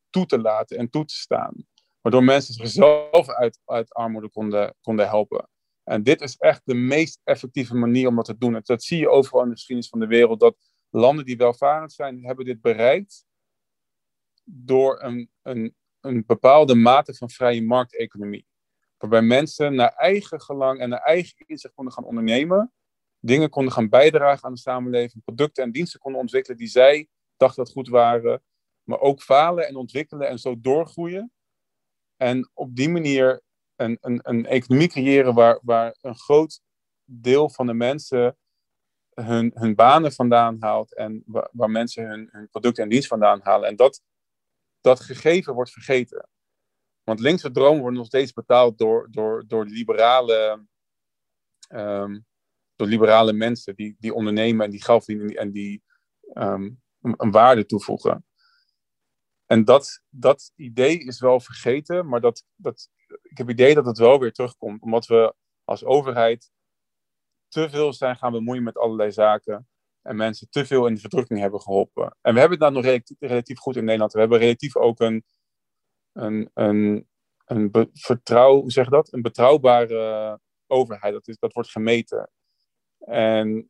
toe 0.09 0.25
te 0.25 0.39
laten 0.39 0.77
en 0.77 0.89
toe 0.89 1.05
te 1.05 1.15
staan. 1.15 1.67
Waardoor 2.01 2.23
mensen 2.23 2.53
zichzelf 2.53 3.29
uit, 3.29 3.59
uit 3.65 3.93
armoede 3.93 4.29
konden, 4.29 4.75
konden 4.81 5.07
helpen. 5.07 5.49
En 5.83 6.03
dit 6.03 6.21
is 6.21 6.37
echt 6.37 6.61
de 6.65 6.73
meest 6.73 7.19
effectieve 7.23 7.75
manier 7.75 8.07
om 8.07 8.15
dat 8.15 8.25
te 8.25 8.37
doen. 8.37 8.61
Dat 8.63 8.83
zie 8.83 8.99
je 8.99 9.09
overal 9.09 9.43
in 9.43 9.49
de 9.49 9.55
geschiedenis 9.55 9.89
van 9.89 9.99
de 9.99 10.07
wereld. 10.07 10.39
Dat 10.39 10.55
landen 10.89 11.25
die 11.25 11.37
welvarend 11.37 11.93
zijn, 11.93 12.25
hebben 12.25 12.45
dit 12.45 12.61
bereikt 12.61 13.25
door 14.43 15.01
een, 15.01 15.29
een 15.41 15.75
een 16.03 16.23
bepaalde 16.25 16.75
mate 16.75 17.13
van 17.13 17.29
vrije 17.29 17.63
markteconomie. 17.63 18.45
Waarbij 18.97 19.21
mensen 19.21 19.75
naar 19.75 19.93
eigen 19.93 20.41
gelang 20.41 20.79
en 20.79 20.89
naar 20.89 21.01
eigen 21.01 21.45
inzicht 21.47 21.73
konden 21.73 21.93
gaan 21.93 22.05
ondernemen. 22.05 22.73
Dingen 23.19 23.49
konden 23.49 23.73
gaan 23.73 23.89
bijdragen 23.89 24.43
aan 24.43 24.53
de 24.53 24.59
samenleving. 24.59 25.23
Producten 25.23 25.63
en 25.63 25.71
diensten 25.71 25.99
konden 25.99 26.21
ontwikkelen 26.21 26.57
die 26.57 26.67
zij 26.67 27.07
dachten 27.37 27.63
dat 27.63 27.73
goed 27.73 27.87
waren. 27.87 28.43
Maar 28.83 28.99
ook 28.99 29.21
falen 29.21 29.67
en 29.67 29.75
ontwikkelen 29.75 30.29
en 30.29 30.39
zo 30.39 30.59
doorgroeien. 30.61 31.31
En 32.17 32.51
op 32.53 32.75
die 32.75 32.89
manier 32.89 33.41
een, 33.83 33.97
een, 34.01 34.19
een 34.23 34.45
economie 34.45 34.87
creëren 34.87 35.33
waar, 35.33 35.59
waar 35.61 35.95
een 36.01 36.17
groot 36.17 36.61
deel 37.03 37.49
van 37.49 37.67
de 37.67 37.73
mensen 37.73 38.37
hun, 39.13 39.51
hun 39.53 39.75
banen 39.75 40.11
vandaan 40.11 40.57
haalt. 40.59 40.95
En 40.95 41.23
waar, 41.25 41.49
waar 41.51 41.69
mensen 41.69 42.07
hun, 42.07 42.29
hun 42.31 42.49
producten 42.49 42.83
en 42.83 42.89
diensten 42.89 43.19
vandaan 43.19 43.39
halen. 43.43 43.69
En 43.69 43.75
dat 43.75 44.01
dat 44.83 44.99
gegeven 44.99 45.53
wordt 45.53 45.71
vergeten. 45.71 46.29
Want 47.03 47.19
linkse 47.19 47.51
dromen 47.51 47.79
worden 47.81 47.97
nog 47.97 48.07
steeds 48.07 48.33
betaald 48.33 48.77
door, 48.77 49.07
door, 49.11 49.43
door, 49.47 49.65
liberale, 49.65 50.65
um, 51.69 52.25
door 52.75 52.87
liberale 52.87 53.33
mensen 53.33 53.75
die, 53.75 53.95
die 53.99 54.13
ondernemen 54.13 54.65
en 54.65 54.71
die 54.71 54.83
geld 54.83 55.03
verdienen 55.03 55.35
en 55.35 55.51
die 55.51 55.83
um, 56.33 56.81
een, 57.01 57.31
waarde 57.31 57.65
toevoegen. 57.65 58.25
En 59.45 59.65
dat, 59.65 60.01
dat 60.09 60.51
idee 60.55 60.99
is 60.99 61.19
wel 61.19 61.39
vergeten, 61.39 62.07
maar 62.07 62.21
dat, 62.21 62.45
dat, 62.55 62.89
ik 63.21 63.37
heb 63.37 63.47
het 63.47 63.59
idee 63.59 63.75
dat 63.75 63.85
het 63.85 63.97
wel 63.97 64.19
weer 64.19 64.31
terugkomt, 64.31 64.81
omdat 64.81 65.05
we 65.05 65.33
als 65.63 65.83
overheid 65.83 66.51
te 67.47 67.69
veel 67.69 67.93
zijn 67.93 68.15
gaan 68.15 68.31
bemoeien 68.31 68.63
met 68.63 68.77
allerlei 68.77 69.11
zaken 69.11 69.67
en 70.01 70.15
mensen 70.15 70.49
te 70.49 70.65
veel 70.65 70.87
in 70.87 70.93
de 70.93 70.99
verdrukking 70.99 71.39
hebben 71.39 71.61
geholpen. 71.61 72.17
En 72.21 72.33
we 72.33 72.39
hebben 72.39 72.59
dat 72.59 72.73
nog 72.73 72.83
relatief, 72.83 73.17
relatief 73.19 73.59
goed 73.59 73.75
in 73.75 73.83
Nederland. 73.83 74.13
We 74.13 74.19
hebben 74.19 74.39
relatief 74.39 74.75
ook 74.75 74.99
een, 74.99 75.23
een, 76.11 76.49
een, 76.53 77.07
een 77.45 77.89
vertrouw, 77.93 78.61
hoe 78.61 78.71
zeg 78.71 78.89
dat? 78.89 79.13
Een 79.13 79.21
betrouwbare 79.21 80.39
overheid. 80.67 81.13
Dat, 81.13 81.27
is, 81.27 81.37
dat 81.37 81.53
wordt 81.53 81.69
gemeten. 81.69 82.31
En, 82.99 83.69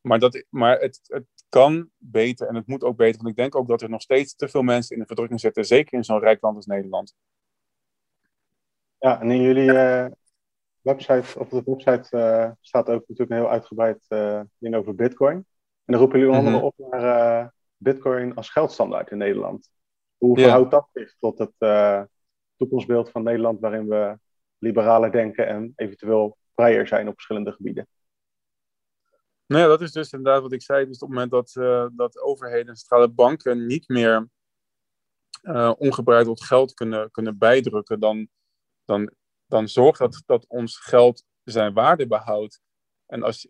maar 0.00 0.18
dat, 0.18 0.44
maar 0.50 0.80
het, 0.80 1.00
het 1.02 1.26
kan 1.48 1.90
beter 1.98 2.48
en 2.48 2.54
het 2.54 2.66
moet 2.66 2.84
ook 2.84 2.96
beter. 2.96 3.16
Want 3.16 3.28
ik 3.28 3.36
denk 3.36 3.54
ook 3.54 3.68
dat 3.68 3.82
er 3.82 3.90
nog 3.90 4.02
steeds 4.02 4.34
te 4.34 4.48
veel 4.48 4.62
mensen 4.62 4.94
in 4.94 5.00
de 5.00 5.06
verdrukking 5.06 5.40
zitten. 5.40 5.64
Zeker 5.64 5.92
in 5.92 6.04
zo'n 6.04 6.18
rijk 6.20 6.42
land 6.42 6.56
als 6.56 6.66
Nederland. 6.66 7.14
Ja, 9.02 9.20
en 9.20 9.30
in 9.30 9.42
jullie 9.42 9.72
uh, 9.72 10.06
website, 10.80 11.38
op 11.38 11.50
de 11.50 11.62
website 11.64 12.16
uh, 12.16 12.50
staat 12.60 12.88
ook 12.88 13.00
natuurlijk 13.00 13.30
een 13.30 13.36
heel 13.36 13.50
uitgebreid 13.50 14.04
uh, 14.08 14.40
ding 14.58 14.74
over 14.74 14.94
Bitcoin. 14.94 15.36
En 15.36 15.44
dan 15.84 15.96
roepen 15.96 16.18
jullie 16.18 16.34
onder 16.34 16.52
andere 16.52 16.70
mhm. 16.70 16.84
op 16.84 16.90
naar 16.90 17.52
Bitcoin 17.76 18.34
als 18.34 18.50
geldstandaard 18.50 19.10
in 19.10 19.18
Nederland. 19.18 19.70
Hoe 20.16 20.38
verhoudt 20.38 20.70
dat 20.70 20.88
zich 20.92 21.14
tot 21.18 21.38
het 21.38 22.08
toekomstbeeld 22.56 23.10
van 23.10 23.22
Nederland, 23.22 23.60
waarin 23.60 23.88
we 23.88 24.18
liberaler 24.58 25.12
denken 25.12 25.46
en 25.46 25.72
eventueel 25.76 26.36
vrijer 26.54 26.86
zijn 26.86 27.08
op 27.08 27.14
verschillende 27.14 27.52
gebieden? 27.52 27.88
Nou 29.46 29.62
ja, 29.62 29.68
dat 29.68 29.80
is 29.80 29.92
dus 29.92 30.12
inderdaad 30.12 30.42
wat 30.42 30.52
ik 30.52 30.62
zei. 30.62 30.86
Dus 30.86 30.98
op 30.98 31.08
het 31.08 31.18
moment 31.18 31.30
dat, 31.30 31.52
dat 31.96 32.20
overheden 32.20 32.68
en 32.68 32.76
centrale 32.76 33.08
banken 33.08 33.66
niet 33.66 33.88
meer 33.88 34.28
ongebreideld 35.78 36.42
geld 36.42 36.74
kunnen, 36.74 37.10
kunnen 37.10 37.38
bijdrukken, 37.38 38.00
dan, 38.00 38.28
dan, 38.84 39.12
dan 39.46 39.68
zorgt 39.68 39.98
dat 39.98 40.22
dat 40.26 40.46
ons 40.46 40.76
geld 40.76 41.24
zijn 41.44 41.72
waarde 41.72 42.06
behoudt. 42.06 42.60
En 43.06 43.22
als 43.22 43.48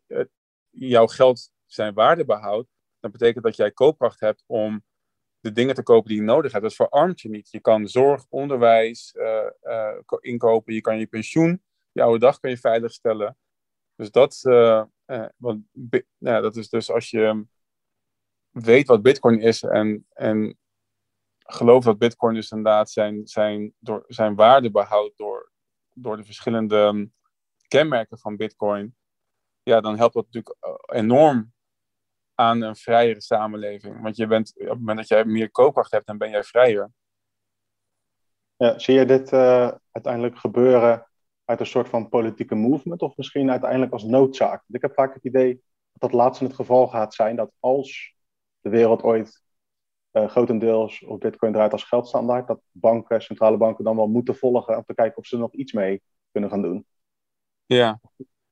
jouw 0.71 1.07
geld 1.07 1.51
zijn 1.67 1.95
waarde 1.95 2.25
behoudt, 2.25 2.69
dan 3.01 3.11
betekent 3.11 3.45
dat 3.45 3.57
jij 3.57 3.71
koopkracht 3.71 4.21
hebt 4.21 4.45
om 4.47 4.85
de 5.41 5.53
dingen 5.53 5.75
te 5.75 5.83
kopen 5.83 6.09
die 6.09 6.19
je 6.19 6.25
nodig 6.25 6.53
hebt. 6.53 6.65
Dat 6.65 6.75
verarmt 6.75 7.21
je 7.21 7.29
niet. 7.29 7.51
Je 7.51 7.61
kan 7.61 7.89
zorg, 7.89 8.27
onderwijs 8.29 9.15
uh, 9.15 9.51
uh, 9.63 9.97
inkopen, 10.21 10.75
je 10.75 10.81
kan 10.81 10.99
je 10.99 11.07
pensioen, 11.07 11.63
je 11.93 12.03
oude 12.03 12.19
dag 12.19 12.41
kan 12.41 12.51
je 12.51 12.57
veiligstellen. 12.57 13.37
Dus 13.95 14.11
dat, 14.11 14.41
wat, 15.37 15.59
nou, 16.19 16.43
dat 16.43 16.57
is 16.57 16.69
dus 16.69 16.91
als 16.91 17.11
je 17.11 17.47
weet 18.51 18.87
wat 18.87 19.03
Bitcoin 19.03 19.41
is 19.41 19.63
en, 19.63 20.07
en 20.13 20.59
gelooft 21.45 21.87
dat 21.87 21.99
Bitcoin 21.99 22.35
dus 22.35 22.51
inderdaad 22.51 22.91
zijn, 22.91 23.27
zijn, 23.27 23.75
door, 23.79 24.05
zijn 24.09 24.35
waarde 24.35 24.71
behoudt 24.71 25.19
door, 25.19 25.53
door 25.95 26.17
de 26.17 26.25
verschillende 26.25 27.11
kenmerken 27.69 28.19
van 28.19 28.37
Bitcoin, 28.37 28.97
ja, 29.63 29.81
dan 29.81 29.97
helpt 29.97 30.15
dat 30.15 30.25
natuurlijk 30.25 30.57
enorm 30.87 31.53
aan 32.35 32.63
een 32.63 32.77
vrijere 32.77 33.21
samenleving. 33.21 34.03
Want 34.03 34.17
je 34.17 34.27
bent, 34.27 34.53
op 34.57 34.69
het 34.69 34.79
moment 34.79 34.99
dat 34.99 35.09
jij 35.09 35.25
meer 35.25 35.51
koopkracht 35.51 35.91
hebt, 35.91 36.07
dan 36.07 36.19
ben 36.19 36.31
jij 36.31 36.45
vrijer. 36.45 36.91
Ja, 38.57 38.79
zie 38.79 38.95
je 38.95 39.05
dit 39.05 39.33
uh, 39.33 39.73
uiteindelijk 39.91 40.39
gebeuren 40.39 41.07
uit 41.45 41.61
een 41.61 41.67
soort 41.67 41.89
van 41.89 42.09
politieke 42.09 42.55
movement 42.55 43.03
of 43.03 43.17
misschien 43.17 43.51
uiteindelijk 43.51 43.93
als 43.93 44.05
noodzaak? 44.05 44.65
Ik 44.69 44.83
heb 44.83 44.95
vaak 44.95 45.15
het 45.15 45.25
idee 45.25 45.63
dat 45.93 46.11
dat 46.11 46.13
laatste 46.13 46.45
het 46.45 46.55
geval 46.55 46.89
gaat 46.89 47.15
zijn 47.15 47.37
dat 47.37 47.53
als 47.61 48.15
de 48.61 48.69
wereld 48.69 49.03
ooit 49.03 49.42
uh, 50.13 50.29
grotendeels 50.29 51.05
op 51.05 51.21
bitcoin 51.21 51.53
draait 51.53 51.73
als 51.73 51.85
geldstandaard, 51.85 52.47
dat 52.47 52.61
banken, 52.71 53.23
centrale 53.23 53.57
banken 53.57 53.85
dan 53.85 53.97
wel 53.97 54.07
moeten 54.07 54.37
volgen 54.37 54.77
om 54.77 54.85
te 54.85 54.95
kijken 54.95 55.17
of 55.19 55.27
ze 55.27 55.35
er 55.35 55.41
nog 55.41 55.53
iets 55.53 55.73
mee 55.73 56.03
kunnen 56.31 56.51
gaan 56.51 56.63
doen. 56.63 56.87
Ja. 57.67 58.01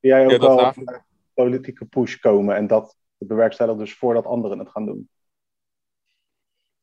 Jij 0.00 0.24
ook 0.24 0.30
ja, 0.30 0.38
wel 0.38 0.60
een 0.60 1.02
politieke 1.34 1.84
push 1.84 2.16
komen 2.16 2.56
en 2.56 2.66
dat 2.66 2.96
bewerkstelligen 3.18 3.80
dus 3.80 3.94
voordat 3.94 4.26
anderen 4.26 4.58
het 4.58 4.70
gaan 4.70 4.86
doen. 4.86 5.08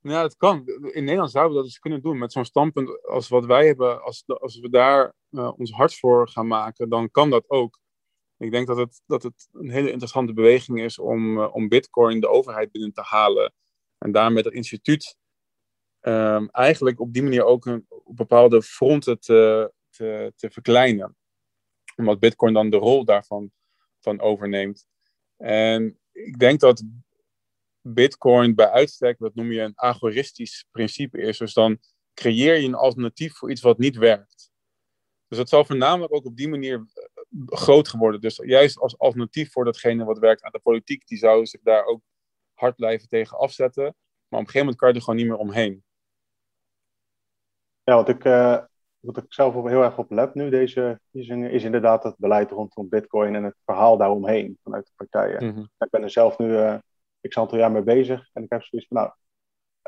Ja, 0.01 0.21
het 0.21 0.37
kan. 0.37 0.67
In 0.67 1.03
Nederland 1.03 1.31
zouden 1.31 1.53
we 1.53 1.57
dat 1.57 1.67
eens 1.67 1.79
kunnen 1.79 2.01
doen. 2.01 2.17
Met 2.17 2.31
zo'n 2.31 2.45
standpunt 2.45 3.05
als 3.07 3.27
wat 3.27 3.45
wij 3.45 3.65
hebben, 3.65 4.03
als, 4.03 4.23
als 4.27 4.59
we 4.59 4.69
daar 4.69 5.13
uh, 5.29 5.51
ons 5.57 5.71
hart 5.71 5.95
voor 5.95 6.29
gaan 6.29 6.47
maken, 6.47 6.89
dan 6.89 7.11
kan 7.11 7.29
dat 7.29 7.49
ook. 7.49 7.79
Ik 8.37 8.51
denk 8.51 8.67
dat 8.67 8.77
het, 8.77 9.01
dat 9.05 9.23
het 9.23 9.47
een 9.51 9.69
hele 9.69 9.91
interessante 9.91 10.33
beweging 10.33 10.81
is 10.81 10.99
om, 10.99 11.37
uh, 11.37 11.55
om 11.55 11.67
Bitcoin 11.67 12.19
de 12.19 12.29
overheid 12.29 12.71
binnen 12.71 12.93
te 12.93 13.01
halen. 13.01 13.53
En 13.97 14.11
daarmee 14.11 14.43
dat 14.43 14.53
instituut 14.53 15.17
um, 16.01 16.49
eigenlijk 16.49 16.99
op 16.99 17.13
die 17.13 17.23
manier 17.23 17.43
ook 17.43 17.65
een, 17.65 17.85
op 17.89 18.15
bepaalde 18.15 18.61
fronten 18.61 19.19
te, 19.19 19.73
te, 19.89 20.33
te 20.35 20.49
verkleinen. 20.49 21.15
Omdat 21.95 22.19
Bitcoin 22.19 22.53
dan 22.53 22.69
de 22.69 22.77
rol 22.77 23.05
daarvan 23.05 23.51
van 23.99 24.19
overneemt. 24.19 24.87
En 25.37 25.99
ik 26.11 26.39
denk 26.39 26.59
dat 26.59 26.83
Bitcoin 27.81 28.55
bij 28.55 28.69
uitstek, 28.69 29.17
dat 29.19 29.35
noem 29.35 29.51
je 29.51 29.61
een 29.61 29.79
agoristisch 29.79 30.65
principe 30.71 31.21
is. 31.21 31.37
Dus 31.37 31.53
dan 31.53 31.79
creëer 32.13 32.55
je 32.55 32.67
een 32.67 32.75
alternatief 32.75 33.35
voor 33.35 33.51
iets 33.51 33.61
wat 33.61 33.77
niet 33.77 33.97
werkt. 33.97 34.51
Dus 35.27 35.37
dat 35.37 35.49
zal 35.49 35.65
voornamelijk 35.65 36.13
ook 36.13 36.25
op 36.25 36.37
die 36.37 36.49
manier 36.49 36.85
eh, 36.93 37.03
groot 37.45 37.87
geworden. 37.87 38.21
Dus 38.21 38.39
juist 38.43 38.79
als 38.79 38.97
alternatief 38.97 39.51
voor 39.51 39.65
datgene 39.65 40.05
wat 40.05 40.19
werkt 40.19 40.43
aan 40.43 40.51
de 40.51 40.59
politiek, 40.59 41.07
die 41.07 41.17
zou 41.17 41.45
zich 41.45 41.61
daar 41.61 41.85
ook 41.85 42.01
hard 42.59 42.75
blijven 42.75 43.07
tegen 43.07 43.37
afzetten. 43.37 43.83
Maar 43.83 44.39
op 44.39 44.45
een 44.45 44.51
gegeven 44.51 44.59
moment 44.59 44.77
kan 44.77 44.89
je 44.89 44.95
er 44.95 45.01
gewoon 45.01 45.19
niet 45.19 45.27
meer 45.27 45.37
omheen. 45.37 45.83
Ja, 47.83 47.95
wat 47.95 48.09
ik, 48.09 48.23
uh, 48.23 48.59
wat 48.99 49.17
ik 49.17 49.25
zelf 49.27 49.53
heel 49.53 49.83
erg 49.83 49.97
op 49.97 50.11
let 50.11 50.33
nu, 50.33 50.49
deze 50.49 50.99
verkiezingen, 51.01 51.51
is 51.51 51.63
inderdaad 51.63 52.03
het 52.03 52.17
beleid 52.17 52.51
rondom 52.51 52.89
Bitcoin 52.89 53.35
en 53.35 53.43
het 53.43 53.55
verhaal 53.65 53.97
daaromheen 53.97 54.57
vanuit 54.63 54.85
de 54.85 54.91
partijen. 54.95 55.45
Mm 55.45 55.53
-hmm. 55.53 55.69
Ik 55.77 55.89
ben 55.89 56.03
er 56.03 56.09
zelf 56.09 56.37
nu 56.37 56.47
uh, 56.47 56.77
x 57.21 57.37
aantal 57.37 57.57
jaar 57.57 57.71
mee 57.71 57.83
bezig 57.83 58.29
en 58.33 58.43
ik 58.43 58.49
heb 58.49 58.63
zoiets 58.63 58.87
van, 58.87 58.97
nou, 58.97 59.11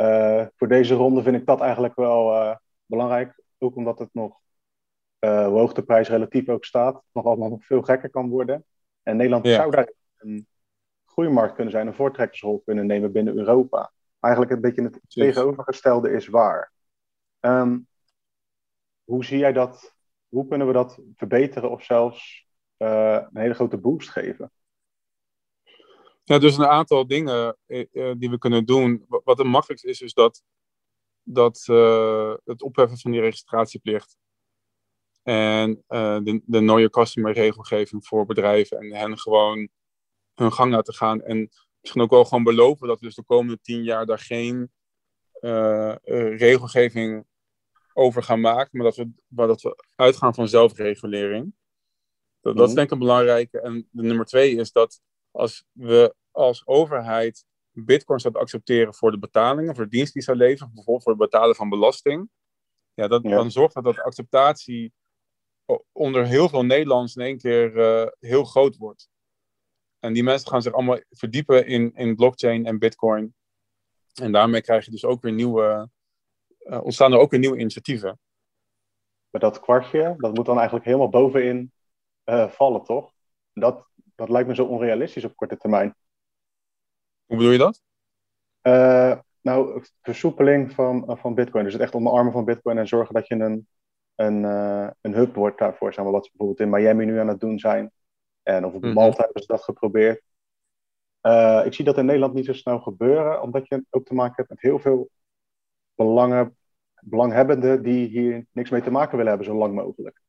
uh, 0.09 0.47
voor 0.55 0.67
deze 0.67 0.93
ronde 0.93 1.23
vind 1.23 1.35
ik 1.35 1.45
dat 1.45 1.61
eigenlijk 1.61 1.95
wel 1.95 2.57
belangrijk. 2.85 3.41
Ook 3.57 3.75
omdat 3.75 3.99
het 3.99 4.09
nog, 4.13 4.39
hoe 5.19 5.29
hoog 5.31 5.73
de 5.73 5.83
prijs 5.83 6.09
relatief 6.09 6.49
ook 6.49 6.65
staat, 6.65 7.03
nog 7.11 7.25
allemaal 7.25 7.49
nog 7.49 7.65
veel 7.65 7.81
gekker 7.81 8.09
kan 8.09 8.29
worden. 8.29 8.65
En 9.03 9.17
Nederland 9.17 9.45
ja. 9.45 9.55
zou 9.55 9.71
daar 9.71 9.93
een 10.17 10.47
groeimarkt 11.19 11.55
kunnen 11.55 11.73
zijn, 11.73 11.87
een 11.87 11.93
voortrekkersrol 11.93 12.61
kunnen 12.65 12.85
nemen 12.85 13.11
binnen 13.11 13.37
Europa. 13.37 13.91
Eigenlijk 14.19 14.53
een 14.53 14.61
beetje 14.61 14.83
het 14.83 14.99
tegenovergestelde 15.07 16.11
is 16.11 16.27
waar. 16.27 16.71
Um, 17.39 17.87
hoe 19.03 19.25
zie 19.25 19.37
jij 19.37 19.53
dat? 19.53 19.95
Hoe 20.27 20.47
kunnen 20.47 20.67
we 20.67 20.73
dat 20.73 20.99
verbeteren 21.15 21.71
of 21.71 21.83
zelfs 21.83 22.47
uh, 22.77 23.21
een 23.31 23.41
hele 23.41 23.53
grote 23.53 23.77
boost 23.77 24.09
geven? 24.09 24.51
Ja, 26.23 26.39
dus 26.39 26.57
een 26.57 26.65
aantal 26.65 27.07
dingen 27.07 27.57
uh, 27.67 28.13
die 28.17 28.29
we 28.29 28.37
kunnen 28.37 28.65
doen. 28.65 29.05
Wat 29.07 29.37
het 29.37 29.47
makkelijkst 29.47 29.85
is, 29.85 30.01
is 30.01 30.13
dat, 30.13 30.43
dat 31.23 31.65
uh, 31.69 32.33
het 32.45 32.61
opheffen 32.61 32.97
van 32.97 33.11
die 33.11 33.21
registratieplicht 33.21 34.17
en 35.23 35.83
de, 35.87 36.41
de 36.45 36.63
Your 36.63 36.89
Customer 36.89 37.33
regelgeving 37.33 38.05
voor 38.05 38.25
bedrijven 38.25 38.77
en 38.77 38.93
hen 38.93 39.17
gewoon 39.17 39.69
hun 40.39 40.53
gang 40.53 40.71
laten 40.71 40.93
gaan. 40.93 41.21
En 41.21 41.49
misschien 41.79 42.01
ook 42.01 42.09
wel 42.09 42.25
gewoon 42.25 42.43
beloven 42.43 42.87
dat 42.87 42.99
we 42.99 43.05
dus 43.05 43.15
de 43.15 43.23
komende 43.23 43.59
tien 43.61 43.83
jaar 43.83 44.05
daar 44.05 44.19
geen 44.19 44.71
regelgeving 46.35 47.25
over 47.93 48.23
gaan 48.23 48.41
maken, 48.41 48.69
maar 48.71 48.85
dat 48.85 48.95
we, 48.95 49.11
maar 49.27 49.47
dat 49.47 49.61
we 49.61 49.83
uitgaan 49.95 50.33
van 50.33 50.47
zelfregulering. 50.47 51.53
Dat, 52.41 52.55
dat 52.55 52.67
is 52.67 52.73
mhm. 52.73 52.75
denk 52.75 52.87
ik 52.87 52.93
een 52.93 52.99
belangrijke. 53.07 53.61
En 53.61 53.87
de 53.91 54.03
nummer 54.03 54.25
twee 54.25 54.55
is 54.55 54.71
dat 54.71 55.01
als 55.31 55.65
we 55.71 56.15
als 56.31 56.67
overheid 56.67 57.45
bitcoin 57.71 58.19
zouden 58.19 58.41
accepteren 58.41 58.93
voor 58.93 59.11
de 59.11 59.19
betalingen, 59.19 59.75
voor 59.75 59.83
de 59.83 59.89
dienst 59.89 60.13
die 60.13 60.21
ze 60.21 60.35
leveren, 60.35 60.73
bijvoorbeeld 60.73 61.03
voor 61.03 61.11
het 61.11 61.21
betalen 61.21 61.55
van 61.55 61.69
belasting, 61.69 62.29
ja, 62.93 63.07
dat, 63.07 63.23
dan 63.23 63.51
zorgt 63.51 63.73
dat 63.73 63.83
dat 63.83 63.99
acceptatie 63.99 64.93
onder 65.91 66.25
heel 66.25 66.49
veel 66.49 66.65
Nederlands 66.65 67.15
in 67.15 67.23
één 67.23 67.37
keer 67.37 67.75
uh, 67.75 68.07
heel 68.19 68.43
groot 68.43 68.77
wordt. 68.77 69.09
En 69.99 70.13
die 70.13 70.23
mensen 70.23 70.49
gaan 70.49 70.61
zich 70.61 70.73
allemaal 70.73 70.99
verdiepen 71.09 71.67
in, 71.67 71.91
in 71.95 72.15
blockchain 72.15 72.65
en 72.65 72.79
bitcoin. 72.79 73.33
En 74.13 74.31
daarmee 74.31 74.61
krijg 74.61 74.85
je 74.85 74.91
dus 74.91 75.05
ook 75.05 75.21
weer 75.21 75.33
nieuwe, 75.33 75.89
uh, 76.59 76.83
ontstaan 76.83 77.11
er 77.11 77.19
ook 77.19 77.31
weer 77.31 77.39
nieuwe 77.39 77.57
initiatieven. 77.57 78.19
Maar 79.29 79.41
dat 79.41 79.59
kwartje, 79.59 80.15
dat 80.17 80.33
moet 80.33 80.45
dan 80.45 80.55
eigenlijk 80.55 80.85
helemaal 80.85 81.09
bovenin 81.09 81.71
uh, 82.25 82.49
vallen, 82.49 82.83
toch? 82.83 83.11
Dat, 83.53 83.87
dat 84.15 84.29
lijkt 84.29 84.47
me 84.47 84.55
zo 84.55 84.65
onrealistisch 84.65 85.23
op 85.23 85.35
korte 85.35 85.57
termijn. 85.57 85.95
Hoe 87.25 87.37
bedoel 87.37 87.51
je 87.51 87.57
dat? 87.57 87.81
Uh, 88.61 89.19
nou, 89.41 89.83
versoepeling 90.01 90.73
van, 90.73 91.17
van 91.19 91.35
Bitcoin. 91.35 91.63
Dus 91.63 91.73
het 91.73 91.81
echt 91.81 91.95
omarmen 91.95 92.33
van 92.33 92.45
Bitcoin 92.45 92.77
en 92.77 92.87
zorgen 92.87 93.13
dat 93.13 93.27
je 93.27 93.35
een, 93.35 93.67
een, 94.15 94.43
een 95.01 95.13
hub 95.13 95.35
wordt 95.35 95.57
daarvoor. 95.57 95.93
Zeg 95.93 96.03
maar, 96.03 96.13
wat 96.13 96.25
ze 96.25 96.31
bijvoorbeeld 96.33 96.67
in 96.67 96.75
Miami 96.75 97.05
nu 97.05 97.19
aan 97.19 97.27
het 97.27 97.39
doen 97.39 97.59
zijn. 97.59 97.91
En 98.49 98.65
of 98.65 98.73
op 98.73 98.83
mm 98.83 98.93
Malta 98.93 99.23
hebben 99.23 99.41
ze 99.41 99.47
dat 99.47 99.63
geprobeerd. 99.63 100.21
ik 101.65 101.73
zie 101.73 101.85
dat 101.85 101.97
in 101.97 102.05
Nederland 102.05 102.33
niet 102.33 102.45
zo 102.45 102.53
snel 102.53 102.79
gebeuren, 102.79 103.41
omdat 103.41 103.67
je 103.67 103.85
ook 103.89 104.05
te 104.05 104.13
maken 104.13 104.35
hebt 104.35 104.49
met 104.49 104.61
heel 104.61 104.79
veel 104.79 105.09
belangen, 105.95 106.57
belanghebbenden 106.99 107.83
die 107.83 108.07
hier 108.07 108.45
niks 108.51 108.69
mee 108.69 108.81
te 108.81 108.91
maken 108.91 109.11
willen 109.17 109.29
hebben, 109.29 109.47
zo 109.47 109.57
lang 109.57 109.73
mogelijk. 109.73 110.21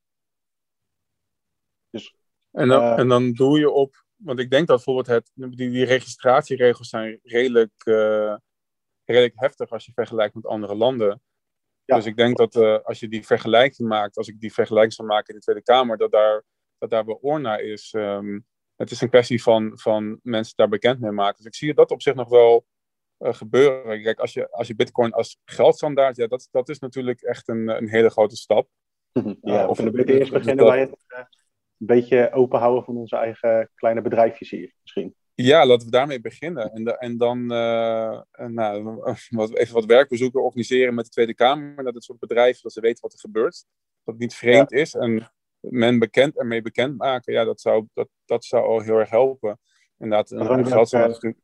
Dus, 1.90 2.16
en, 2.50 2.68
dan, 2.68 2.82
uh, 2.82 2.98
en 2.98 3.08
dan 3.08 3.32
doe 3.32 3.58
je 3.58 3.70
op, 3.70 4.04
want 4.16 4.38
ik 4.38 4.50
denk 4.50 4.66
dat 4.66 4.76
bijvoorbeeld 4.76 5.06
het, 5.06 5.30
die, 5.34 5.70
die 5.70 5.84
registratieregels 5.84 6.88
zijn 6.88 7.20
redelijk, 7.22 7.72
uh, 7.84 8.36
redelijk 9.04 9.40
heftig 9.40 9.70
als 9.70 9.86
je 9.86 9.92
vergelijkt 9.92 10.34
met 10.34 10.46
andere 10.46 10.74
landen. 10.74 11.22
Ja. 11.84 11.96
Dus 11.96 12.06
ik 12.06 12.16
denk 12.16 12.36
dat 12.36 12.84
als 12.84 13.00
je 13.00 13.08
die 13.08 13.26
vergelijking 13.26 13.88
maakt, 13.88 14.16
als 14.16 14.28
ik 14.28 14.40
die 14.40 14.52
vergelijking 14.52 14.92
zou 14.92 15.08
maken 15.08 15.28
in 15.28 15.34
de 15.34 15.40
Tweede 15.40 15.62
Kamer, 15.62 15.96
dat 15.96 16.10
daar, 16.10 16.44
dat 16.80 16.90
daar 16.90 17.04
beoorna 17.04 17.56
is. 17.56 17.92
Um, 17.96 18.46
het 18.76 18.90
is 18.90 19.00
een 19.00 19.08
kwestie 19.08 19.42
van, 19.42 19.72
van 19.74 20.20
mensen 20.22 20.56
daar 20.56 20.68
bekend 20.68 21.00
mee 21.00 21.10
maken. 21.10 21.36
Dus 21.36 21.46
ik 21.46 21.54
zie 21.54 21.74
dat 21.74 21.90
op 21.90 22.02
zich 22.02 22.14
nog 22.14 22.28
wel 22.28 22.66
uh, 23.18 23.32
gebeuren. 23.32 24.02
Kijk, 24.02 24.18
als 24.18 24.32
je, 24.32 24.50
als 24.50 24.66
je 24.66 24.74
Bitcoin 24.74 25.12
als 25.12 25.38
geldstandaard, 25.44 26.16
ja, 26.16 26.26
dat, 26.26 26.48
dat 26.50 26.68
is 26.68 26.78
natuurlijk 26.78 27.20
echt 27.20 27.48
een, 27.48 27.68
een 27.68 27.88
hele 27.88 28.10
grote 28.10 28.36
stap. 28.36 28.68
Ja, 29.42 29.62
uh, 29.62 29.68
of 29.68 29.78
we 29.78 30.04
eerst 30.04 30.32
beginnen 30.32 30.64
bij 30.64 30.80
het 30.80 30.88
uh, 30.88 31.18
een 31.18 31.86
beetje 31.86 32.32
openhouden 32.32 32.84
van 32.84 32.96
onze 32.96 33.16
eigen 33.16 33.70
kleine 33.74 34.02
bedrijfjes 34.02 34.50
hier, 34.50 34.74
misschien. 34.82 35.14
Ja, 35.34 35.66
laten 35.66 35.86
we 35.86 35.92
daarmee 35.92 36.20
beginnen. 36.20 36.72
En, 36.72 36.84
de, 36.84 36.98
en 36.98 37.16
dan 37.16 37.46
nou, 37.46 39.00
wat, 39.28 39.56
even 39.56 39.74
wat 39.74 39.84
werkbezoeken 39.84 40.42
organiseren 40.42 40.94
met 40.94 41.04
de 41.04 41.10
Tweede 41.10 41.34
Kamer 41.34 41.82
naar 41.82 41.92
dit 41.92 42.04
soort 42.04 42.18
bedrijven, 42.18 42.62
dat 42.62 42.72
ze 42.72 42.80
weten 42.80 43.02
wat 43.02 43.12
er 43.12 43.18
gebeurt. 43.18 43.64
Dat 44.04 44.14
het 44.14 44.18
niet 44.18 44.34
vreemd 44.34 44.70
ja. 44.70 44.78
is 44.78 44.94
en 44.94 45.30
men 45.60 45.98
bekend 45.98 46.38
ermee 46.38 46.62
bekend 46.62 46.96
maken. 46.96 47.32
Ja, 47.32 47.44
dat 47.44 47.60
zou, 47.60 47.86
dat, 47.92 48.08
dat 48.24 48.44
zou 48.44 48.66
al 48.66 48.80
heel 48.80 48.98
erg 48.98 49.10
helpen. 49.10 49.58
Inderdaad, 49.98 50.30
een, 50.30 50.64
is 50.64 50.90
natuurlijk 50.90 51.36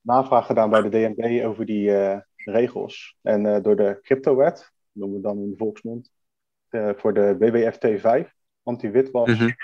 navraag 0.00 0.46
gedaan 0.46 0.70
bij 0.70 0.82
de 0.82 0.88
DNB 0.88 1.44
over 1.44 1.66
die 1.66 1.90
uh, 1.90 2.18
regels. 2.36 3.16
En 3.22 3.44
uh, 3.44 3.62
door 3.62 3.76
de 3.76 3.98
cryptowet, 4.02 4.72
noemen 4.92 5.16
we 5.16 5.22
dan 5.22 5.38
in 5.38 5.50
de 5.50 5.56
volksmond, 5.56 6.10
uh, 6.70 6.90
voor 6.96 7.14
de 7.14 7.36
BWFT5, 7.40 8.28
anti-witwas, 8.62 9.28
mm 9.28 9.34
-hmm. 9.34 9.54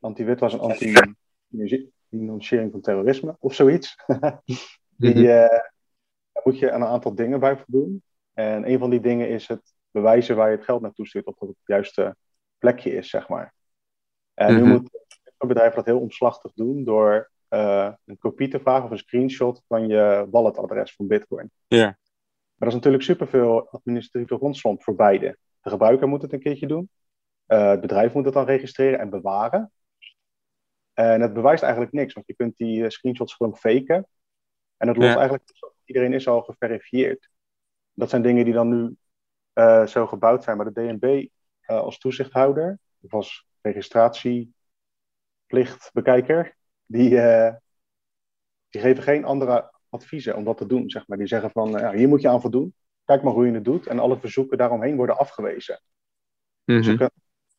anti-witwas 0.00 0.52
en 0.52 0.60
anti-financiering 0.60 2.70
van 2.70 2.80
terrorisme 2.80 3.36
of 3.38 3.54
zoiets. 3.54 3.96
die, 4.96 4.96
mm 4.96 5.12
-hmm. 5.12 5.24
daar 5.24 5.72
moet 6.44 6.58
je 6.58 6.72
aan 6.72 6.82
een 6.82 6.88
aantal 6.88 7.14
dingen 7.14 7.40
bij 7.40 7.56
voldoen. 7.56 8.02
En 8.32 8.70
een 8.70 8.78
van 8.78 8.90
die 8.90 9.00
dingen 9.00 9.28
is 9.28 9.48
het 9.48 9.74
bewijzen 9.90 10.36
waar 10.36 10.50
je 10.50 10.56
het 10.56 10.64
geld 10.64 10.82
naartoe 10.82 11.06
stuurt, 11.06 11.26
of 11.26 11.38
dat 11.38 11.48
het 11.48 11.58
het 11.58 11.66
juiste 11.66 12.16
plekje 12.64 12.90
is, 12.90 13.10
zeg 13.10 13.28
maar. 13.28 13.54
En 14.34 14.52
mm 14.52 14.58
-hmm. 14.58 14.68
nu 14.68 14.72
moet 14.72 14.88
het 15.22 15.48
bedrijf 15.48 15.74
dat 15.74 15.84
heel 15.84 16.00
omslachtig 16.00 16.52
doen 16.54 16.84
door 16.84 17.30
uh, 17.50 17.92
een 18.04 18.18
kopie 18.18 18.48
te 18.48 18.60
vragen 18.60 18.84
of 18.84 18.90
een 18.90 18.98
screenshot 18.98 19.62
van 19.68 19.88
je 19.88 20.26
walletadres 20.30 20.94
van 20.94 21.06
Bitcoin. 21.06 21.50
Ja. 21.66 21.84
Maar 21.84 22.68
dat 22.68 22.68
is 22.68 22.74
natuurlijk 22.74 23.02
superveel 23.02 23.68
administratieve 23.70 24.34
rondsomp 24.34 24.82
voor 24.82 24.94
beide. 24.94 25.38
De 25.60 25.70
gebruiker 25.70 26.08
moet 26.08 26.22
het 26.22 26.32
een 26.32 26.40
keertje 26.40 26.66
doen. 26.66 26.90
Uh, 27.46 27.68
het 27.68 27.80
bedrijf 27.80 28.14
moet 28.14 28.24
het 28.24 28.34
dan 28.34 28.44
registreren 28.44 28.98
en 28.98 29.10
bewaren. 29.10 29.72
En 30.92 31.20
het 31.20 31.32
bewijst 31.32 31.62
eigenlijk 31.62 31.92
niks, 31.92 32.12
want 32.12 32.26
je 32.26 32.34
kunt 32.34 32.56
die 32.56 32.90
screenshots 32.90 33.34
gewoon 33.34 33.56
faken. 33.56 34.06
En 34.76 34.88
het 34.88 34.96
lost 34.96 35.08
ja. 35.08 35.16
eigenlijk 35.16 35.50
iedereen 35.84 36.12
is 36.12 36.28
al 36.28 36.42
geverifieerd. 36.42 37.30
Dat 37.92 38.10
zijn 38.10 38.22
dingen 38.22 38.44
die 38.44 38.54
dan 38.54 38.68
nu 38.68 38.96
uh, 39.54 39.86
zo 39.86 40.06
gebouwd 40.06 40.44
zijn. 40.44 40.56
Maar 40.56 40.72
de 40.72 40.80
DNB 40.98 41.26
uh, 41.66 41.76
als 41.76 41.98
toezichthouder, 41.98 42.78
of 43.00 43.14
als 43.14 43.46
registratieplichtbekijker, 43.60 46.56
die, 46.86 47.10
uh, 47.10 47.54
die 48.68 48.80
geven 48.80 49.02
geen 49.02 49.24
andere 49.24 49.72
adviezen 49.88 50.36
om 50.36 50.44
dat 50.44 50.56
te 50.56 50.66
doen. 50.66 50.90
Zeg 50.90 51.08
maar. 51.08 51.18
Die 51.18 51.26
zeggen 51.26 51.50
van, 51.50 51.78
uh, 51.78 51.90
hier 51.90 52.08
moet 52.08 52.20
je 52.20 52.28
aan 52.28 52.40
voldoen. 52.40 52.74
Kijk 53.04 53.22
maar 53.22 53.32
hoe 53.32 53.46
je 53.46 53.52
het 53.52 53.64
doet. 53.64 53.86
En 53.86 53.98
alle 53.98 54.18
verzoeken 54.18 54.58
daaromheen 54.58 54.96
worden 54.96 55.18
afgewezen. 55.18 55.80
Mm 56.64 56.80
-hmm. 56.80 56.96
dus 56.96 57.08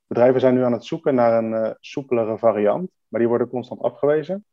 bedrijven 0.08 0.40
zijn 0.40 0.54
nu 0.54 0.64
aan 0.64 0.74
het 0.74 0.86
zoeken 0.86 1.16
naar 1.16 1.44
een 1.44 1.76
soepelere 1.80 2.38
variant. 2.38 2.92
Maar 3.08 3.20
die 3.20 3.30
worden 3.30 3.50
constant 3.50 3.82
afgewezen. 3.82 4.46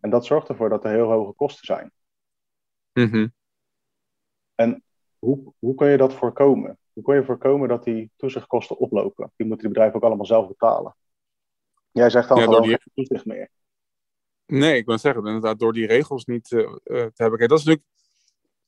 En 0.00 0.10
dat 0.10 0.26
zorgt 0.26 0.48
ervoor 0.48 0.68
dat 0.68 0.84
er 0.84 0.90
heel 0.90 1.10
hoge 1.10 1.32
kosten 1.32 1.66
zijn. 1.66 1.92
Mm 2.92 3.10
-hmm. 3.10 3.32
En 4.54 4.82
hoe, 5.18 5.52
hoe 5.58 5.74
kun 5.74 5.88
je 5.88 5.96
dat 5.96 6.14
voorkomen? 6.14 6.78
Hoe 6.98 7.06
kun 7.06 7.16
je 7.16 7.24
voorkomen 7.24 7.68
dat 7.68 7.84
die 7.84 8.10
toezichtkosten 8.16 8.78
oplopen? 8.78 9.32
Die 9.36 9.46
moeten 9.46 9.64
die 9.66 9.74
bedrijven 9.74 9.96
ook 9.96 10.06
allemaal 10.06 10.26
zelf 10.26 10.48
betalen. 10.48 10.96
Jij 11.90 12.10
zegt 12.10 12.28
dan 12.28 12.38
ja, 12.38 12.44
gewoon 12.44 12.62
die... 12.62 12.70
geen 12.70 12.92
toezicht 12.94 13.24
meer. 13.24 13.50
Nee, 14.46 14.76
ik 14.76 14.86
wil 14.86 14.98
zeggen, 14.98 15.26
inderdaad, 15.26 15.58
door 15.58 15.72
die 15.72 15.86
regels 15.86 16.24
niet 16.24 16.50
uh, 16.50 16.68
te 16.84 17.12
hebben. 17.14 17.38
Kijk, 17.38 17.50
dat 17.50 17.58
is 17.58 17.64
natuurlijk 17.64 17.86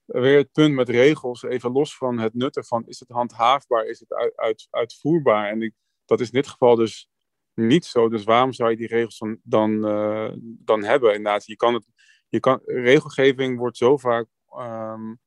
weer 0.05 0.39
het 0.39 0.53
punt 0.53 0.74
met 0.74 0.89
regels, 0.89 1.43
even 1.43 1.72
los 1.72 1.97
van 1.97 2.18
het 2.18 2.35
nut 2.35 2.57
ervan. 2.57 2.87
Is 2.87 3.01
het 3.01 3.09
handhaafbaar? 3.09 3.85
Is 3.85 4.01
het 4.01 4.12
uit, 4.12 4.37
uit, 4.37 4.66
uitvoerbaar? 4.70 5.51
En 5.51 5.62
ik, 5.62 5.74
dat 6.05 6.20
is 6.20 6.26
in 6.26 6.41
dit 6.41 6.49
geval 6.49 6.76
dus 6.76 7.09
niet 7.55 7.85
zo. 7.85 8.09
Dus 8.09 8.24
waarom 8.24 8.53
zou 8.53 8.70
je 8.70 8.76
die 8.76 8.89
regels 8.89 9.18
dan, 9.18 9.39
dan, 9.43 9.89
uh, 9.89 10.33
dan 10.41 10.85
hebben? 10.85 11.14
Inderdaad, 11.14 11.47
je 11.47 11.57
kan 11.57 11.74
het, 11.74 11.87
je 12.28 12.41
kan, 12.41 12.61
regelgeving 12.64 13.59
wordt 13.59 13.76
zo 13.76 13.97
vaak 13.97 14.26
um, 14.59 15.18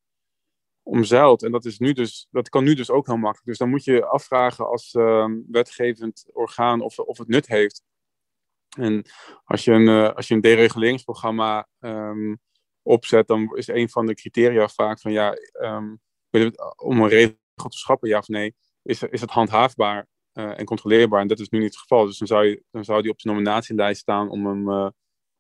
omzeild. 0.83 1.43
En 1.43 1.51
dat, 1.51 1.65
is 1.65 1.79
nu 1.79 1.93
dus, 1.93 2.27
dat 2.31 2.49
kan 2.49 2.63
nu 2.63 2.73
dus 2.73 2.89
ook 2.89 3.05
heel 3.05 3.17
makkelijk. 3.17 3.47
Dus 3.47 3.57
dan 3.57 3.69
moet 3.69 3.83
je 3.83 4.05
afvragen 4.05 4.67
als 4.67 4.93
um, 4.93 5.45
wetgevend 5.47 6.25
orgaan 6.33 6.81
of, 6.81 6.99
of 6.99 7.17
het 7.17 7.27
nut 7.27 7.47
heeft. 7.47 7.83
En 8.77 9.05
als 9.43 9.63
je 9.63 9.71
een, 9.71 9.87
uh, 9.87 10.13
als 10.13 10.27
je 10.27 10.33
een 10.33 10.41
dereguleringsprogramma 10.41 11.67
um, 11.79 12.39
opzet, 12.81 13.27
dan 13.27 13.55
is 13.55 13.67
een 13.67 13.89
van 13.89 14.05
de 14.05 14.15
criteria 14.15 14.67
vaak 14.67 14.99
van 14.99 15.11
ja, 15.11 15.37
um, 15.61 16.01
om 16.75 17.01
een 17.01 17.07
regel 17.07 17.37
te 17.55 17.77
schappen, 17.77 18.09
ja 18.09 18.17
of 18.17 18.27
nee, 18.27 18.55
is, 18.81 19.03
is 19.03 19.21
het 19.21 19.29
handhaafbaar 19.29 20.07
uh, 20.33 20.59
en 20.59 20.65
controleerbaar. 20.65 21.21
En 21.21 21.27
dat 21.27 21.39
is 21.39 21.49
nu 21.49 21.59
niet 21.59 21.71
het 21.71 21.77
geval. 21.77 22.05
Dus 22.05 22.17
dan 22.17 22.27
zou, 22.27 22.45
je, 22.45 22.63
dan 22.71 22.83
zou 22.83 23.01
die 23.01 23.11
op 23.11 23.19
de 23.19 23.29
nominatielijst 23.29 24.01
staan 24.01 24.29
om 24.29 24.45
hem, 24.45 24.93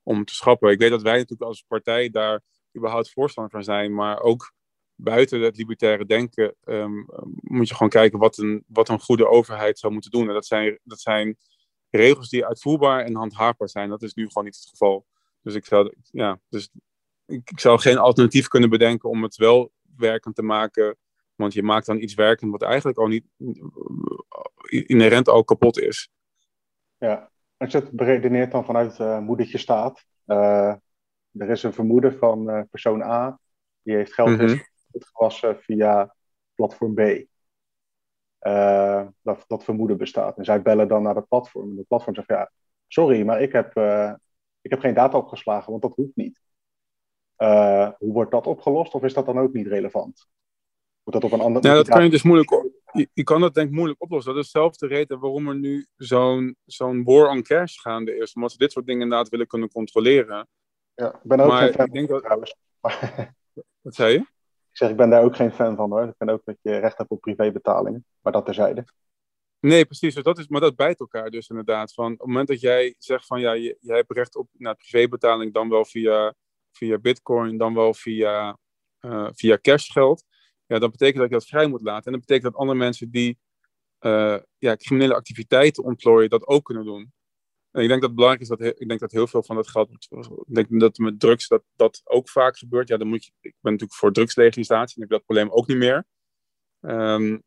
om 0.03 0.25
te 0.25 0.35
schappen. 0.35 0.71
Ik 0.71 0.79
weet 0.79 0.89
dat 0.89 1.01
wij 1.01 1.13
natuurlijk 1.17 1.49
als 1.49 1.63
partij 1.67 2.09
daar 2.09 2.41
überhaupt 2.77 3.11
voorstander 3.11 3.51
van 3.51 3.63
zijn, 3.63 3.93
maar 3.93 4.19
ook 4.19 4.53
buiten 4.95 5.41
het 5.41 5.57
libertaire 5.57 6.05
denken 6.05 6.55
um, 6.65 7.05
moet 7.41 7.67
je 7.67 7.73
gewoon 7.73 7.89
kijken 7.89 8.19
wat 8.19 8.37
een, 8.37 8.63
wat 8.67 8.89
een 8.89 8.99
goede 8.99 9.27
overheid 9.27 9.79
zou 9.79 9.93
moeten 9.93 10.11
doen. 10.11 10.27
En 10.27 10.33
dat 10.33 10.45
zijn, 10.45 10.79
dat 10.83 10.99
zijn 10.99 11.37
regels 11.89 12.29
die 12.29 12.45
uitvoerbaar 12.45 13.05
en 13.05 13.15
handhaafbaar 13.15 13.69
zijn. 13.69 13.89
Dat 13.89 14.01
is 14.01 14.13
nu 14.13 14.27
gewoon 14.27 14.43
niet 14.43 14.55
het 14.55 14.69
geval. 14.69 15.05
Dus 15.41 15.55
ik 15.55 15.65
zou, 15.65 15.93
ja, 16.11 16.39
dus 16.49 16.69
ik, 17.25 17.49
ik 17.49 17.59
zou 17.59 17.79
geen 17.79 17.97
alternatief 17.97 18.47
kunnen 18.47 18.69
bedenken 18.69 19.09
om 19.09 19.23
het 19.23 19.35
wel 19.35 19.71
werkend 19.97 20.35
te 20.35 20.41
maken. 20.41 20.97
Want 21.35 21.53
je 21.53 21.63
maakt 21.63 21.85
dan 21.85 22.01
iets 22.01 22.13
werkend 22.13 22.51
wat 22.51 22.61
eigenlijk 22.61 22.97
al 22.97 23.07
niet 23.07 23.25
inherent 24.67 25.29
al 25.29 25.43
kapot 25.43 25.79
is. 25.79 26.09
Ja, 26.97 27.31
als 27.57 27.71
je 27.71 27.77
het 27.77 27.91
beredeneert 27.91 28.51
dan 28.51 28.65
vanuit 28.65 28.99
uh, 28.99 29.19
moedertje 29.19 29.57
staat. 29.57 30.05
Uh, 30.27 30.73
er 31.31 31.49
is 31.49 31.63
een 31.63 31.73
vermoeden 31.73 32.17
van 32.17 32.49
uh, 32.49 32.61
persoon 32.69 33.01
A. 33.01 33.39
Die 33.81 33.95
heeft 33.95 34.13
geld 34.13 34.29
mm 34.29 34.35
-hmm. 34.35 34.63
Gewassen 34.99 35.59
via 35.59 36.15
platform 36.53 36.93
B. 36.93 37.25
dat, 39.21 39.43
dat 39.47 39.63
vermoeden 39.63 39.97
bestaat. 39.97 40.37
En 40.37 40.45
zij 40.45 40.61
bellen 40.61 40.87
dan 40.87 41.03
naar 41.03 41.15
het 41.15 41.27
platform. 41.27 41.69
En 41.69 41.77
het 41.77 41.87
platform 41.87 42.15
zegt 42.15 42.27
ja, 42.27 42.51
sorry, 42.87 43.25
maar 43.25 43.41
ik 43.41 43.51
heb, 43.51 43.77
ik 44.61 44.71
heb 44.71 44.79
geen 44.79 44.93
data 44.93 45.17
opgeslagen, 45.17 45.69
want 45.69 45.81
dat 45.81 45.95
hoeft 45.95 46.15
niet. 46.15 46.41
Uh, 47.37 47.89
hoe 47.97 48.13
wordt 48.13 48.31
dat 48.31 48.47
opgelost 48.47 48.93
of 48.93 49.03
is 49.03 49.13
dat 49.13 49.25
dan 49.25 49.39
ook 49.39 49.53
niet 49.53 49.67
relevant? 49.67 50.27
Moet 51.03 51.13
dat 51.13 51.23
op 51.23 51.31
een 51.31 51.41
andere 51.41 51.67
Ja, 51.67 51.73
dat 51.73 51.89
kan 51.89 52.03
je 52.03 52.09
dus 52.09 52.23
moeilijk. 52.23 52.71
Je, 52.91 53.09
je, 53.13 53.23
kan 53.23 53.41
dat 53.41 53.53
denk 53.53 53.67
ik 53.69 53.75
moeilijk 53.75 54.01
oplossen. 54.01 54.33
Dat 54.33 54.43
is 54.43 54.51
dezelfde 54.51 54.87
reden 54.87 55.19
waarom 55.19 55.47
er 55.47 55.55
nu 55.55 55.85
zo'n 55.95 56.55
zo'n 56.65 57.03
war 57.03 57.29
on 57.29 57.41
cash 57.41 57.81
gaande 57.81 58.17
is. 58.17 58.33
Omdat 58.33 58.51
ze 58.51 58.57
dit 58.57 58.71
soort 58.71 58.85
dingen 58.85 59.01
inderdaad 59.01 59.29
willen 59.29 59.47
kunnen 59.47 59.69
controleren. 59.69 60.47
Ja, 60.95 61.13
ik 61.13 61.23
ben 61.23 61.39
ook 61.39 61.47
maar 61.47 61.61
geen 61.61 61.73
fan 61.73 61.85
ik 61.85 61.93
denk 61.93 62.05
van 62.05 62.15
dat... 62.15 62.23
trouwens. 62.23 62.55
Wat 63.81 63.95
zei 63.95 64.13
je? 64.13 64.25
Ik 64.73 64.79
zeg, 64.79 64.89
ik 64.89 64.97
ben 64.97 65.09
daar 65.09 65.23
ook 65.23 65.35
geen 65.35 65.51
fan 65.51 65.75
van 65.75 65.91
hoor. 65.91 66.03
Ik 66.03 66.13
vind 66.17 66.29
ook 66.29 66.41
dat 66.45 66.55
je 66.61 66.77
recht 66.77 66.97
hebt 66.97 67.09
op 67.09 67.21
privébetalingen. 67.21 68.05
Maar 68.21 68.33
dat 68.33 68.45
terzijde. 68.45 68.85
Nee, 69.59 69.85
precies. 69.85 70.15
Dat 70.15 70.37
is, 70.37 70.47
maar 70.47 70.61
dat 70.61 70.75
bijt 70.75 70.99
elkaar 70.99 71.29
dus 71.29 71.49
inderdaad. 71.49 71.93
Van, 71.93 72.11
op 72.11 72.17
het 72.17 72.27
moment 72.27 72.47
dat 72.47 72.59
jij 72.59 72.95
zegt 72.97 73.25
van 73.25 73.39
ja, 73.39 73.51
je, 73.51 73.77
jij 73.79 73.95
hebt 73.95 74.11
recht 74.11 74.35
op 74.35 74.47
nou, 74.51 74.75
privébetaling 74.75 75.53
dan 75.53 75.69
wel 75.69 75.85
via 75.85 76.33
via 76.77 76.97
bitcoin, 76.97 77.57
dan 77.57 77.73
wel 77.73 77.93
via, 77.93 78.57
uh, 79.01 79.29
via 79.31 79.57
cashgeld. 79.61 80.23
Ja, 80.65 80.79
dat 80.79 80.91
betekent 80.91 81.17
dat 81.17 81.29
je 81.29 81.35
dat 81.35 81.45
vrij 81.45 81.67
moet 81.67 81.81
laten. 81.81 82.05
En 82.05 82.11
dat 82.11 82.21
betekent 82.21 82.51
dat 82.51 82.61
andere 82.61 82.79
mensen 82.79 83.11
die 83.11 83.39
uh, 83.99 84.37
ja, 84.57 84.75
criminele 84.75 85.15
activiteiten 85.15 85.83
ontplooien, 85.83 86.29
dat 86.29 86.47
ook 86.47 86.65
kunnen 86.65 86.85
doen. 86.85 87.13
En 87.73 87.81
ik 87.81 87.87
denk 87.87 88.01
dat 88.01 88.09
het 88.09 88.15
belangrijk 88.15 88.41
is 88.41 88.47
dat 88.47 88.81
ik 88.81 88.87
denk 88.87 88.99
dat 88.99 89.11
heel 89.11 89.27
veel 89.27 89.43
van 89.43 89.55
dat 89.55 89.67
geld. 89.67 89.89
Ik 89.91 90.55
denk 90.55 90.79
dat 90.79 90.97
met 90.97 91.19
drugs 91.19 91.47
dat, 91.47 91.63
dat 91.75 92.01
ook 92.03 92.29
vaak 92.29 92.57
gebeurt. 92.57 92.87
Ja, 92.87 92.97
dan 92.97 93.07
moet 93.07 93.25
je, 93.25 93.31
ik 93.39 93.55
ben 93.61 93.71
natuurlijk 93.71 93.99
voor 93.99 94.11
drugslegalisatie 94.11 94.95
en 94.97 95.03
ik 95.03 95.09
heb 95.09 95.19
dat 95.19 95.25
probleem 95.25 95.51
ook 95.51 95.67
niet 95.67 95.77
meer. 95.77 96.05
Um, 96.81 97.43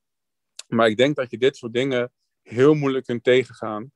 maar 0.66 0.88
ik 0.88 0.96
denk 0.96 1.16
dat 1.16 1.30
je 1.30 1.38
dit 1.38 1.56
soort 1.56 1.72
dingen 1.72 2.12
heel 2.42 2.74
moeilijk 2.74 3.04
kunt 3.04 3.24
tegengaan. 3.24 3.92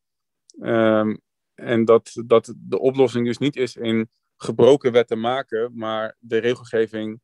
Um, 0.61 1.20
en 1.55 1.85
dat, 1.85 2.12
dat 2.26 2.55
de 2.57 2.78
oplossing 2.78 3.26
dus 3.26 3.39
niet 3.39 3.57
is 3.57 3.76
in 3.76 4.11
gebroken 4.37 4.93
wetten 4.93 5.20
maken, 5.20 5.72
maar 5.74 6.16
de 6.18 6.39
regelgeving 6.39 7.20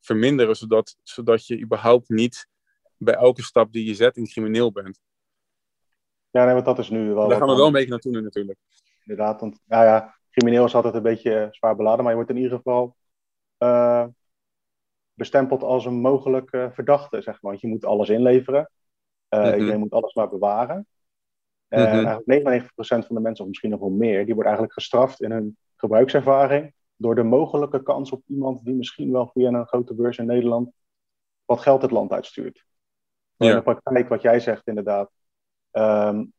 verminderen, 0.00 0.56
zodat, 0.56 0.96
zodat 1.02 1.46
je 1.46 1.60
überhaupt 1.60 2.08
niet 2.08 2.48
bij 2.96 3.14
elke 3.14 3.42
stap 3.42 3.72
die 3.72 3.84
je 3.84 3.94
zet 3.94 4.16
een 4.16 4.26
crimineel 4.26 4.72
bent. 4.72 5.00
Ja, 6.30 6.44
nee, 6.44 6.54
want 6.54 6.64
dat 6.64 6.78
is 6.78 6.90
nu 6.90 7.14
wel. 7.14 7.28
Daar 7.28 7.38
gaan 7.38 7.48
we 7.48 7.54
wel 7.54 7.66
een 7.66 7.72
beetje 7.72 7.90
naartoe 7.90 8.12
nu 8.12 8.20
natuurlijk. 8.20 8.58
Inderdaad, 9.04 9.40
want 9.40 9.60
ja, 9.64 9.84
ja, 9.84 10.14
crimineel 10.30 10.64
is 10.64 10.74
altijd 10.74 10.94
een 10.94 11.02
beetje 11.02 11.48
zwaar 11.50 11.76
beladen, 11.76 12.00
maar 12.00 12.08
je 12.08 12.16
wordt 12.16 12.30
in 12.30 12.36
ieder 12.36 12.56
geval 12.56 12.96
uh, 13.58 14.06
bestempeld 15.14 15.62
als 15.62 15.84
een 15.84 16.00
mogelijke 16.00 16.70
verdachte, 16.72 17.20
zeg 17.20 17.42
maar. 17.42 17.50
Want 17.50 17.60
je 17.60 17.68
moet 17.68 17.84
alles 17.84 18.08
inleveren. 18.08 18.70
Uh, 19.28 19.40
mm-hmm. 19.40 19.58
Iedereen 19.58 19.80
moet 19.80 19.92
alles 19.92 20.14
maar 20.14 20.28
bewaren. 20.28 20.86
En 21.68 21.98
uh, 21.98 22.18
mm-hmm. 22.26 22.68
99% 22.68 22.68
van 22.78 23.14
de 23.14 23.20
mensen, 23.20 23.44
of 23.44 23.50
misschien 23.50 23.70
nog 23.70 23.80
wel 23.80 23.90
meer, 23.90 24.24
die 24.24 24.34
wordt 24.34 24.48
eigenlijk 24.48 24.72
gestraft 24.72 25.20
in 25.20 25.30
hun 25.30 25.56
gebruikservaring 25.76 26.74
door 26.96 27.14
de 27.14 27.22
mogelijke 27.22 27.82
kans 27.82 28.10
op 28.10 28.22
iemand 28.26 28.64
die 28.64 28.74
misschien 28.74 29.12
wel 29.12 29.30
via 29.32 29.48
een 29.48 29.66
grote 29.66 29.94
beurs 29.94 30.18
in 30.18 30.26
Nederland 30.26 30.70
wat 31.44 31.60
geld 31.60 31.82
het 31.82 31.90
land 31.90 32.12
uitstuurt. 32.12 32.66
Ja. 33.36 33.48
In 33.48 33.56
de 33.56 33.62
praktijk, 33.62 34.08
wat 34.08 34.22
jij 34.22 34.40
zegt 34.40 34.66
inderdaad. 34.66 35.10
Um, 35.72 36.32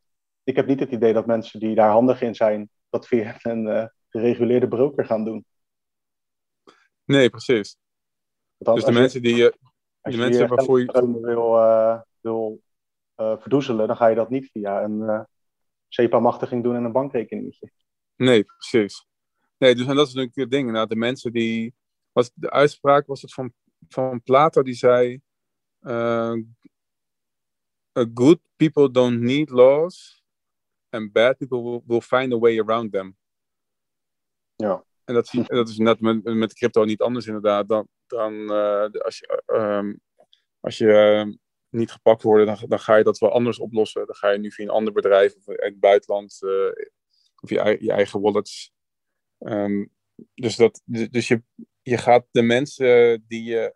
ik 0.44 0.56
heb 0.56 0.68
niet 0.68 0.80
het 0.80 0.92
idee 0.92 1.14
dat 1.14 1.26
mensen 1.26 1.60
die 1.60 1.76
daar 1.76 1.92
handig 1.92 2.22
in 2.22 2.36
zijn, 2.36 2.70
dat 2.90 3.08
via 3.08 3.36
een 3.42 3.66
uh, 3.66 3.86
gereguleerde 4.10 4.68
broker 4.68 5.06
gaan 5.06 5.24
doen. 5.26 5.46
Nee, 7.04 7.30
precies. 7.30 7.78
Dus 8.58 8.84
de 8.84 8.92
mensen 8.92 9.22
die 9.22 9.36
je. 9.36 9.58
Als 10.02 10.16
je 10.16 10.22
mensen 10.22 10.48
waarvoor 10.48 10.80
je. 10.80 11.20
wil, 11.22 11.56
uh, 11.56 12.02
wil 12.22 12.62
uh, 13.18 13.38
verdoezelen, 13.40 13.88
dan 13.88 13.96
ga 13.96 14.08
je 14.08 14.16
dat 14.16 14.30
niet 14.30 14.50
via 14.52 14.84
een 14.84 15.28
SEPA-machtiging 15.88 16.64
doen 16.64 16.76
en 16.76 16.84
een 16.84 16.92
bankrekeningetje. 16.92 17.72
Nee, 18.16 18.44
precies. 18.44 19.08
Nee, 19.58 19.76
dus 19.76 19.88
en 19.88 19.96
dat 19.96 20.08
is 20.08 20.14
natuurlijk 20.14 20.40
het 20.40 20.52
ding. 20.52 20.72
Nou, 20.72 20.88
de 20.88 20.96
mensen 20.96 21.32
die. 21.32 21.74
Was, 22.12 22.32
de 22.34 22.50
uitspraak 22.52 23.08
was 23.08 23.22
het 23.22 23.34
van, 23.34 23.54
van 23.90 24.22
Plato, 24.22 24.64
die 24.64 24.74
zei. 24.74 25.22
Good 28.14 28.40
people 28.56 28.92
don't 28.92 29.20
need 29.20 29.50
laws, 29.50 30.24
and 30.90 31.12
bad 31.12 31.38
people 31.38 31.64
will, 31.64 31.84
will 31.86 32.02
find 32.02 32.34
a 32.34 32.38
way 32.38 32.60
around 32.60 32.92
them. 32.92 33.18
Ja. 34.56 34.86
En 35.04 35.14
dat, 35.14 35.32
dat 35.46 35.70
is 35.70 35.78
net 35.78 36.02
met, 36.02 36.24
met 36.24 36.54
crypto 36.54 36.84
niet 36.84 37.02
anders 37.02 37.26
inderdaad. 37.26 37.68
Dan, 37.68 37.88
dan 38.08 38.34
uh, 38.34 38.90
als 38.92 39.18
je, 39.18 39.44
um, 39.46 40.02
als 40.60 40.78
je 40.78 40.86
uh, 40.86 41.36
niet 41.70 41.92
gepakt 41.92 42.24
wordt, 42.24 42.46
dan, 42.46 42.70
dan 42.70 42.80
ga 42.80 42.96
je 42.96 43.04
dat 43.04 43.18
wel 43.18 43.32
anders 43.32 43.60
oplossen. 43.60 44.06
Dan 44.06 44.16
ga 44.16 44.30
je 44.30 44.40
nu 44.40 44.52
via 44.52 44.66
een 44.66 44.72
ander 44.72 44.94
bedrijf 44.94 45.36
of 45.36 45.48
in 45.48 45.66
het 45.66 45.80
buitenland 45.80 46.38
uh, 46.42 46.72
of 47.42 47.50
je, 47.50 47.78
je 47.80 47.92
eigen 47.92 48.22
wallets 48.22 48.74
Um, 49.40 49.92
dus 50.34 50.56
dat, 50.56 50.82
dus 50.86 51.28
je, 51.28 51.44
je 51.82 51.98
gaat 51.98 52.28
de 52.32 52.42
mensen 52.42 53.24
die 53.28 53.44
je 53.44 53.76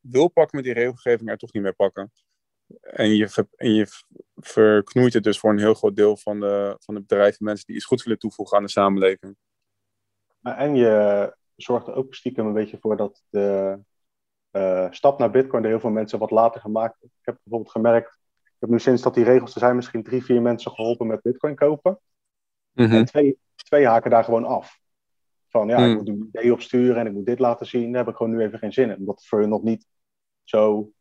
wil 0.00 0.28
pakken 0.28 0.56
met 0.56 0.64
die 0.64 0.74
regelgeving 0.74 1.30
er 1.30 1.36
toch 1.36 1.52
niet 1.52 1.62
meer 1.62 1.74
pakken. 1.74 2.12
En 2.80 3.16
je, 3.16 3.46
en 3.56 3.74
je 3.74 3.86
verknoeit 4.34 5.12
het 5.12 5.22
dus 5.22 5.38
voor 5.38 5.50
een 5.50 5.58
heel 5.58 5.74
groot 5.74 5.96
deel 5.96 6.16
van 6.16 6.40
de, 6.40 6.76
van 6.78 6.94
de 6.94 7.00
bedrijven, 7.00 7.44
mensen 7.44 7.66
die 7.66 7.76
iets 7.76 7.84
goed 7.84 8.02
willen 8.02 8.18
toevoegen 8.18 8.56
aan 8.56 8.62
de 8.62 8.70
samenleving. 8.70 9.36
En 10.42 10.74
je 10.74 11.36
zorgt 11.56 11.86
er 11.86 11.94
ook 11.94 12.14
stiekem 12.14 12.46
een 12.46 12.52
beetje 12.52 12.78
voor 12.80 12.96
dat 12.96 13.22
de 13.30 13.78
uh, 14.52 14.86
stap 14.90 15.18
naar 15.18 15.30
Bitcoin 15.30 15.62
er 15.62 15.68
heel 15.68 15.80
veel 15.80 15.90
mensen 15.90 16.18
wat 16.18 16.30
later 16.30 16.60
gemaakt 16.60 17.02
Ik 17.02 17.10
heb 17.20 17.38
bijvoorbeeld 17.42 17.72
gemerkt, 17.72 18.18
ik 18.44 18.56
heb 18.58 18.70
nu 18.70 18.80
sinds 18.80 19.02
dat 19.02 19.14
die 19.14 19.24
regels 19.24 19.54
er 19.54 19.60
zijn, 19.60 19.76
misschien 19.76 20.02
drie, 20.02 20.24
vier 20.24 20.42
mensen 20.42 20.70
geholpen 20.70 21.06
met 21.06 21.22
Bitcoin 21.22 21.54
kopen. 21.54 22.00
Mm 22.72 22.86
-hmm. 22.86 22.96
En 22.96 23.04
twee, 23.04 23.38
twee 23.54 23.86
haken 23.86 24.10
daar 24.10 24.24
gewoon 24.24 24.44
af. 24.44 24.78
Van 25.48 25.68
ja, 25.68 25.76
ik 25.76 25.84
hmm. 25.84 25.94
moet 25.94 26.08
een 26.08 26.30
idee 26.32 26.52
opsturen 26.52 26.96
en 26.96 27.06
ik 27.06 27.12
moet 27.12 27.26
dit 27.26 27.38
laten 27.38 27.66
zien. 27.66 27.92
Daar 27.92 28.04
heb 28.04 28.10
ik 28.10 28.16
gewoon 28.16 28.32
nu 28.32 28.40
even 28.42 28.58
geen 28.58 28.72
zin 28.72 28.90
in. 28.90 28.96
Omdat 28.96 29.16
het 29.16 29.26
voor 29.26 29.40
hun 29.40 29.48
nog 29.48 29.62
niet 29.62 29.86
zo 30.44 30.92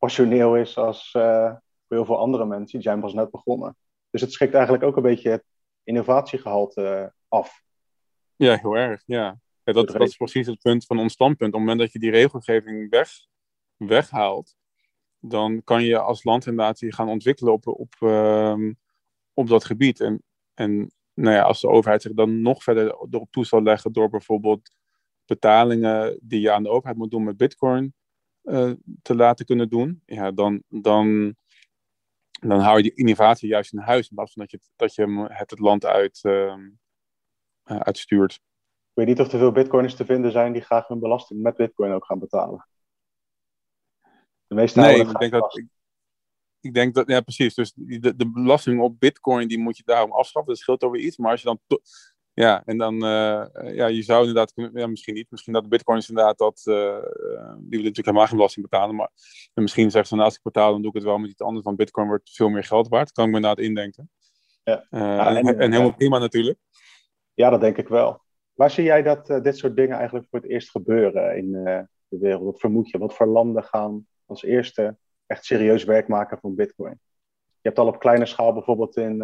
passioneel 0.00 0.56
is 0.56 0.76
als 0.76 1.14
uh, 1.16 1.46
voor 1.86 1.96
heel 1.96 2.04
veel 2.04 2.18
andere 2.18 2.46
mensen. 2.46 2.78
Die 2.78 2.88
zijn 2.88 3.00
pas 3.00 3.14
net 3.14 3.30
begonnen. 3.30 3.76
Dus 4.10 4.20
het 4.20 4.32
schikt 4.32 4.54
eigenlijk 4.54 4.84
ook 4.84 4.96
een 4.96 5.02
beetje 5.02 5.30
het 5.30 5.44
innovatiegehalte 5.84 6.82
uh, 6.82 7.06
af. 7.28 7.62
Ja, 8.36 8.56
heel 8.56 8.76
erg. 8.76 9.02
Ja. 9.06 9.40
ja 9.62 9.72
dat, 9.72 9.88
dat, 9.88 10.00
is 10.00 10.16
precies 10.16 10.46
het 10.46 10.60
punt 10.60 10.86
van 10.86 10.98
ons 10.98 11.12
standpunt. 11.12 11.52
Op 11.52 11.58
het 11.58 11.68
moment 11.68 11.80
dat 11.80 11.92
je 11.92 11.98
die 11.98 12.10
regelgeving 12.10 12.90
weg 12.90 13.10
weghaalt, 13.76 14.56
dan 15.18 15.64
kan 15.64 15.84
je 15.84 15.98
als 15.98 16.24
land 16.24 16.46
inderdaad 16.46 16.78
die 16.78 16.94
gaan 16.94 17.08
ontwikkelen 17.08 17.52
op, 17.52 17.66
op, 17.66 17.94
ehm, 17.98 18.72
op 19.34 19.48
dat 19.48 19.64
gebied. 19.64 20.00
En, 20.00 20.22
en 20.54 20.92
nou 21.14 21.34
ja, 21.34 21.42
als 21.42 21.60
de 21.60 21.68
overheid 21.68 22.02
zich 22.02 22.12
dan 22.12 22.42
nog 22.42 22.62
verder 22.62 22.86
erop 23.10 23.30
toe 23.30 23.44
zal 23.46 23.62
leggen 23.62 23.92
door 23.92 24.08
bijvoorbeeld 24.08 24.70
betalingen 25.24 26.18
die 26.22 26.40
je 26.40 26.50
aan 26.50 26.62
de 26.62 26.68
overheid 26.68 26.98
moet 26.98 27.10
doen 27.10 27.24
met 27.24 27.36
bitcoin 27.36 27.94
uh, 28.42 28.72
te 29.02 29.14
laten 29.14 29.46
kunnen 29.46 29.68
doen, 29.68 30.02
ja, 30.06 30.30
dan, 30.30 30.62
dan, 30.68 31.36
dan 32.40 32.60
hou 32.60 32.76
je 32.76 32.82
die 32.82 32.94
innovatie 32.94 33.48
juist 33.48 33.72
in 33.72 33.78
huis 33.78 34.08
in 34.08 34.14
plaats 34.14 34.32
van 34.32 34.42
dat 34.42 34.50
je, 34.50 34.60
dat 34.76 34.94
je 34.94 35.26
het, 35.28 35.50
het 35.50 35.58
land 35.58 35.84
uit, 35.84 36.20
uh, 36.22 36.54
uitstuurt. 37.64 38.32
Ik 38.32 38.96
weet 38.96 39.06
niet 39.06 39.20
of 39.20 39.32
er 39.32 39.38
veel 39.38 39.52
bitcoiners 39.52 39.94
te 39.94 40.04
vinden 40.04 40.32
zijn 40.32 40.52
die 40.52 40.62
graag 40.62 40.88
hun 40.88 41.00
belasting 41.00 41.42
met 41.42 41.56
bitcoin 41.56 41.92
ook 41.92 42.04
gaan 42.04 42.18
betalen. 42.18 42.68
De 44.46 44.54
meeste 44.54 44.80
nee, 44.80 45.00
ik 45.00 45.18
denk 45.18 45.32
dat, 45.32 45.56
ik, 45.56 45.66
ik, 46.60 46.74
denk 46.74 46.94
dat, 46.94 47.08
ja 47.08 47.20
precies, 47.20 47.54
dus 47.54 47.72
de, 47.74 48.16
de 48.16 48.30
belasting 48.30 48.80
op 48.80 49.00
bitcoin 49.00 49.48
die 49.48 49.58
moet 49.58 49.76
je 49.76 49.82
daarom 49.86 50.12
afschaffen, 50.12 50.52
dat 50.52 50.62
scheelt 50.62 50.84
over 50.84 50.98
iets, 50.98 51.16
maar 51.16 51.30
als 51.30 51.40
je 51.40 51.46
dan 51.46 51.60
ja, 52.40 52.62
en 52.64 52.78
dan, 52.78 52.94
uh, 52.94 53.46
ja, 53.74 53.86
je 53.86 54.02
zou 54.02 54.20
inderdaad 54.20 54.52
kunnen, 54.52 54.72
ja, 54.74 54.86
misschien 54.86 55.14
niet, 55.14 55.30
misschien 55.30 55.52
dat 55.52 55.62
de 55.62 55.68
bitcoins 55.68 56.08
inderdaad 56.08 56.38
dat, 56.38 56.62
uh, 56.64 56.74
die 56.74 57.68
willen 57.68 57.84
natuurlijk 57.84 58.06
helemaal 58.06 58.26
geen 58.26 58.36
belasting 58.36 58.68
betalen, 58.70 58.96
maar 58.96 59.10
misschien 59.54 59.90
zeggen 59.90 60.08
ze, 60.08 60.14
nou, 60.14 60.26
als 60.26 60.36
ik 60.36 60.42
betaal, 60.42 60.72
dan 60.72 60.80
doe 60.80 60.90
ik 60.90 60.96
het 60.96 61.04
wel 61.04 61.18
met 61.18 61.30
iets 61.30 61.40
anders, 61.40 61.64
van 61.64 61.76
bitcoin 61.76 62.06
wordt 62.06 62.30
veel 62.30 62.48
meer 62.48 62.64
geld 62.64 62.88
waard, 62.88 63.12
kan 63.12 63.24
ik 63.24 63.30
me 63.30 63.36
inderdaad 63.36 63.64
indenken. 63.64 64.10
Ja. 64.64 64.86
Uh, 64.90 65.26
en, 65.26 65.36
en, 65.36 65.58
en, 65.58 65.72
helemaal 65.72 65.94
prima 65.94 66.18
natuurlijk. 66.18 66.58
Ja, 67.34 67.50
dat 67.50 67.60
denk 67.60 67.76
ik 67.76 67.88
wel. 67.88 68.22
Waar 68.52 68.70
zie 68.70 68.84
jij 68.84 69.02
dat 69.02 69.26
dit 69.26 69.56
soort 69.56 69.76
dingen 69.76 69.96
eigenlijk 69.96 70.26
voor 70.30 70.40
het 70.40 70.50
eerst 70.50 70.70
gebeuren 70.70 71.36
in 71.36 71.52
de 71.52 72.18
wereld? 72.18 72.44
Wat 72.44 72.60
vermoed 72.60 72.90
je? 72.90 72.98
Wat 72.98 73.14
voor 73.14 73.26
landen 73.26 73.64
gaan 73.64 74.06
als 74.26 74.42
eerste 74.42 74.96
echt 75.26 75.44
serieus 75.44 75.84
werk 75.84 76.08
maken 76.08 76.38
van 76.38 76.54
bitcoin? 76.54 77.00
Je 77.36 77.68
hebt 77.68 77.78
al 77.78 77.86
op 77.86 77.98
kleine 77.98 78.26
schaal 78.26 78.52
bijvoorbeeld 78.52 78.96
in 78.96 79.22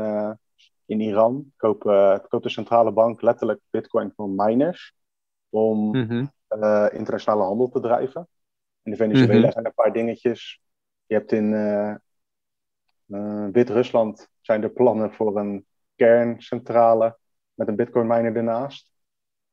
in 0.86 1.00
Iran 1.00 1.52
koopt, 1.56 1.84
koopt 2.28 2.42
de 2.42 2.48
centrale 2.48 2.92
bank 2.92 3.22
letterlijk 3.22 3.60
bitcoin 3.70 4.12
van 4.16 4.34
miners 4.34 4.94
om 5.48 5.90
mhm. 5.90 6.26
eh, 6.48 6.86
internationale 6.92 7.42
handel 7.42 7.68
te 7.68 7.80
drijven. 7.80 8.28
In 8.82 8.96
Venezuela 8.96 9.40
mhm. 9.40 9.50
zijn 9.50 9.64
er 9.64 9.66
een 9.66 9.84
paar 9.84 9.92
dingetjes. 9.92 10.60
Je 11.06 11.14
hebt 11.14 11.32
in 11.32 11.52
uh, 13.06 13.46
Wit-Rusland 13.52 14.28
zijn 14.40 14.62
er 14.62 14.70
plannen 14.70 15.12
voor 15.12 15.38
een 15.38 15.66
kerncentrale 15.94 17.18
met 17.54 17.68
een 17.68 17.76
bitcoin 17.76 18.06
miner 18.06 18.36
ernaast. 18.36 18.90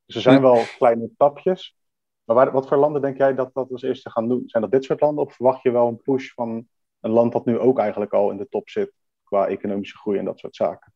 Dus 0.05 0.15
er 0.15 0.21
zijn 0.21 0.41
wel 0.41 0.63
kleine 0.77 1.09
tapjes. 1.17 1.77
Maar 2.23 2.35
waar, 2.35 2.51
wat 2.51 2.67
voor 2.67 2.77
landen 2.77 3.01
denk 3.01 3.17
jij 3.17 3.35
dat 3.35 3.53
dat 3.53 3.71
als 3.71 3.81
eerste 3.81 4.09
gaan 4.09 4.27
doen? 4.27 4.43
Zijn 4.45 4.63
dat 4.63 4.71
dit 4.71 4.83
soort 4.83 5.01
landen 5.01 5.25
of 5.25 5.33
verwacht 5.33 5.63
je 5.63 5.71
wel 5.71 5.87
een 5.87 6.01
push 6.01 6.33
van 6.33 6.67
een 6.99 7.11
land 7.11 7.31
dat 7.31 7.45
nu 7.45 7.59
ook 7.59 7.79
eigenlijk 7.79 8.13
al 8.13 8.31
in 8.31 8.37
de 8.37 8.49
top 8.49 8.69
zit 8.69 8.93
qua 9.23 9.47
economische 9.47 9.97
groei 9.97 10.17
en 10.17 10.25
dat 10.25 10.39
soort 10.39 10.55
zaken? 10.55 10.92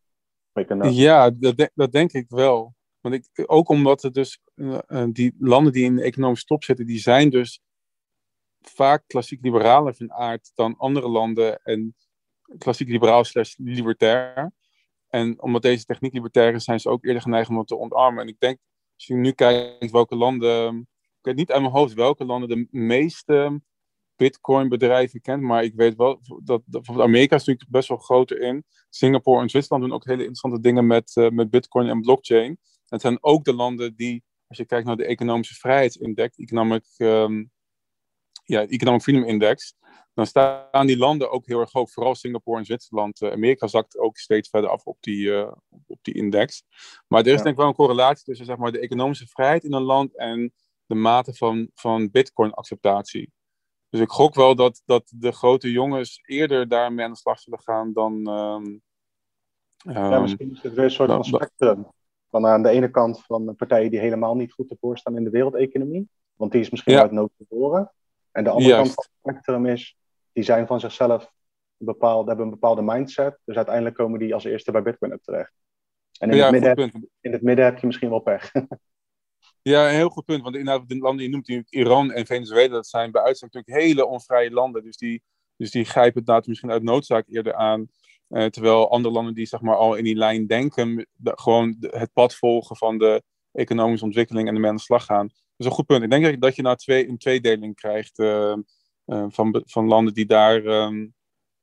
Ja, 0.93 1.29
dat, 1.29 1.69
dat 1.73 1.91
denk 1.91 2.11
ik 2.11 2.25
wel. 2.29 2.75
Want 2.99 3.15
ik, 3.15 3.43
ook 3.45 3.69
omdat 3.69 4.01
het 4.01 4.13
dus, 4.13 4.39
uh, 4.55 5.03
die 5.09 5.35
landen 5.39 5.73
die 5.73 5.83
in 5.83 5.95
de 5.95 6.01
economische 6.03 6.45
top 6.45 6.63
zitten, 6.63 6.85
die 6.85 6.99
zijn 6.99 7.29
dus 7.29 7.61
vaak 8.61 9.03
klassiek 9.07 9.43
liberaler 9.43 9.95
van 9.95 10.11
aard 10.11 10.51
dan 10.55 10.77
andere 10.77 11.07
landen 11.07 11.61
en 11.63 11.95
klassiek 12.57 12.87
liberaal 12.87 13.23
slash 13.23 13.55
libertair. 13.57 14.51
En 15.07 15.41
omdat 15.41 15.61
deze 15.61 15.85
techniek 15.85 16.13
libertair 16.13 16.53
is, 16.53 16.63
zijn 16.63 16.79
ze 16.79 16.89
ook 16.89 17.05
eerder 17.05 17.21
geneigd 17.21 17.49
om 17.49 17.57
het 17.57 17.67
te 17.67 17.75
ontarmen. 17.75 18.21
En 18.21 18.27
ik 18.27 18.39
denk, 18.39 18.57
als 18.95 19.05
je 19.05 19.13
nu 19.13 19.31
kijkt 19.31 19.91
welke 19.91 20.15
landen, 20.15 20.87
ik 21.01 21.19
weet 21.21 21.35
niet 21.35 21.51
uit 21.51 21.61
mijn 21.61 21.73
hoofd 21.73 21.93
welke 21.93 22.25
landen 22.25 22.49
de 22.49 22.67
meeste 22.71 23.61
Bitcoin-bedrijven 24.17 25.21
kent. 25.21 25.41
Maar 25.41 25.63
ik 25.63 25.73
weet 25.75 25.95
wel 25.95 26.19
dat, 26.43 26.61
dat 26.65 26.87
Amerika 26.89 27.35
is 27.35 27.43
natuurlijk 27.45 27.71
best 27.71 27.87
wel 27.87 27.97
groter 27.97 28.41
in. 28.41 28.65
Singapore 28.89 29.41
en 29.41 29.49
Zwitserland 29.49 29.83
doen 29.83 29.93
ook 29.93 30.05
hele 30.05 30.17
interessante 30.17 30.59
dingen 30.59 30.87
met, 30.87 31.15
uh, 31.15 31.29
met 31.29 31.49
Bitcoin 31.49 31.87
en 31.87 32.01
blockchain. 32.01 32.59
Het 32.87 33.01
zijn 33.01 33.17
ook 33.21 33.43
de 33.43 33.53
landen 33.53 33.95
die, 33.95 34.23
als 34.47 34.57
je 34.57 34.65
kijkt 34.65 34.85
naar 34.85 34.97
de 34.97 35.05
economische 35.05 35.55
vrijheidsindex, 35.55 36.37
economic, 36.37 36.85
um, 36.97 37.51
ja, 38.43 38.67
Economic 38.67 39.01
Freedom 39.01 39.23
Index, 39.23 39.75
dan 40.13 40.25
staan 40.25 40.87
die 40.87 40.97
landen 40.97 41.31
ook 41.31 41.45
heel 41.45 41.59
erg 41.59 41.71
hoog. 41.71 41.91
Vooral 41.91 42.15
Singapore 42.15 42.59
en 42.59 42.65
Zwitserland. 42.65 43.21
Uh, 43.21 43.31
Amerika 43.31 43.67
zakt 43.67 43.97
ook 43.97 44.17
steeds 44.17 44.49
verder 44.49 44.69
af 44.69 44.85
op 44.85 44.97
die, 44.99 45.25
uh, 45.25 45.51
op 45.87 45.99
die 46.01 46.13
index. 46.13 46.63
Maar 47.07 47.19
er 47.19 47.33
is 47.33 47.41
denk 47.41 47.49
ik 47.49 47.55
wel 47.55 47.67
een 47.67 47.73
correlatie 47.73 48.23
tussen 48.23 48.45
zeg 48.45 48.57
maar, 48.57 48.71
de 48.71 48.79
economische 48.79 49.27
vrijheid 49.27 49.63
in 49.63 49.73
een 49.73 49.81
land 49.81 50.17
en 50.17 50.53
de 50.85 50.95
mate 50.95 51.33
van, 51.33 51.69
van 51.73 52.11
Bitcoin-acceptatie. 52.11 53.31
Dus 53.89 53.99
ik 53.99 54.09
gok 54.09 54.35
wel 54.35 54.55
dat, 54.55 54.81
dat 54.85 55.13
de 55.15 55.31
grote 55.31 55.71
jongens 55.71 56.21
eerder 56.25 56.67
daarmee 56.67 57.05
aan 57.05 57.11
de 57.11 57.17
slag 57.17 57.39
zullen 57.39 57.61
gaan 57.61 57.93
dan. 57.93 58.13
Um, 58.13 58.81
ja, 59.77 60.11
ehm, 60.11 60.21
misschien 60.21 60.51
is 60.51 60.61
het 60.61 60.73
weer 60.73 60.83
een 60.83 60.91
soort 60.91 61.09
van 61.09 61.23
spectrum. 61.23 61.87
Van 62.29 62.45
aan 62.45 62.63
de 62.63 62.69
ene 62.69 62.91
kant 62.91 63.23
van 63.25 63.55
partijen 63.55 63.91
die 63.91 63.99
helemaal 63.99 64.35
niet 64.35 64.53
goed 64.53 64.71
ervoor 64.71 64.97
staan 64.97 65.17
in 65.17 65.23
de 65.23 65.29
wereldeconomie. 65.29 66.09
Want 66.35 66.51
die 66.51 66.61
is 66.61 66.69
misschien 66.69 66.93
ja. 66.93 67.01
uit 67.01 67.11
nood 67.11 67.31
geboren. 67.37 67.91
En 68.31 68.43
de 68.43 68.49
andere 68.49 68.75
kant 68.75 68.93
van 68.93 69.03
het 69.03 69.19
spectrum 69.19 69.65
is, 69.65 69.97
die 70.31 70.43
zijn 70.43 70.67
van 70.67 70.79
zichzelf 70.79 71.31
bepaald, 71.77 72.27
hebben 72.27 72.45
een 72.45 72.51
bepaalde 72.51 72.81
mindset. 72.81 73.39
Dus 73.43 73.55
uiteindelijk 73.55 73.95
komen 73.95 74.19
die 74.19 74.33
als 74.33 74.43
eerste 74.43 74.71
bij 74.71 74.81
Bitcoin 74.81 75.11
up 75.11 75.23
terecht. 75.23 75.53
En 76.19 76.29
in, 76.29 76.39
het, 76.39 76.51
midden, 76.51 77.09
in 77.21 77.31
het 77.31 77.41
midden 77.41 77.65
heb 77.65 77.77
je 77.77 77.85
misschien 77.85 78.09
wel 78.09 78.19
pech. 78.19 78.51
Ja, 79.67 79.87
een 79.89 79.95
heel 79.95 80.09
goed 80.09 80.25
punt. 80.25 80.43
Want 80.43 80.55
inderdaad, 80.55 80.89
de 80.89 80.97
landen 80.97 81.17
die 81.17 81.25
je 81.25 81.53
noemt, 81.53 81.73
Iran 81.73 82.11
en 82.11 82.25
Venezuela, 82.25 82.73
dat 82.73 82.87
zijn 82.87 83.11
bij 83.11 83.21
uitstek 83.21 83.53
natuurlijk 83.53 83.83
hele 83.83 84.05
onvrije 84.05 84.51
landen. 84.51 84.83
Dus 84.83 84.97
die, 84.97 85.23
dus 85.57 85.71
die 85.71 85.85
grijpen 85.85 86.33
het 86.33 86.47
misschien 86.47 86.71
uit 86.71 86.83
noodzaak 86.83 87.27
eerder 87.27 87.53
aan. 87.53 87.87
Uh, 88.29 88.45
terwijl 88.45 88.91
andere 88.91 89.13
landen 89.13 89.33
die 89.33 89.45
zeg 89.45 89.61
maar, 89.61 89.75
al 89.75 89.95
in 89.95 90.03
die 90.03 90.15
lijn 90.15 90.47
denken, 90.47 91.07
gewoon 91.23 91.75
het 91.79 92.13
pad 92.13 92.35
volgen 92.35 92.75
van 92.75 92.97
de 92.97 93.23
economische 93.51 94.05
ontwikkeling 94.05 94.47
en 94.47 94.53
ermee 94.53 94.69
aan 94.69 94.75
de 94.75 94.81
slag 94.81 95.05
gaan. 95.05 95.27
Dat 95.27 95.37
is 95.57 95.65
een 95.65 95.71
goed 95.71 95.85
punt. 95.85 96.03
Ik 96.03 96.09
denk 96.09 96.41
dat 96.41 96.55
je 96.55 96.61
nou 96.61 96.75
twee, 96.75 97.09
een 97.09 97.17
tweedeling 97.17 97.75
krijgt 97.75 98.19
uh, 98.19 98.55
uh, 99.05 99.25
van, 99.29 99.63
van 99.65 99.87
landen 99.87 100.13
die 100.13 100.25
daar 100.25 100.65
um, 100.65 101.13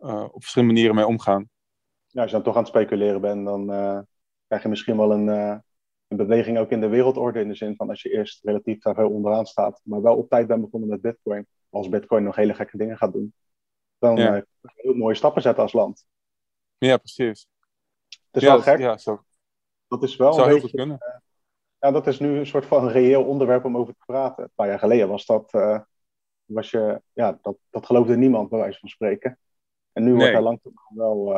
op 0.07 0.41
verschillende 0.41 0.73
manieren 0.73 0.97
mee 0.97 1.07
omgaan. 1.07 1.49
Ja, 2.07 2.21
als 2.21 2.31
je 2.31 2.37
dan 2.37 2.45
toch 2.45 2.55
aan 2.57 2.63
het 2.63 2.71
speculeren 2.71 3.21
bent, 3.21 3.45
dan 3.45 3.67
krijg 4.47 4.63
je 4.63 4.69
misschien 4.69 4.97
wel 4.97 5.13
een 5.13 5.63
een 6.19 6.27
beweging 6.27 6.59
ook 6.59 6.71
in 6.71 6.81
de 6.81 6.89
wereldorde. 6.89 7.41
In 7.41 7.49
de 7.49 7.55
zin 7.55 7.77
van 7.77 7.89
als 7.89 8.03
je 8.03 8.11
eerst 8.11 8.45
relatief 8.45 8.83
daar 8.83 8.95
veel 8.95 9.11
onderaan 9.11 9.47
staat, 9.47 9.81
maar 9.83 10.03
wel 10.03 10.17
op 10.17 10.29
tijd 10.29 10.47
bent 10.47 10.61
begonnen 10.61 10.89
met 10.89 11.01
Bitcoin. 11.01 11.47
Als 11.71 11.89
Bitcoin 11.89 12.25
nog 12.25 12.37
hele 12.37 12.55
gekke 12.55 12.77
dingen 12.77 12.97
gaat 12.97 13.13
doen, 13.13 13.35
dan 13.99 14.17
ja. 14.17 14.37
uh, 14.37 14.43
heel 14.61 14.95
mooie 14.95 15.15
stappen 15.15 15.43
zetten 15.43 15.63
als 15.63 15.73
land. 15.73 16.07
Ja, 16.79 16.97
precies. 16.97 17.49
Het 18.09 18.43
is 18.43 18.43
ja, 18.43 18.49
wel 18.49 18.61
gek. 18.61 18.79
Ja, 18.79 18.97
zo. 18.97 19.25
Dat 19.89 20.03
is 20.03 20.17
wel. 20.17 20.33
Zou 20.33 20.49
heel 20.49 20.61
goed 20.61 20.71
kunnen. 20.71 20.97
Uh, 21.01 21.17
ja, 21.79 21.91
dat 21.91 22.07
is 22.07 22.19
nu 22.19 22.39
een 22.39 22.47
soort 22.47 22.67
van 22.67 22.89
reëel 22.89 23.25
onderwerp 23.25 23.65
om 23.65 23.77
over 23.77 23.95
te 23.95 24.05
praten. 24.07 24.45
Een 24.45 24.51
paar 24.55 24.69
jaar 24.69 24.79
geleden 24.79 25.09
was 25.09 25.27
dat. 25.27 25.53
Uh, 25.55 25.81
was 26.45 26.71
je, 26.71 27.03
ja, 27.13 27.39
dat, 27.43 27.57
dat 27.71 27.87
geloofde 27.87 28.17
niemand, 28.17 28.49
bij 28.49 28.59
wijze 28.59 28.79
van 28.79 28.89
spreken. 28.89 29.39
En 29.93 30.03
nu 30.03 30.09
nee. 30.09 30.19
wordt 30.19 30.33
daar 30.33 30.43
langzaam 30.43 30.73
wel 30.95 31.37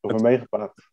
over 0.00 0.16
het, 0.16 0.22
meegepraat. 0.22 0.91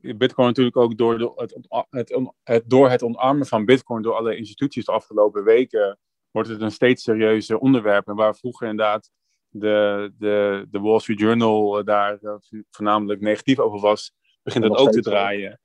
Bitcoin 0.00 0.46
natuurlijk 0.46 0.76
ook 0.76 0.96
door 0.96 1.18
de, 1.18 1.32
het, 1.34 1.58
het, 1.90 2.32
het, 2.42 2.62
door 2.66 2.90
het 2.90 3.02
omarmen 3.02 3.46
van 3.46 3.64
Bitcoin 3.64 4.02
door 4.02 4.14
alle 4.14 4.36
instituties 4.36 4.84
de 4.84 4.92
afgelopen 4.92 5.44
weken, 5.44 5.98
wordt 6.30 6.48
het 6.48 6.60
een 6.60 6.70
steeds 6.70 7.02
serieuzer 7.02 7.58
onderwerp. 7.58 8.08
En 8.08 8.14
waar 8.14 8.36
vroeger 8.36 8.68
inderdaad 8.68 9.10
de, 9.48 10.12
de, 10.18 10.66
de 10.70 10.80
Wall 10.80 10.98
Street 10.98 11.20
Journal 11.20 11.84
daar 11.84 12.18
uh, 12.22 12.34
voornamelijk 12.70 13.20
negatief 13.20 13.58
over 13.58 13.80
was, 13.80 14.14
begint 14.42 14.64
het 14.64 14.76
ook 14.76 14.90
te 14.90 15.00
draaien. 15.00 15.60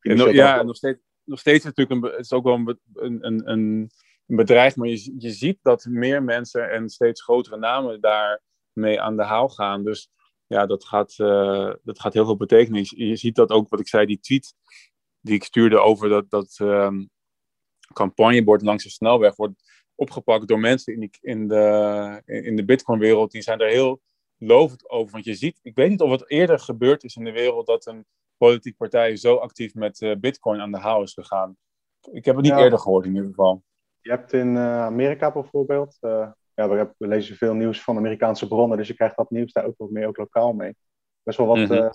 En 0.00 0.16
ja, 0.16 0.62
nog 0.62 0.76
steeds, 0.76 1.00
nog 1.24 1.38
steeds 1.38 1.64
natuurlijk 1.64 2.04
een, 2.04 2.10
het 2.10 2.20
is 2.20 2.32
ook 2.32 2.44
wel 2.44 2.54
een, 2.54 2.78
een, 2.92 3.26
een, 3.26 3.50
een 4.26 4.36
bedrijf, 4.36 4.76
maar 4.76 4.88
je, 4.88 5.14
je 5.18 5.30
ziet 5.30 5.58
dat 5.62 5.84
meer 5.84 6.22
mensen 6.22 6.70
en 6.70 6.88
steeds 6.88 7.22
grotere 7.22 7.56
namen 7.56 8.00
daarmee 8.00 9.00
aan 9.00 9.16
de 9.16 9.22
haal 9.22 9.48
gaan. 9.48 9.84
Dus 9.84 10.10
ja, 10.52 10.66
dat 10.66 10.84
gaat, 10.84 11.14
uh, 11.18 11.72
dat 11.82 12.00
gaat 12.00 12.12
heel 12.12 12.24
veel 12.24 12.36
betekenen. 12.36 12.84
Je, 12.84 13.16
ziet 13.16 13.34
dat 13.34 13.50
ook, 13.50 13.68
wat 13.68 13.80
ik 13.80 13.88
zei, 13.88 14.06
die 14.06 14.20
tweet 14.20 14.54
die 15.20 15.34
ik 15.34 15.44
stuurde 15.44 15.78
over 15.78 16.08
dat, 16.08 16.30
dat 16.30 16.58
um, 16.62 17.10
campagnebord 17.92 18.62
langs 18.62 18.84
de 18.84 18.90
snelweg 18.90 19.36
wordt 19.36 19.62
opgepakt 19.94 20.48
door 20.48 20.58
mensen 20.58 20.92
in, 20.92 21.00
die, 21.00 21.10
in 21.20 21.48
de, 21.48 22.22
in 22.24 22.56
de 22.56 22.64
Bitcoin-wereld. 22.64 23.30
Die 23.30 23.42
zijn 23.42 23.58
daar 23.58 23.68
heel 23.68 24.00
lovend 24.36 24.90
over. 24.90 25.12
Want 25.12 25.24
je 25.24 25.34
ziet, 25.34 25.58
ik 25.62 25.74
weet 25.74 25.90
niet 25.90 26.00
of 26.00 26.10
het 26.10 26.30
eerder 26.30 26.58
gebeurd 26.58 27.04
is 27.04 27.16
in 27.16 27.24
de 27.24 27.32
wereld 27.32 27.66
dat 27.66 27.86
een 27.86 28.06
politieke 28.36 28.78
partij 28.78 29.16
zo 29.16 29.36
actief 29.36 29.74
met 29.74 30.00
uh, 30.00 30.16
Bitcoin 30.16 30.60
aan 30.60 30.72
de 30.72 30.78
haal 30.78 31.02
is 31.02 31.12
gegaan. 31.12 31.56
Ik 32.12 32.24
heb 32.24 32.36
het 32.36 32.44
niet 32.44 32.56
eerder 32.56 32.78
gehoord 32.78 33.04
in 33.04 33.14
ieder 33.14 33.28
geval. 33.28 33.62
Je 34.00 34.10
hebt 34.10 34.32
in 34.32 34.54
uh, 34.54 34.82
Amerika 34.82 35.32
bijvoorbeeld, 35.32 35.98
ja, 36.54 36.68
we, 36.68 36.94
we, 36.98 37.06
lezen 37.06 37.36
veel 37.36 37.54
nieuws 37.54 37.82
van 37.82 37.96
Amerikaanse 37.96 38.48
bronnen, 38.48 38.78
dus 38.78 38.88
je 38.88 38.94
krijgt 38.94 39.16
dat 39.16 39.30
nieuws 39.30 39.52
daar 39.52 39.64
ook 39.64 39.78
wat 39.78 39.90
meer, 39.90 40.06
ook 40.06 40.16
lokaal 40.16 40.52
mee. 40.52 40.76
Best 41.22 41.38
wel 41.38 41.46
wat 41.46 41.56
mm 41.56 41.64
-hmm. 41.66 41.90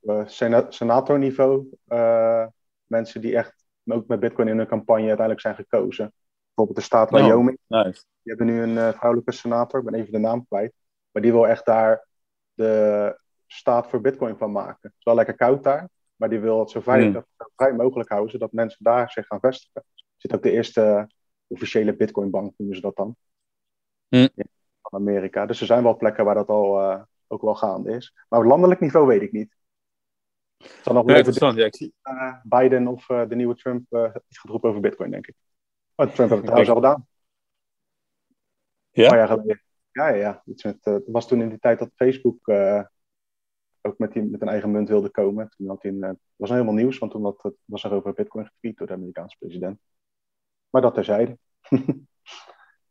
uh, 0.00 0.66
senatorniveau 0.68 1.66
uh, 1.86 2.46
mensen 2.86 3.20
die 3.20 3.36
echt 3.36 3.64
ook 3.84 4.06
met 4.06 4.20
Bitcoin 4.20 4.48
in 4.48 4.58
hun 4.58 4.66
campagne 4.66 5.06
uiteindelijk 5.06 5.40
zijn 5.40 5.54
gekozen. 5.54 6.12
Bijvoorbeeld 6.46 6.76
de 6.76 6.94
staat 6.94 7.12
Oh, 7.12 7.24
Wyoming. 7.24 7.58
Nice. 7.66 8.04
Die 8.22 8.34
hebben 8.34 8.46
nu 8.46 8.62
een 8.62 8.78
eh, 8.78 8.92
vrouwelijke 8.92 9.32
senator, 9.32 9.80
ik 9.80 9.86
ben 9.86 9.94
even 9.94 10.12
de 10.12 10.18
naam 10.18 10.46
kwijt. 10.46 10.72
Maar 11.10 11.22
die 11.22 11.32
wil 11.32 11.46
echt 11.46 11.66
daar 11.66 12.06
de 12.54 13.18
staat 13.46 13.88
voor 13.88 14.00
Bitcoin 14.00 14.36
van 14.36 14.52
maken. 14.52 14.78
Het 14.80 14.92
is 14.98 15.04
wel 15.04 15.14
lekker 15.14 15.36
koud 15.36 15.62
daar, 15.62 15.88
maar 16.16 16.28
die 16.28 16.40
wil 16.40 16.60
het 16.60 16.70
zo 16.70 16.80
vrij, 16.80 17.12
zo 17.12 17.22
vrij 17.56 17.72
mogelijk 17.72 18.08
houden, 18.08 18.30
zodat 18.30 18.52
mensen 18.52 18.84
daar 18.84 19.10
zich 19.10 19.26
gaan 19.26 19.40
vestigen. 19.40 19.84
Er 19.94 20.02
zit 20.16 20.34
ook 20.34 20.42
de 20.42 20.50
eerste 20.50 21.10
officiële 21.46 21.96
Bitcoin-bank, 21.96 22.54
noemen 22.56 22.76
ze 22.76 22.82
dat 22.82 22.96
dan. 22.96 23.16
Ja, 24.34 24.44
van 24.82 25.00
Amerika. 25.00 25.46
Dus 25.46 25.60
er 25.60 25.66
zijn 25.66 25.82
wel 25.82 25.96
plekken 25.96 26.24
waar 26.24 26.34
dat 26.34 26.48
al 26.48 26.80
eh, 26.80 27.02
ook 27.26 27.42
wel 27.42 27.54
gaande 27.54 27.90
is. 27.92 28.14
Maar 28.28 28.40
op 28.40 28.46
landelijk 28.46 28.80
niveau 28.80 29.06
weet 29.06 29.22
ik 29.22 29.32
niet. 29.32 29.54
Het 30.56 30.78
zal 30.82 30.94
nog 30.94 31.04
wel 31.04 31.14
even. 31.28 31.32
Ja, 31.56 31.64
ik 31.66 31.76
zie- 31.76 31.92
eh, 32.02 32.34
Biden 32.42 32.86
of 32.86 33.08
eh, 33.10 33.28
de 33.28 33.34
nieuwe 33.34 33.54
Trump 33.54 33.82
iets 34.28 34.38
gaat 34.38 34.50
roepen 34.50 34.68
over 34.68 34.80
Bitcoin, 34.80 35.10
denk 35.10 35.26
ik. 35.26 35.34
Maar 35.94 36.12
Trump 36.12 36.30
heeft 36.30 36.42
het 36.42 36.54
trouwens 36.54 36.68
al 36.70 36.74
gedaan. 36.76 37.06
Ja? 38.90 39.02
Een 39.02 39.08
paar 39.08 39.18
jaar 39.18 39.28
geleden. 39.28 39.62
Ja, 39.92 40.08
ja, 40.08 40.14
ja. 40.14 40.42
Iets 40.44 40.64
met, 40.64 40.84
het 40.84 41.04
was 41.06 41.28
toen 41.28 41.40
in 41.40 41.48
die 41.48 41.58
tijd 41.58 41.78
dat 41.78 41.90
Facebook 41.94 42.48
ook 43.82 43.98
met, 43.98 44.12
die, 44.12 44.22
met 44.22 44.40
een 44.42 44.48
eigen 44.48 44.70
munt 44.70 44.88
wilde 44.88 45.10
komen. 45.10 45.48
Toen 45.56 45.68
had 45.68 45.82
hij 45.82 45.90
een, 45.92 46.02
het 46.02 46.18
was 46.36 46.50
helemaal 46.50 46.74
nieuws, 46.74 46.98
want 46.98 47.12
toen 47.12 47.24
had, 47.24 47.42
het- 47.42 47.56
was 47.64 47.84
er 47.84 47.92
over 47.92 48.12
Bitcoin 48.12 48.46
getweet 48.46 48.76
door 48.76 48.86
de 48.86 48.92
Amerikaanse 48.92 49.36
president. 49.38 49.80
Maar 50.70 50.82
dat 50.82 50.94
terzijde. 50.94 51.38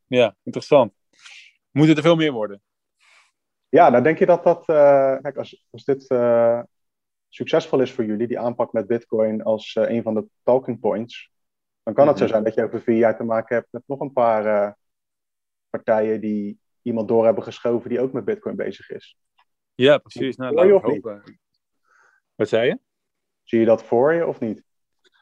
ja, 0.07 0.35
interessant. 0.43 0.93
Moet 1.75 1.87
het 1.87 1.97
er 1.97 2.03
veel 2.03 2.15
meer 2.15 2.31
worden? 2.31 2.61
Ja, 3.69 3.89
nou 3.89 4.03
denk 4.03 4.17
je 4.17 4.25
dat 4.25 4.43
dat, 4.43 4.69
eh, 4.69 5.17
kijk, 5.21 5.37
als, 5.37 5.67
als 5.69 5.83
dit 5.83 6.07
eh, 6.07 6.61
succesvol 7.29 7.79
is 7.81 7.91
voor 7.91 8.05
jullie, 8.05 8.27
die 8.27 8.39
aanpak 8.39 8.73
met 8.73 8.87
Bitcoin 8.87 9.43
als 9.43 9.75
eh, 9.75 9.89
een 9.89 10.03
van 10.03 10.13
de 10.13 10.25
talking 10.43 10.79
points, 10.79 11.31
dan 11.83 11.93
kan 11.93 12.07
het 12.07 12.17
zo 12.17 12.23
Mhm. 12.23 12.31
zijn 12.31 12.43
dat 12.43 12.53
je 12.53 12.63
over 12.63 12.81
vier 12.81 12.97
jaar 12.97 13.17
te 13.17 13.23
maken 13.23 13.55
hebt 13.55 13.67
met 13.71 13.83
nog 13.85 13.99
een 13.99 14.13
paar 14.13 14.77
partijen 15.69 16.21
die 16.21 16.59
iemand 16.81 17.07
door 17.07 17.25
hebben 17.25 17.43
geschoven 17.43 17.89
die 17.89 17.99
ook 17.99 18.11
met 18.11 18.25
Bitcoin 18.25 18.55
bezig 18.55 18.89
is. 18.89 19.17
Ja, 19.73 19.97
precies. 19.97 20.35
Nou, 20.35 20.71
niet? 20.71 20.81
hopen. 20.81 21.39
Wat 22.35 22.49
zei 22.49 22.67
je? 22.67 22.79
Zie 23.43 23.59
je 23.59 23.65
dat 23.65 23.83
voor 23.83 24.13
je 24.13 24.25
of 24.27 24.39
niet? 24.39 24.63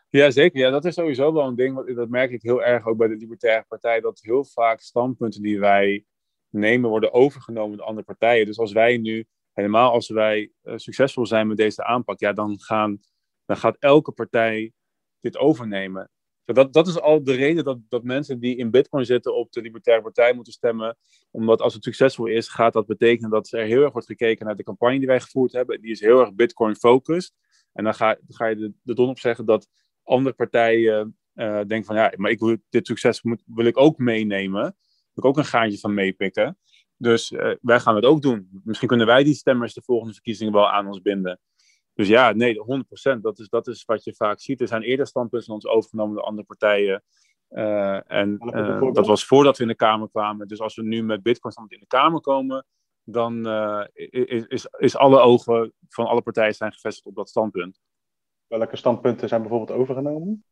Ja, 0.09 0.31
zeker. 0.31 0.59
Ja, 0.59 0.69
dat 0.69 0.85
is 0.85 0.93
sowieso 0.93 1.33
wel 1.33 1.47
een 1.47 1.55
ding. 1.55 1.95
Dat 1.95 2.09
merk 2.09 2.31
ik 2.31 2.41
heel 2.41 2.63
erg 2.63 2.85
ook 2.85 2.97
bij 2.97 3.07
de 3.07 3.15
Libertaire 3.15 3.65
Partij. 3.67 3.99
Dat 4.01 4.19
heel 4.21 4.45
vaak 4.45 4.79
standpunten 4.79 5.41
die 5.41 5.59
wij 5.59 6.05
nemen 6.53 6.89
worden 6.89 7.13
overgenomen 7.13 7.77
door 7.77 7.85
andere 7.85 8.05
partijen. 8.05 8.45
Dus 8.45 8.57
als 8.57 8.71
wij 8.71 8.97
nu, 8.97 9.25
helemaal 9.53 9.91
als 9.91 10.09
wij 10.09 10.51
eh, 10.61 10.73
succesvol 10.77 11.25
zijn 11.25 11.47
met 11.47 11.57
deze 11.57 11.83
aanpak, 11.83 12.19
ja, 12.19 12.33
dan, 12.33 12.59
gaan, 12.59 12.99
dan 13.45 13.57
gaat 13.57 13.77
elke 13.79 14.11
partij 14.11 14.71
dit 15.19 15.37
overnemen. 15.37 16.09
Dat, 16.45 16.73
dat 16.73 16.87
is 16.87 16.99
al 16.99 17.23
de 17.23 17.33
reden 17.33 17.63
dat, 17.63 17.79
dat 17.89 18.03
mensen 18.03 18.39
die 18.39 18.55
in 18.55 18.71
Bitcoin 18.71 19.05
zitten 19.05 19.35
op 19.35 19.51
de 19.51 19.61
Libertaire 19.61 20.03
Partij 20.03 20.33
moeten 20.33 20.53
stemmen. 20.53 20.97
Omdat 21.31 21.61
als 21.61 21.73
het 21.73 21.83
succesvol 21.83 22.25
is, 22.25 22.47
gaat 22.47 22.73
dat 22.73 22.85
betekenen 22.85 23.29
dat 23.29 23.51
er 23.51 23.65
heel 23.65 23.81
erg 23.81 23.91
wordt 23.91 24.07
gekeken 24.07 24.45
naar 24.45 24.55
de 24.55 24.63
campagne 24.63 24.97
die 24.97 25.07
wij 25.07 25.19
gevoerd 25.19 25.51
hebben. 25.51 25.81
Die 25.81 25.91
is 25.91 25.99
heel 25.99 26.19
erg 26.19 26.33
Bitcoin-focused. 26.33 27.33
En 27.73 27.83
dan 27.83 27.93
ga, 27.93 28.17
ga 28.27 28.45
je 28.45 28.55
de, 28.55 28.73
de 28.81 28.93
don 28.93 29.09
op 29.09 29.19
zeggen 29.19 29.45
dat 29.45 29.67
andere 30.03 30.35
partijen 30.35 31.17
eh, 31.33 31.55
denken 31.55 31.83
van 31.83 31.95
ja, 31.95 32.13
maar 32.15 32.31
ik 32.31 32.39
wil 32.39 32.57
dit 32.69 32.87
succes 32.87 33.21
moet, 33.21 33.43
wil 33.45 33.65
ik 33.65 33.77
ook 33.77 33.97
meenemen. 33.97 34.75
Ik 35.15 35.25
ook 35.25 35.37
een 35.37 35.45
gaantje 35.45 35.79
van 35.79 35.93
meepikken. 35.93 36.57
Dus 36.97 37.31
eh, 37.31 37.55
wij 37.61 37.79
gaan 37.79 37.95
het 37.95 38.05
ook 38.05 38.21
doen. 38.21 38.61
Misschien 38.63 38.87
kunnen 38.87 39.07
wij 39.07 39.23
die 39.23 39.33
stemmers 39.33 39.73
de 39.73 39.81
volgende 39.81 40.13
verkiezingen 40.13 40.53
wel 40.53 40.69
aan 40.69 40.87
ons 40.87 41.01
binden. 41.01 41.39
Dus 41.93 42.07
ja, 42.07 42.31
nee, 42.31 42.55
100%. 43.17 43.19
Dat 43.21 43.39
is, 43.39 43.49
dat 43.49 43.67
is 43.67 43.85
wat 43.85 44.03
je 44.03 44.15
vaak 44.15 44.39
ziet. 44.39 44.61
Er 44.61 44.67
zijn 44.67 44.81
eerder 44.81 45.07
standpunten 45.07 45.47
van 45.47 45.55
ons 45.55 45.67
overgenomen 45.67 46.15
door 46.15 46.23
andere 46.23 46.47
partijen. 46.47 47.03
Eh, 47.47 48.11
en 48.11 48.37
eh, 48.37 48.91
dat 48.91 49.07
was 49.07 49.25
voordat 49.25 49.57
we 49.57 49.63
in 49.63 49.69
de 49.69 49.75
Kamer 49.75 50.09
kwamen. 50.09 50.47
Dus 50.47 50.59
als 50.59 50.75
we 50.75 50.83
nu 50.83 51.03
met 51.03 51.23
Bitcoin 51.23 51.53
in 51.67 51.79
de 51.79 51.87
Kamer 51.87 52.21
komen, 52.21 52.65
dan 53.03 53.47
is, 53.93 54.45
is, 54.47 54.67
is 54.77 54.95
alle 54.97 55.19
ogen 55.19 55.73
van 55.89 56.05
alle 56.05 56.21
partijen 56.21 56.53
zijn 56.53 56.73
gevestigd 56.73 57.07
op 57.07 57.15
dat 57.15 57.29
standpunt. 57.29 57.79
Welke 58.47 58.75
standpunten 58.75 59.27
zijn 59.27 59.41
bijvoorbeeld 59.41 59.79
overgenomen 59.79 60.43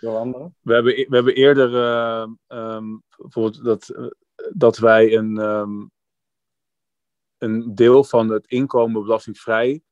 door 0.00 0.16
anderen? 0.16 0.54
We 0.60 0.74
hebben, 0.74 0.94
we 0.94 1.14
hebben 1.14 1.34
eerder 1.34 1.74
ehm, 2.46 2.98
bijvoorbeeld 3.16 3.64
dat, 3.64 3.88
eh, 3.88 4.06
dat 4.52 4.78
wij 4.78 5.16
een, 5.16 5.38
ehm, 5.38 5.86
een 7.38 7.74
deel 7.74 8.04
van 8.04 8.28
het 8.28 8.46
inkomen 8.46 9.02
belastingvrij 9.02 9.82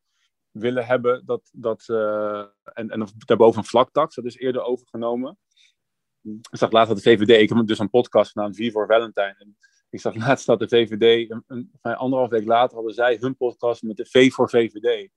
willen 0.51 0.87
hebben. 0.87 1.23
Dat, 1.27 1.51
dat, 1.53 1.85
eh, 1.87 2.45
en, 2.63 2.91
en 2.91 3.07
daarboven 3.27 3.59
een 3.59 3.69
vlaktax. 3.69 4.15
Dat 4.15 4.25
is 4.25 4.37
eerder 4.37 4.63
overgenomen. 4.63 5.39
Ik 6.23 6.47
zag 6.51 6.71
laatst 6.71 6.95
dat 6.95 7.03
de 7.03 7.11
VVD, 7.11 7.41
ik 7.41 7.49
heb 7.49 7.67
dus 7.67 7.79
een 7.79 7.91
podcast 7.91 8.33
gedaan, 8.33 8.55
V 8.55 8.73
voor 8.73 8.87
Valentine. 8.87 9.35
En 9.39 9.57
ik 9.91 10.01
zag 10.01 10.15
laatst 10.15 10.47
dat 10.47 10.59
de 10.59 10.69
VVD, 10.69 11.31
een, 11.31 11.45
een, 11.83 11.97
anderhalf 11.97 12.31
week 12.31 12.47
later 12.47 12.75
hadden 12.75 12.95
zij 12.95 13.17
hun 13.21 13.37
podcast 13.37 13.83
met 13.83 13.97
de 13.97 14.07
V 14.07 14.33
voor 14.33 14.49
VVD. 14.51 15.11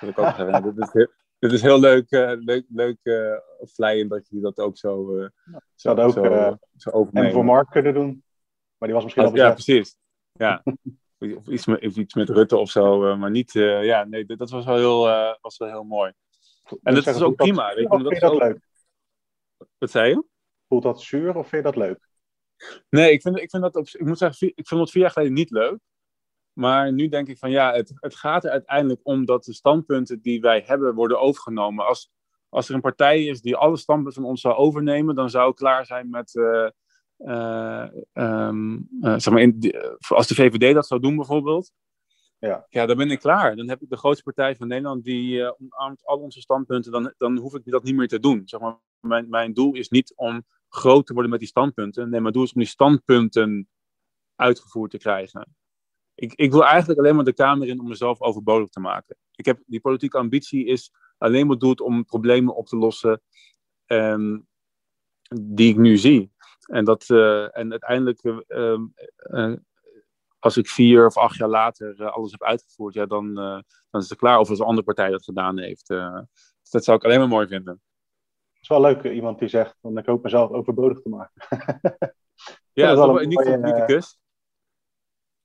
Dat 0.00 0.08
ik 0.08 0.18
ook 0.18 0.34
zeggen, 0.36 0.62
dit 0.62 0.78
is 0.94 1.06
dit 1.38 1.52
is 1.52 1.62
heel 1.62 1.80
leuk, 1.80 2.10
uh, 2.10 2.32
leuk, 2.38 2.64
leuk 2.68 2.98
uh, 3.02 3.36
vleien 3.60 4.08
dat 4.08 4.28
je 4.28 4.40
dat 4.40 4.58
ook 4.58 4.78
zo, 4.78 5.16
uh, 5.16 5.28
zo, 5.74 5.94
ook, 5.94 6.12
zo, 6.12 6.24
uh, 6.24 6.52
zo 6.76 6.90
overnemen. 6.90 7.28
En 7.28 7.34
voor 7.34 7.44
Mark 7.44 7.70
kunnen 7.70 7.94
doen. 7.94 8.22
Maar 8.78 8.88
die 8.88 8.92
was 8.92 9.04
misschien 9.04 9.24
ja, 9.24 9.30
al. 9.30 9.36
Ja, 9.36 9.52
precies. 9.52 9.96
Ja. 10.32 10.62
of, 11.36 11.48
iets 11.48 11.66
met, 11.66 11.86
of 11.86 11.96
iets 11.96 12.14
met 12.14 12.28
Rutte 12.28 12.56
of 12.56 12.70
zo, 12.70 13.16
maar 13.16 13.30
niet, 13.30 13.54
eh, 13.54 13.84
ja, 13.84 14.04
nee, 14.04 14.26
dat 14.26 14.50
was 14.50 14.64
wel 14.64 14.76
heel, 14.76 15.00
was 15.40 15.56
wel 15.56 15.68
heel 15.68 15.84
mooi. 15.84 16.12
En 16.82 16.94
dat 16.94 17.06
is 17.06 17.22
ook 17.22 17.36
prima. 17.36 17.74
Weet 17.74 17.92
je, 17.92 17.98
vind 17.98 18.14
je 18.14 18.20
dat 18.20 18.32
ook... 18.32 18.40
leuk? 18.40 18.68
Wat 19.78 19.90
zei 19.90 20.08
je? 20.08 20.24
Voelt 20.68 20.82
dat 20.82 21.02
zuur 21.02 21.36
of 21.36 21.48
vind 21.48 21.64
je 21.64 21.72
dat 21.72 21.76
leuk? 21.76 22.08
Nee, 22.88 23.12
ik 23.12 23.22
vind, 23.22 23.38
ik 23.38 23.50
vind 23.50 23.62
dat 23.62 23.76
op, 23.76 23.88
ik 23.88 24.06
moet 24.06 24.18
zeggen, 24.18 24.52
ik 24.54 24.66
vond 24.66 24.80
het 24.80 24.90
vier 24.90 25.02
jaar 25.02 25.10
geleden 25.10 25.32
niet 25.32 25.50
leuk. 25.50 25.78
Maar 26.58 26.92
nu 26.92 27.08
denk 27.08 27.28
ik 27.28 27.38
van 27.38 27.50
ja, 27.50 27.72
het, 27.72 27.92
het 27.94 28.16
gaat 28.16 28.44
er 28.44 28.50
uiteindelijk 28.50 29.00
om 29.02 29.24
dat 29.24 29.44
de 29.44 29.52
standpunten 29.52 30.20
die 30.20 30.40
wij 30.40 30.62
hebben 30.66 30.94
worden 30.94 31.20
overgenomen. 31.20 31.86
Als, 31.86 32.10
als 32.48 32.68
er 32.68 32.74
een 32.74 32.80
partij 32.80 33.24
is 33.24 33.40
die 33.40 33.56
alle 33.56 33.76
standpunten 33.76 34.22
van 34.22 34.30
ons 34.30 34.40
zou 34.40 34.54
overnemen, 34.54 35.14
dan 35.14 35.30
zou 35.30 35.50
ik 35.50 35.56
klaar 35.56 35.86
zijn 35.86 36.10
met. 36.10 36.34
Uh, 36.34 36.68
uh, 37.18 37.88
um, 38.12 38.88
uh, 39.00 39.18
zeg 39.18 39.32
maar 39.32 39.42
in, 39.42 39.74
als 40.08 40.26
de 40.26 40.34
VVD 40.34 40.74
dat 40.74 40.86
zou 40.86 41.00
doen 41.00 41.16
bijvoorbeeld. 41.16 41.72
Ja. 42.38 42.66
ja, 42.68 42.86
dan 42.86 42.96
ben 42.96 43.10
ik 43.10 43.18
klaar. 43.18 43.56
Dan 43.56 43.68
heb 43.68 43.82
ik 43.82 43.88
de 43.88 43.96
grootste 43.96 44.22
partij 44.22 44.56
van 44.56 44.68
Nederland 44.68 45.04
die 45.04 45.36
uh, 45.36 45.52
omarmt 45.58 46.04
al 46.04 46.18
onze 46.18 46.40
standpunten. 46.40 46.92
Dan, 46.92 47.14
dan 47.16 47.36
hoef 47.36 47.54
ik 47.54 47.62
dat 47.64 47.82
niet 47.82 47.96
meer 47.96 48.08
te 48.08 48.20
doen. 48.20 48.42
Zeg 48.44 48.60
maar, 48.60 48.78
mijn, 49.00 49.28
mijn 49.28 49.52
doel 49.54 49.74
is 49.74 49.88
niet 49.88 50.12
om 50.16 50.46
groot 50.68 51.06
te 51.06 51.12
worden 51.12 51.30
met 51.30 51.40
die 51.40 51.48
standpunten. 51.48 52.10
Nee, 52.10 52.20
mijn 52.20 52.32
doel 52.32 52.42
is 52.42 52.52
om 52.52 52.60
die 52.60 52.70
standpunten 52.70 53.68
uitgevoerd 54.34 54.90
te 54.90 54.98
krijgen. 54.98 55.56
Ik, 56.18 56.32
ik 56.34 56.52
wil 56.52 56.64
eigenlijk 56.64 57.00
alleen 57.00 57.14
maar 57.14 57.24
de 57.24 57.32
Kamer 57.32 57.68
in 57.68 57.80
om 57.80 57.88
mezelf 57.88 58.20
overbodig 58.20 58.68
te 58.68 58.80
maken. 58.80 59.16
Ik 59.34 59.44
heb, 59.44 59.62
die 59.66 59.80
politieke 59.80 60.18
ambitie 60.18 60.66
is 60.66 60.92
alleen 61.18 61.48
bedoeld 61.48 61.80
om 61.80 62.04
problemen 62.04 62.54
op 62.54 62.66
te 62.66 62.76
lossen 62.76 63.22
um, 63.86 64.46
die 65.28 65.70
ik 65.70 65.76
nu 65.76 65.96
zie. 65.96 66.32
En, 66.60 66.84
dat, 66.84 67.08
uh, 67.08 67.56
en 67.56 67.70
uiteindelijk, 67.70 68.24
uh, 68.24 68.78
uh, 69.30 69.56
als 70.38 70.56
ik 70.56 70.68
vier 70.68 71.06
of 71.06 71.16
acht 71.16 71.36
jaar 71.36 71.48
later 71.48 72.10
alles 72.10 72.32
heb 72.32 72.42
uitgevoerd, 72.42 72.94
ja, 72.94 73.06
dan, 73.06 73.34
dan 73.34 74.00
is 74.00 74.08
het 74.08 74.18
klaar. 74.18 74.38
Of 74.38 74.50
als 74.50 74.58
een 74.58 74.66
andere 74.66 74.86
partij 74.86 75.10
dat 75.10 75.24
gedaan 75.24 75.58
heeft. 75.58 75.86
dus 75.86 76.70
dat 76.70 76.84
zou 76.84 76.96
ik 76.96 77.04
alleen 77.04 77.18
maar 77.18 77.28
mooi 77.28 77.46
vinden. 77.46 77.82
Het 78.52 78.62
is 78.62 78.68
wel 78.68 78.80
leuk, 78.80 79.04
iemand 79.04 79.38
die 79.38 79.48
zegt, 79.48 79.78
van, 79.80 79.98
ik 79.98 80.06
hoop 80.06 80.22
mezelf 80.22 80.50
overbodig 80.50 81.00
te 81.00 81.08
maken. 81.08 81.32
ja, 82.72 82.94
dat 82.94 82.98
is 82.98 83.04
wel 83.04 83.22
een 83.22 83.60
politicus. 83.60 84.18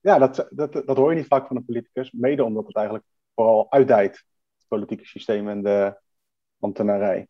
Ja, 0.04 0.18
dat, 0.18 0.48
dat, 0.50 0.72
dat 0.72 0.96
hoor 0.96 1.10
je 1.10 1.16
niet 1.16 1.26
vaak 1.26 1.46
van 1.46 1.56
een 1.56 1.64
politicus. 1.64 2.12
Mede 2.12 2.44
omdat 2.44 2.66
het 2.66 2.76
eigenlijk 2.76 3.06
vooral 3.34 3.66
uitdijt, 3.70 4.12
het 4.56 4.68
politieke 4.68 5.06
systeem 5.06 5.48
en 5.48 5.62
de 5.62 5.98
ambtenarij. 6.58 7.28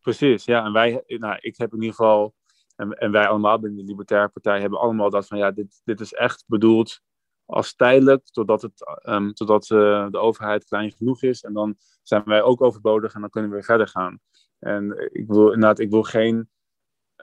Precies, 0.00 0.44
ja. 0.44 0.64
En 0.64 0.72
wij, 0.72 1.02
nou, 1.06 1.36
ik 1.40 1.56
heb 1.56 1.72
in 1.72 1.78
ieder 1.78 1.94
geval, 1.94 2.34
en, 2.76 2.92
en 2.92 3.12
wij 3.12 3.26
allemaal 3.26 3.58
binnen 3.58 3.78
de 3.78 3.84
Libertaire 3.84 4.28
Partij, 4.28 4.60
hebben 4.60 4.80
allemaal 4.80 5.10
dat 5.10 5.26
van, 5.26 5.38
ja, 5.38 5.50
dit, 5.50 5.80
dit 5.84 6.00
is 6.00 6.12
echt 6.12 6.44
bedoeld 6.46 7.00
als 7.44 7.74
tijdelijk, 7.74 8.24
totdat, 8.24 8.62
het, 8.62 9.00
um, 9.04 9.34
totdat 9.34 9.70
uh, 9.70 10.06
de 10.10 10.18
overheid 10.18 10.64
klein 10.64 10.90
genoeg 10.90 11.22
is. 11.22 11.42
En 11.42 11.52
dan 11.52 11.76
zijn 12.02 12.22
wij 12.24 12.42
ook 12.42 12.62
overbodig 12.62 13.14
en 13.14 13.20
dan 13.20 13.30
kunnen 13.30 13.50
we 13.50 13.56
weer 13.56 13.64
verder 13.64 13.88
gaan. 13.88 14.20
En 14.58 15.10
ik 15.12 15.26
wil 15.26 15.46
inderdaad, 15.52 15.78
ik 15.78 15.90
wil 15.90 16.02
geen 16.02 16.48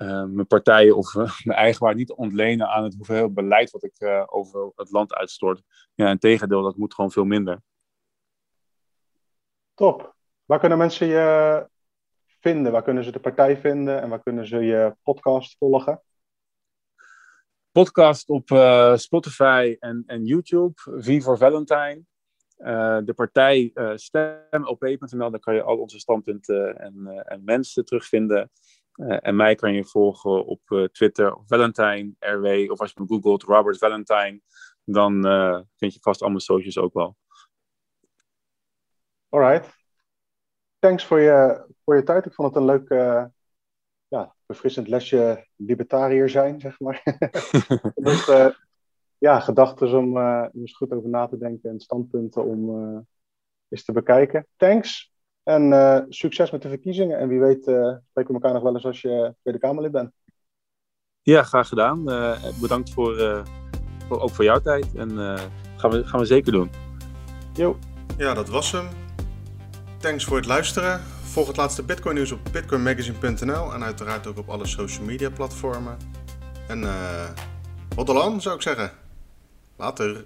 uh, 0.01 0.25
mijn 0.25 0.47
partijen 0.47 0.97
of 0.97 1.13
uh, 1.13 1.39
mijn 1.43 1.59
eigen 1.59 1.83
waarde 1.83 1.97
niet 1.97 2.11
ontlenen 2.11 2.67
aan 2.67 2.83
het 2.83 2.95
hoeveel 2.95 3.33
beleid 3.33 3.71
wat 3.71 3.83
ik 3.83 3.99
uh, 3.99 4.23
over 4.25 4.71
het 4.75 4.91
land 4.91 5.13
uitstort. 5.13 5.61
Ja, 5.93 6.09
in 6.09 6.19
tegendeel, 6.19 6.61
dat 6.61 6.77
moet 6.77 6.93
gewoon 6.93 7.11
veel 7.11 7.25
minder. 7.25 7.61
Top. 9.73 10.15
Waar 10.45 10.59
kunnen 10.59 10.77
mensen 10.77 11.07
je 11.07 11.67
vinden? 12.39 12.71
Waar 12.71 12.83
kunnen 12.83 13.03
ze 13.03 13.11
de 13.11 13.19
partij 13.19 13.57
vinden 13.57 14.01
en 14.01 14.09
waar 14.09 14.23
kunnen 14.23 14.47
ze 14.47 14.57
je 14.57 14.95
podcast 15.03 15.57
volgen? 15.57 16.01
Podcast 17.71 18.29
op 18.29 18.49
uh, 18.49 18.95
Spotify 18.95 19.75
en, 19.79 20.03
en 20.05 20.25
YouTube, 20.25 20.73
V 20.75 21.23
voor 21.23 21.37
Valentine. 21.37 22.01
Uh, 22.57 22.97
de 23.03 23.13
partij 23.13 23.71
uh, 23.73 23.91
stemop.nl, 23.95 25.31
daar 25.31 25.39
kan 25.39 25.55
je 25.55 25.61
al 25.61 25.77
onze 25.77 25.99
standpunten 25.99 26.79
en, 26.79 27.23
en 27.25 27.43
mensen 27.43 27.85
terugvinden. 27.85 28.51
En 28.95 29.35
mij 29.35 29.55
kan 29.55 29.73
je 29.73 29.85
volgen 29.85 30.45
op 30.45 30.89
Twitter, 30.91 31.37
Valentine 31.45 32.13
RW, 32.19 32.71
of 32.71 32.79
als 32.79 32.91
je 32.93 33.01
me 33.01 33.07
googelt, 33.07 33.43
Robert 33.43 33.77
Valentine, 33.77 34.41
dan 34.83 35.23
vind 35.75 35.93
je 35.93 35.99
vast 35.99 36.21
al 36.21 36.27
mijn 36.27 36.39
socials 36.39 36.77
ook 36.77 36.93
wel. 36.93 37.17
Alright. 39.29 39.81
Thanks 40.79 41.05
voor 41.05 41.19
je, 41.19 41.65
voor 41.83 41.95
je 41.95 42.03
tijd. 42.03 42.25
Ik 42.25 42.33
vond 42.33 42.47
het 42.47 42.57
een 42.57 42.69
leuk, 42.69 42.89
ja, 44.07 44.35
befrissend 44.45 44.87
lesje 44.87 45.47
libertariër 45.55 46.29
zijn, 46.29 46.59
zeg 46.59 46.79
maar. 46.79 47.03
dus, 47.95 48.25
ja, 49.17 49.39
gedachten 49.39 49.97
om 49.97 50.17
eens 50.53 50.75
goed 50.75 50.91
over 50.91 51.09
na 51.09 51.27
te 51.27 51.37
denken 51.37 51.69
en 51.69 51.79
standpunten 51.79 52.43
om 52.43 52.69
eens 53.69 53.85
te 53.85 53.91
bekijken. 53.91 54.47
Thanks 54.55 55.12
en 55.43 56.05
succes 56.09 56.51
met 56.51 56.61
de 56.61 56.69
verkiezingen. 56.69 57.17
En 57.19 57.27
wie 57.27 57.39
weet 57.39 57.63
spreken 57.63 58.01
we 58.13 58.33
elkaar 58.33 58.53
nog 58.53 58.63
wel 58.63 58.73
eens 58.73 58.85
als 58.85 59.01
je 59.01 59.35
Tweede 59.41 59.59
Kamerlid 59.59 59.91
bent. 59.91 60.11
Ja, 61.21 61.43
graag 61.43 61.67
gedaan. 61.67 62.03
bedankt 62.61 62.93
voor, 62.93 63.43
voor, 64.07 64.19
ook 64.19 64.29
voor 64.29 64.45
jouw 64.45 64.59
tijd. 64.59 64.95
En 64.95 65.09
gaan, 65.77 65.91
we, 65.91 66.07
gaan 66.07 66.19
we 66.19 66.25
zeker 66.25 66.51
doen. 66.51 66.69
Jo. 67.53 67.77
Ja, 68.17 68.33
dat 68.33 68.49
was 68.49 68.71
hem. 68.71 68.87
Thanks 69.97 70.25
voor 70.25 70.37
het 70.37 70.45
luisteren. 70.45 70.99
Volg 71.33 71.47
het 71.47 71.57
laatste 71.57 71.83
Bitcoin 71.83 72.15
nieuws 72.15 72.31
op 72.31 72.39
bitcoinmagazine.nl 72.51 73.73
en 73.73 73.83
uiteraard 73.83 74.27
ook 74.27 74.37
op 74.37 74.49
alle 74.49 74.65
social 74.65 75.05
media 75.05 75.29
platformen. 75.29 75.97
En 76.67 76.81
uh, 76.81 77.29
wat 77.95 78.07
dan 78.07 78.41
zou 78.41 78.55
ik 78.55 78.61
zeggen. 78.61 78.91
Later. 79.77 80.25